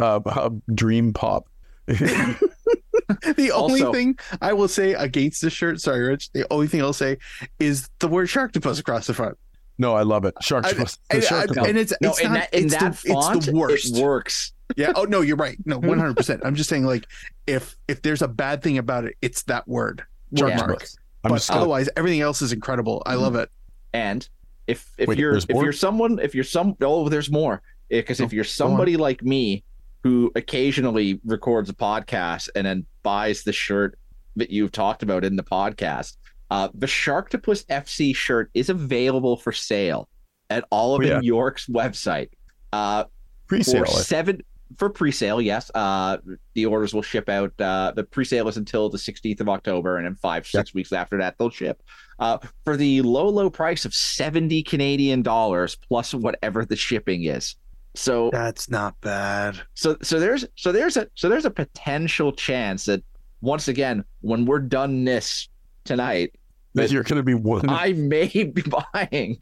uh, 0.00 0.20
uh, 0.26 0.50
dream 0.74 1.12
pop. 1.12 1.46
the 1.86 3.50
only 3.54 3.82
Also- 3.82 3.92
thing 3.92 4.18
I 4.40 4.52
will 4.52 4.68
say 4.68 4.94
against 4.94 5.42
this 5.42 5.52
shirt, 5.52 5.80
sorry, 5.80 6.00
Rich, 6.08 6.32
the 6.32 6.44
only 6.52 6.66
thing 6.66 6.82
I'll 6.82 6.92
say 6.92 7.18
is 7.60 7.88
the 8.00 8.08
word 8.08 8.26
Sharktopus 8.28 8.80
across 8.80 9.06
the 9.06 9.14
front. 9.14 9.38
No, 9.78 9.94
I 9.94 10.02
love 10.02 10.24
it. 10.24 10.34
Shark 10.40 10.64
I- 10.66 10.72
Tooth. 10.72 10.98
and, 11.10 11.22
Shark 11.22 11.56
I- 11.58 11.68
and 11.68 11.78
it's 11.78 11.92
No, 12.00 12.10
it's 12.10 12.20
in 12.20 12.32
not 12.32 12.34
that 12.50 12.54
in 12.54 12.64
it's 12.64 12.74
that 12.76 12.92
the, 12.96 13.08
font, 13.12 13.36
it's 13.36 13.46
the 13.46 13.52
worst. 13.52 13.96
it 13.96 14.02
works. 14.02 14.52
Yeah. 14.76 14.92
Oh 14.96 15.04
no, 15.04 15.20
you're 15.20 15.36
right. 15.36 15.58
No, 15.64 15.78
hmm. 15.78 15.86
one 15.86 15.98
hundred 15.98 16.16
percent. 16.16 16.42
I'm 16.44 16.54
just 16.54 16.68
saying, 16.68 16.84
like, 16.84 17.06
if 17.46 17.76
if 17.88 18.02
there's 18.02 18.22
a 18.22 18.28
bad 18.28 18.62
thing 18.62 18.78
about 18.78 19.04
it, 19.04 19.14
it's 19.22 19.42
that 19.44 19.66
word. 19.68 20.02
Word 20.32 20.48
Yeah. 20.48 20.56
mark. 20.58 20.86
I'm 21.24 21.30
But 21.32 21.46
gonna, 21.46 21.60
otherwise, 21.60 21.88
everything 21.96 22.20
else 22.20 22.42
is 22.42 22.52
incredible. 22.52 23.02
I 23.06 23.14
hmm. 23.14 23.22
love 23.22 23.36
it. 23.36 23.50
And 23.92 24.28
if 24.66 24.90
if 24.98 25.08
Wait, 25.08 25.18
you're 25.18 25.36
if 25.36 25.48
more? 25.48 25.62
you're 25.64 25.72
someone 25.72 26.18
if 26.18 26.34
you're 26.34 26.44
some 26.44 26.76
oh 26.80 27.08
there's 27.08 27.30
more 27.30 27.62
because 27.88 28.18
if 28.20 28.32
Oh, 28.32 28.34
you're 28.34 28.44
somebody 28.44 28.96
like 28.96 29.22
me 29.22 29.62
who 30.02 30.32
occasionally 30.34 31.20
records 31.24 31.70
a 31.70 31.72
podcast 31.74 32.48
and 32.56 32.66
then 32.66 32.86
buys 33.02 33.42
the 33.44 33.52
shirt 33.52 33.98
that 34.36 34.50
you've 34.50 34.72
talked 34.72 35.02
about 35.02 35.24
in 35.24 35.36
the 35.36 35.42
podcast, 35.44 36.16
uh, 36.50 36.68
the 36.74 36.86
Sharktopus 36.86 37.64
FC 37.66 38.14
shirt 38.14 38.50
is 38.54 38.68
available 38.68 39.36
for 39.36 39.52
sale 39.52 40.08
at 40.50 40.64
Olive 40.70 41.02
Oh, 41.02 41.06
yeah. 41.06 41.20
York's 41.20 41.66
website. 41.66 42.28
Uh, 42.72 43.04
pre-sale. 43.48 43.84
for 43.84 43.90
seven 43.90 44.40
for 44.76 44.90
pre-sale 44.90 45.40
yes 45.40 45.70
uh 45.76 46.16
the 46.54 46.66
orders 46.66 46.92
will 46.92 47.00
ship 47.00 47.28
out 47.28 47.52
uh 47.60 47.92
the 47.94 48.02
pre-sale 48.02 48.48
is 48.48 48.56
until 48.56 48.90
the 48.90 48.98
16th 48.98 49.38
of 49.40 49.48
october 49.48 49.96
and 49.98 50.04
then 50.06 50.16
five 50.16 50.44
six 50.44 50.74
weeks 50.74 50.92
after 50.92 51.16
that 51.16 51.36
they'll 51.38 51.48
ship 51.48 51.80
uh 52.18 52.36
for 52.64 52.76
the 52.76 53.00
low 53.02 53.28
low 53.28 53.48
price 53.48 53.84
of 53.84 53.94
70 53.94 54.64
canadian 54.64 55.22
dollars 55.22 55.76
plus 55.88 56.12
whatever 56.12 56.64
the 56.64 56.74
shipping 56.74 57.22
is 57.26 57.54
so 57.94 58.28
That's 58.32 58.68
not 58.68 59.00
bad. 59.00 59.56
so 59.74 59.96
so 60.02 60.18
there's 60.18 60.44
so 60.56 60.72
there's 60.72 60.96
a 60.96 61.06
so 61.14 61.28
there's 61.28 61.44
a 61.44 61.50
potential 61.50 62.32
chance 62.32 62.86
that 62.86 63.04
once 63.40 63.68
again 63.68 64.04
when 64.22 64.44
we're 64.46 64.58
done 64.58 65.04
this 65.04 65.48
tonight 65.86 66.34
that 66.74 66.90
you're 66.90 67.02
going 67.04 67.16
to 67.16 67.22
be 67.22 67.34
one. 67.34 67.68
I 67.70 67.92
may 67.94 68.26
be 68.44 68.62
buying 68.62 69.38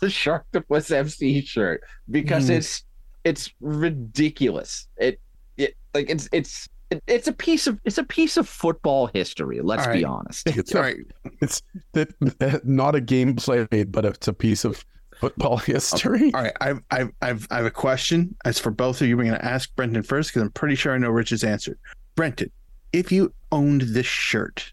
the 0.00 0.08
Sharktopus 0.08 0.90
FC 0.90 1.46
shirt 1.46 1.82
because 2.10 2.46
Hmm. 2.48 2.54
it's 2.54 2.84
it's 3.24 3.50
ridiculous. 3.60 4.88
It 4.96 5.20
it 5.56 5.76
like 5.94 6.10
it's 6.10 6.28
it's 6.32 6.68
it, 6.90 7.02
it's 7.06 7.28
a 7.28 7.32
piece 7.32 7.66
of 7.66 7.78
it's 7.84 7.98
a 7.98 8.04
piece 8.04 8.36
of 8.36 8.48
football 8.48 9.06
history. 9.06 9.60
Let's 9.62 9.86
All 9.86 9.92
be 9.92 10.04
honest. 10.04 10.46
it's, 10.48 10.74
All 10.74 10.82
right. 10.82 10.96
it's 11.40 11.62
that 11.92 12.62
not 12.64 12.94
a 12.96 13.00
gameplay, 13.00 13.90
but 13.90 14.04
it's 14.04 14.28
a 14.28 14.32
piece 14.32 14.64
of 14.64 14.84
football 15.20 15.56
history. 15.58 16.32
All 16.34 16.42
right. 16.42 16.52
I've 16.60 16.80
I've 16.90 17.10
I've 17.22 17.46
I 17.50 17.56
have 17.58 17.66
a 17.66 17.70
question. 17.70 18.34
As 18.44 18.58
for 18.58 18.70
both 18.72 19.00
of 19.00 19.06
you, 19.06 19.16
we're 19.16 19.24
gonna 19.24 19.36
ask 19.38 19.74
Brenton 19.76 20.02
first 20.02 20.30
because 20.30 20.42
I'm 20.42 20.50
pretty 20.50 20.74
sure 20.74 20.92
I 20.94 20.98
know 20.98 21.10
Rich's 21.10 21.44
answer. 21.44 21.78
Brenton, 22.16 22.50
if 22.92 23.10
you 23.12 23.32
owned 23.52 23.82
this 23.82 24.06
shirt, 24.06 24.72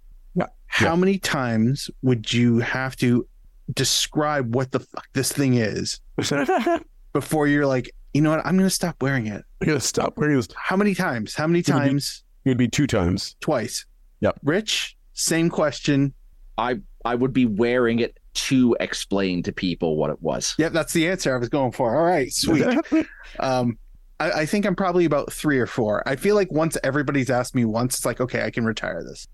Yeah. 0.79 0.87
how 0.89 0.95
many 0.95 1.17
times 1.17 1.89
would 2.03 2.31
you 2.31 2.59
have 2.59 2.95
to 2.97 3.27
describe 3.73 4.53
what 4.55 4.71
the 4.71 4.79
fuck 4.79 5.07
this 5.13 5.31
thing 5.31 5.55
is 5.55 5.99
before 7.13 7.47
you're 7.47 7.65
like, 7.65 7.91
you 8.13 8.21
know 8.21 8.29
what, 8.31 8.45
I'm 8.45 8.57
gonna 8.57 8.69
stop 8.69 9.01
wearing 9.01 9.27
it? 9.27 9.43
going 9.63 9.77
to 9.77 9.85
stop 9.85 10.17
wearing 10.17 10.35
this. 10.37 10.47
How 10.55 10.75
many 10.77 10.95
times? 10.95 11.35
How 11.35 11.45
many 11.45 11.59
It'll 11.59 11.79
be- 11.79 11.85
times? 11.87 12.23
It 12.45 12.49
would 12.49 12.57
be 12.57 12.69
two 12.69 12.87
times. 12.87 13.35
Twice. 13.41 13.85
Yep. 14.21 14.39
Rich, 14.43 14.95
same 15.13 15.49
question. 15.49 16.13
I 16.57 16.79
I 17.05 17.15
would 17.15 17.33
be 17.33 17.45
wearing 17.45 17.99
it 17.99 18.17
to 18.35 18.75
explain 18.79 19.43
to 19.43 19.51
people 19.51 19.97
what 19.97 20.09
it 20.09 20.21
was. 20.21 20.55
Yep, 20.57 20.71
that's 20.71 20.93
the 20.93 21.09
answer 21.09 21.33
I 21.35 21.37
was 21.37 21.49
going 21.49 21.71
for. 21.73 21.95
All 21.97 22.05
right, 22.05 22.31
sweet. 22.31 22.65
Um, 23.39 23.77
I, 24.19 24.31
I 24.31 24.45
think 24.45 24.65
I'm 24.65 24.75
probably 24.75 25.05
about 25.05 25.31
three 25.31 25.59
or 25.59 25.67
four. 25.67 26.01
I 26.07 26.15
feel 26.15 26.35
like 26.35 26.51
once 26.51 26.77
everybody's 26.83 27.29
asked 27.29 27.53
me 27.55 27.63
once, 27.65 27.95
it's 27.97 28.05
like, 28.05 28.19
okay, 28.19 28.43
I 28.43 28.49
can 28.49 28.65
retire 28.65 29.03
this. 29.03 29.27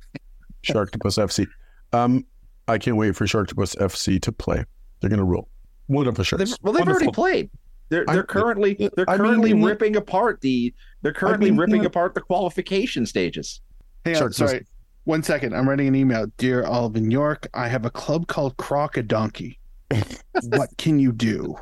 Sharktopus 0.66 1.18
FC. 1.18 1.48
Um, 1.94 2.26
I 2.68 2.78
can't 2.78 2.98
wait 2.98 3.16
for 3.16 3.26
Sharktopus 3.26 3.76
FC 3.78 4.22
to 4.22 4.32
play. 4.32 4.64
They're 5.00 5.10
going 5.10 5.20
to 5.20 5.26
rule. 5.26 5.50
Wonderful 5.88 6.38
They've, 6.38 6.52
well, 6.64 6.74
they've 6.74 6.88
already 6.88 7.12
played. 7.12 7.50
They're 7.90 8.06
they're 8.08 8.24
currently 8.24 8.90
they're 8.96 9.08
I 9.08 9.18
currently 9.18 9.50
you 9.50 9.56
know- 9.58 9.68
ripping 9.68 9.96
apart 9.96 10.42
the 10.42 10.74
they're 11.04 11.14
currently 11.14 11.52
mean, 11.52 11.60
ripping 11.60 11.82
know- 11.82 11.88
apart 11.88 12.16
the 12.16 12.22
qualification 12.22 13.06
stages. 13.06 13.62
Hang 14.04 14.18
on, 14.18 14.34
sorry. 14.34 14.66
One 15.04 15.22
second. 15.22 15.56
I'm 15.56 15.70
writing 15.70 15.88
an 15.88 15.96
email. 15.96 16.26
Dear 16.38 16.64
Alvin 16.64 17.12
York, 17.12 17.48
I 17.54 17.68
have 17.68 17.86
a 17.86 17.92
club 17.92 18.26
called 18.26 18.58
Crocodonkey. 18.58 19.58
what 20.50 20.70
can 20.80 20.98
you 20.98 21.12
do? 21.12 21.56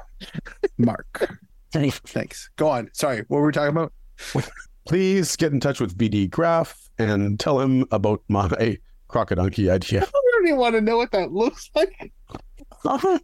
Mark. 0.77 1.37
Thanks. 1.73 2.49
Go 2.55 2.69
on. 2.69 2.89
Sorry. 2.93 3.25
What 3.27 3.39
were 3.39 3.47
we 3.47 3.51
talking 3.51 3.71
about? 3.75 3.91
Please 4.85 5.35
get 5.35 5.51
in 5.51 5.59
touch 5.59 5.81
with 5.81 5.97
BD 5.97 6.29
Graph 6.29 6.89
and 6.97 7.37
tell 7.37 7.59
him 7.59 7.85
about 7.91 8.21
my 8.29 8.47
crocodonky 9.13 9.69
idea. 9.71 10.01
I 10.07 10.11
don't 10.31 10.47
even 10.47 10.59
want 10.59 10.75
to 10.75 10.81
know 10.81 10.97
what 10.97 11.11
that 11.11 11.31
looks 11.31 11.69
like. 11.75 12.11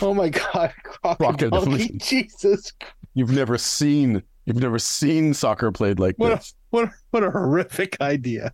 Oh 0.00 0.14
my 0.14 0.28
god. 0.28 0.72
Crocodonkey. 1.04 2.00
Jesus. 2.00 2.72
You've 3.14 3.32
never 3.32 3.58
seen 3.58 4.22
you've 4.44 4.60
never 4.60 4.78
seen 4.78 5.34
soccer 5.34 5.72
played 5.72 5.98
like 5.98 6.14
What 6.18 6.30
a, 6.32 6.36
this. 6.36 6.54
what, 6.70 6.84
a- 6.84 6.92
what 7.10 7.24
a 7.24 7.30
horrific 7.32 7.96
idea. 8.00 8.52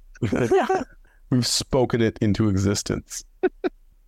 We've 1.30 1.46
spoken 1.46 2.00
it 2.00 2.18
into 2.22 2.48
existence. 2.48 3.22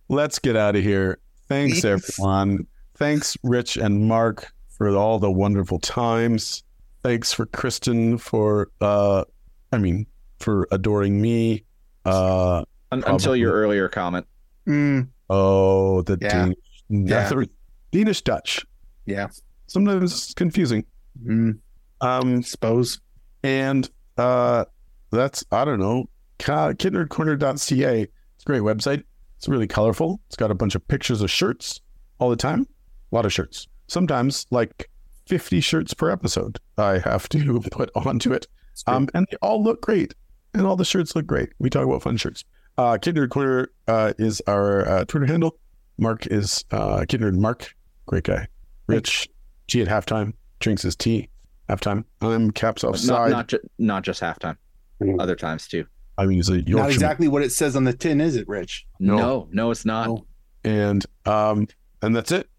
Let's 0.09 0.39
get 0.39 0.55
out 0.55 0.75
of 0.75 0.81
here. 0.81 1.19
Thanks 1.47 1.81
Please. 1.81 1.85
everyone. 1.85 2.65
Thanks 2.95 3.37
Rich 3.43 3.77
and 3.77 4.07
Mark 4.07 4.51
for 4.69 4.89
all 4.89 5.19
the 5.19 5.31
wonderful 5.31 5.77
times. 5.77 6.63
Thanks 7.03 7.31
for 7.33 7.45
Kristen 7.45 8.17
for 8.17 8.69
uh 8.81 9.25
I 9.71 9.77
mean 9.77 10.07
for 10.39 10.67
adoring 10.71 11.21
me. 11.21 11.65
Uh 12.05 12.63
Un- 12.91 13.03
until 13.07 13.35
your 13.35 13.51
earlier 13.53 13.89
comment. 13.89 14.25
Mm, 14.67 15.09
oh 15.29 16.01
the 16.03 16.17
Yeah. 16.21 16.29
Danish, 16.29 16.57
Yeah. 16.89 17.29
the 17.29 17.49
Danish 17.91 18.21
Dutch. 18.21 18.65
yeah. 19.05 19.27
Sometimes 19.67 20.11
it's 20.13 20.33
confusing. 20.33 20.85
Mm, 21.25 21.57
Um 22.01 22.43
suppose. 22.43 22.99
And 23.43 23.89
uh, 24.17 24.65
that's, 25.11 25.43
I 25.51 25.65
don't 25.65 25.79
know, 25.79 26.05
ca- 26.39 26.73
kitnerdcorner.ca. 26.73 28.01
It's 28.01 28.43
a 28.43 28.45
great 28.45 28.61
website. 28.61 29.03
It's 29.37 29.47
really 29.47 29.67
colorful. 29.67 30.19
It's 30.27 30.35
got 30.35 30.51
a 30.51 30.55
bunch 30.55 30.75
of 30.75 30.87
pictures 30.87 31.21
of 31.21 31.29
shirts 31.31 31.81
all 32.19 32.29
the 32.29 32.35
time. 32.35 32.67
A 33.11 33.15
lot 33.15 33.25
of 33.25 33.33
shirts. 33.33 33.67
Sometimes 33.87 34.45
like 34.51 34.89
50 35.27 35.59
shirts 35.61 35.93
per 35.93 36.09
episode 36.09 36.59
I 36.77 36.99
have 36.99 37.27
to 37.29 37.59
put 37.71 37.89
onto 37.95 38.33
it. 38.33 38.47
Um, 38.87 39.07
and 39.13 39.25
they 39.29 39.37
all 39.41 39.63
look 39.63 39.81
great. 39.81 40.13
And 40.55 40.65
all 40.65 40.77
the 40.77 40.85
shirts 40.85 41.15
look 41.17 41.25
great. 41.27 41.49
We 41.59 41.69
talk 41.69 41.85
about 41.85 42.01
fun 42.01 42.15
shirts. 42.15 42.45
Uh, 42.77 42.97
Kit 43.01 43.15
Nerd 43.15 43.29
Corner 43.29 43.69
uh, 43.89 44.13
is 44.17 44.41
our 44.47 44.87
uh, 44.87 45.05
Twitter 45.05 45.25
handle. 45.25 45.57
Mark 45.97 46.27
is 46.27 46.63
uh, 46.71 47.03
Kit 47.07 47.19
Nerd 47.19 47.35
Mark. 47.37 47.73
Great 48.05 48.23
guy. 48.23 48.47
Rich, 48.87 49.27
G 49.67 49.81
at 49.81 49.87
halftime, 49.89 50.31
drinks 50.59 50.83
his 50.83 50.95
tea. 50.95 51.27
Halftime. 51.69 52.05
I'm 52.21 52.51
caps 52.51 52.83
Not 52.83 52.89
offside. 52.93 53.31
not, 53.31 53.47
ju- 53.47 53.59
not 53.79 54.03
just 54.03 54.21
halftime. 54.21 54.55
Mm. 55.01 55.21
Other 55.21 55.35
times 55.35 55.67
too. 55.67 55.85
I 56.17 56.25
mean, 56.25 56.37
he's 56.37 56.47
a 56.47 56.61
Not 56.61 56.89
exactly 56.89 57.27
what 57.27 57.41
it 57.41 57.51
says 57.51 57.75
on 57.75 57.83
the 57.83 57.91
tin, 57.93 58.21
is 58.21 58.37
it, 58.37 58.47
Rich? 58.47 58.85
No. 58.99 59.17
No, 59.17 59.47
no, 59.51 59.71
it's 59.71 59.83
not. 59.83 60.07
No. 60.07 60.25
And 60.63 61.05
um, 61.25 61.67
and 62.01 62.15
that's 62.15 62.31
it. 62.31 62.49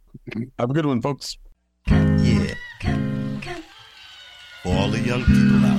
Have 0.59 0.69
a 0.71 0.75
good 0.75 0.85
one, 0.85 1.01
folks. 1.01 1.39
Yeah. 1.89 2.55
For 4.63 4.69
all 4.75 4.91
the 4.91 5.01
young 5.01 5.25
people 5.25 5.65
out 5.65 5.76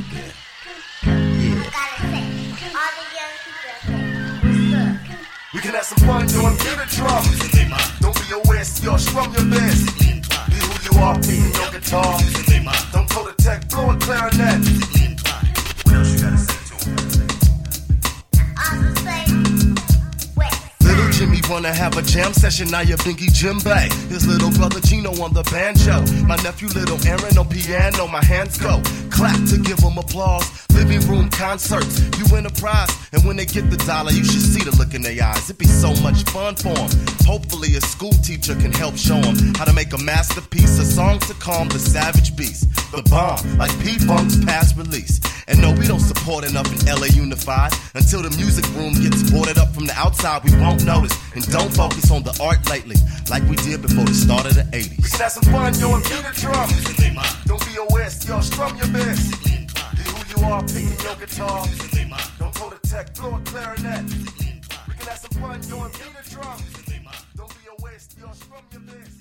We 5.58 5.64
can 5.64 5.74
have 5.74 5.86
some 5.86 6.08
fun 6.08 6.28
doing 6.28 6.56
the 6.56 6.86
drums. 6.88 8.00
Don't 8.00 8.14
be 8.14 8.32
a 8.32 8.40
waste, 8.48 8.84
y'all 8.84 9.00
strum 9.00 9.34
your 9.34 9.46
best. 9.46 9.98
Be 9.98 10.06
who 10.54 11.00
you 11.00 11.04
are, 11.04 11.16
beating 11.16 11.52
your 11.52 11.72
guitar. 11.72 12.20
Don't 12.94 13.10
go 13.10 13.26
to 13.28 13.34
tech, 13.44 13.68
blow 13.68 13.90
a 13.90 13.98
clarinet. 13.98 14.60
What 15.84 15.96
else 15.96 16.14
you 16.14 16.20
gotta 16.22 16.38
say 16.38 16.57
Jimmy 21.18 21.42
wanna 21.50 21.74
have 21.74 21.98
a 21.98 22.04
jam 22.04 22.32
session, 22.32 22.70
now 22.70 22.82
your 22.82 22.98
binky 23.00 23.34
Jim 23.34 23.58
Bay. 23.64 23.90
His 24.08 24.28
little 24.28 24.52
brother 24.52 24.80
Gino 24.80 25.10
on 25.24 25.34
the 25.34 25.42
banjo. 25.50 26.06
My 26.28 26.36
nephew 26.44 26.68
little 26.68 27.00
Aaron 27.08 27.36
on 27.40 27.50
piano, 27.50 28.06
my 28.06 28.24
hands 28.24 28.60
go. 28.60 28.80
Clap 29.10 29.36
to 29.50 29.58
give 29.58 29.80
him 29.80 29.98
applause. 29.98 30.46
Living 30.70 31.02
room 31.10 31.28
concerts, 31.32 32.00
you 32.20 32.26
win 32.32 32.46
a 32.46 32.52
prize. 32.52 32.94
And 33.14 33.26
when 33.26 33.36
they 33.36 33.46
get 33.46 33.72
the 33.72 33.78
dollar, 33.78 34.12
you 34.12 34.24
should 34.24 34.46
see 34.46 34.62
the 34.62 34.76
look 34.78 34.94
in 34.94 35.02
their 35.02 35.18
eyes. 35.24 35.50
It'd 35.50 35.58
be 35.58 35.66
so 35.66 35.90
much 36.04 36.22
fun 36.30 36.56
for 36.56 36.76
them. 36.76 36.90
Hopefully, 37.26 37.74
a 37.76 37.82
school 37.82 38.14
teacher 38.22 38.54
can 38.54 38.72
help 38.72 38.96
show 38.96 39.20
them 39.20 39.56
how 39.56 39.66
to 39.66 39.74
make 39.74 39.94
a 39.94 39.98
masterpiece, 39.98 40.78
a 40.78 40.86
song 40.86 41.18
to 41.26 41.34
calm 41.42 41.68
the 41.70 41.80
savage 41.80 42.36
beast. 42.36 42.70
The 42.92 43.02
bomb, 43.10 43.42
like 43.58 43.74
P 43.82 43.98
Funk's 44.06 44.38
past 44.46 44.78
release. 44.78 45.20
And 45.48 45.62
no, 45.62 45.72
we 45.72 45.88
don't 45.88 46.00
support 46.00 46.44
enough 46.48 46.68
in 46.72 46.86
LA 46.86 47.08
Unified. 47.08 47.72
Until 47.96 48.22
the 48.22 48.30
music 48.38 48.68
room 48.76 48.94
gets 48.94 49.32
boarded 49.32 49.58
up 49.58 49.74
from 49.74 49.88
the 49.88 49.94
outside, 49.96 50.44
we 50.44 50.52
won't 50.60 50.86
notice. 50.86 51.17
And 51.36 51.46
don't 51.52 51.74
focus 51.74 52.12
on 52.12 52.24
the 52.24 52.36
art 52.42 52.68
lately, 52.70 52.96
like 53.30 53.44
we 53.50 53.56
did 53.58 53.82
before 53.82 54.06
the 54.06 54.14
start 54.14 54.46
of 54.46 54.56
the 54.56 54.64
80s. 54.64 54.98
We 54.98 55.10
can 55.10 55.20
have 55.20 55.32
some 55.32 55.44
fun, 55.54 55.74
yo, 55.80 55.94
and 55.94 56.04
beat 56.04 56.24
the 56.24 56.34
drum. 56.40 56.70
Don't 57.46 57.64
be 57.66 57.76
a 57.78 57.86
west, 57.94 58.28
yo, 58.28 58.40
strum 58.42 58.76
your 58.78 58.88
best. 58.88 59.44
Be 59.44 59.68
who 60.04 60.42
you 60.42 60.48
are, 60.48 60.62
picking 60.64 61.00
your 61.04 61.16
guitar. 61.16 61.66
Don't 62.40 62.54
go 62.60 62.70
to 62.70 62.80
tech, 62.90 63.14
blow 63.16 63.36
a 63.36 63.40
clarinet. 63.42 64.04
We 64.88 64.94
can 64.96 65.08
have 65.08 65.20
some 65.20 65.42
fun, 65.42 65.62
yo, 65.70 65.84
and 65.84 65.94
beat 65.94 66.14
the 66.16 66.30
drum. 66.30 66.58
Don't 67.36 67.50
be 67.50 67.68
a 67.70 67.84
west. 67.84 68.16
yours 68.20 68.44
from 68.44 68.64
your 68.72 68.82
list. 68.96 69.17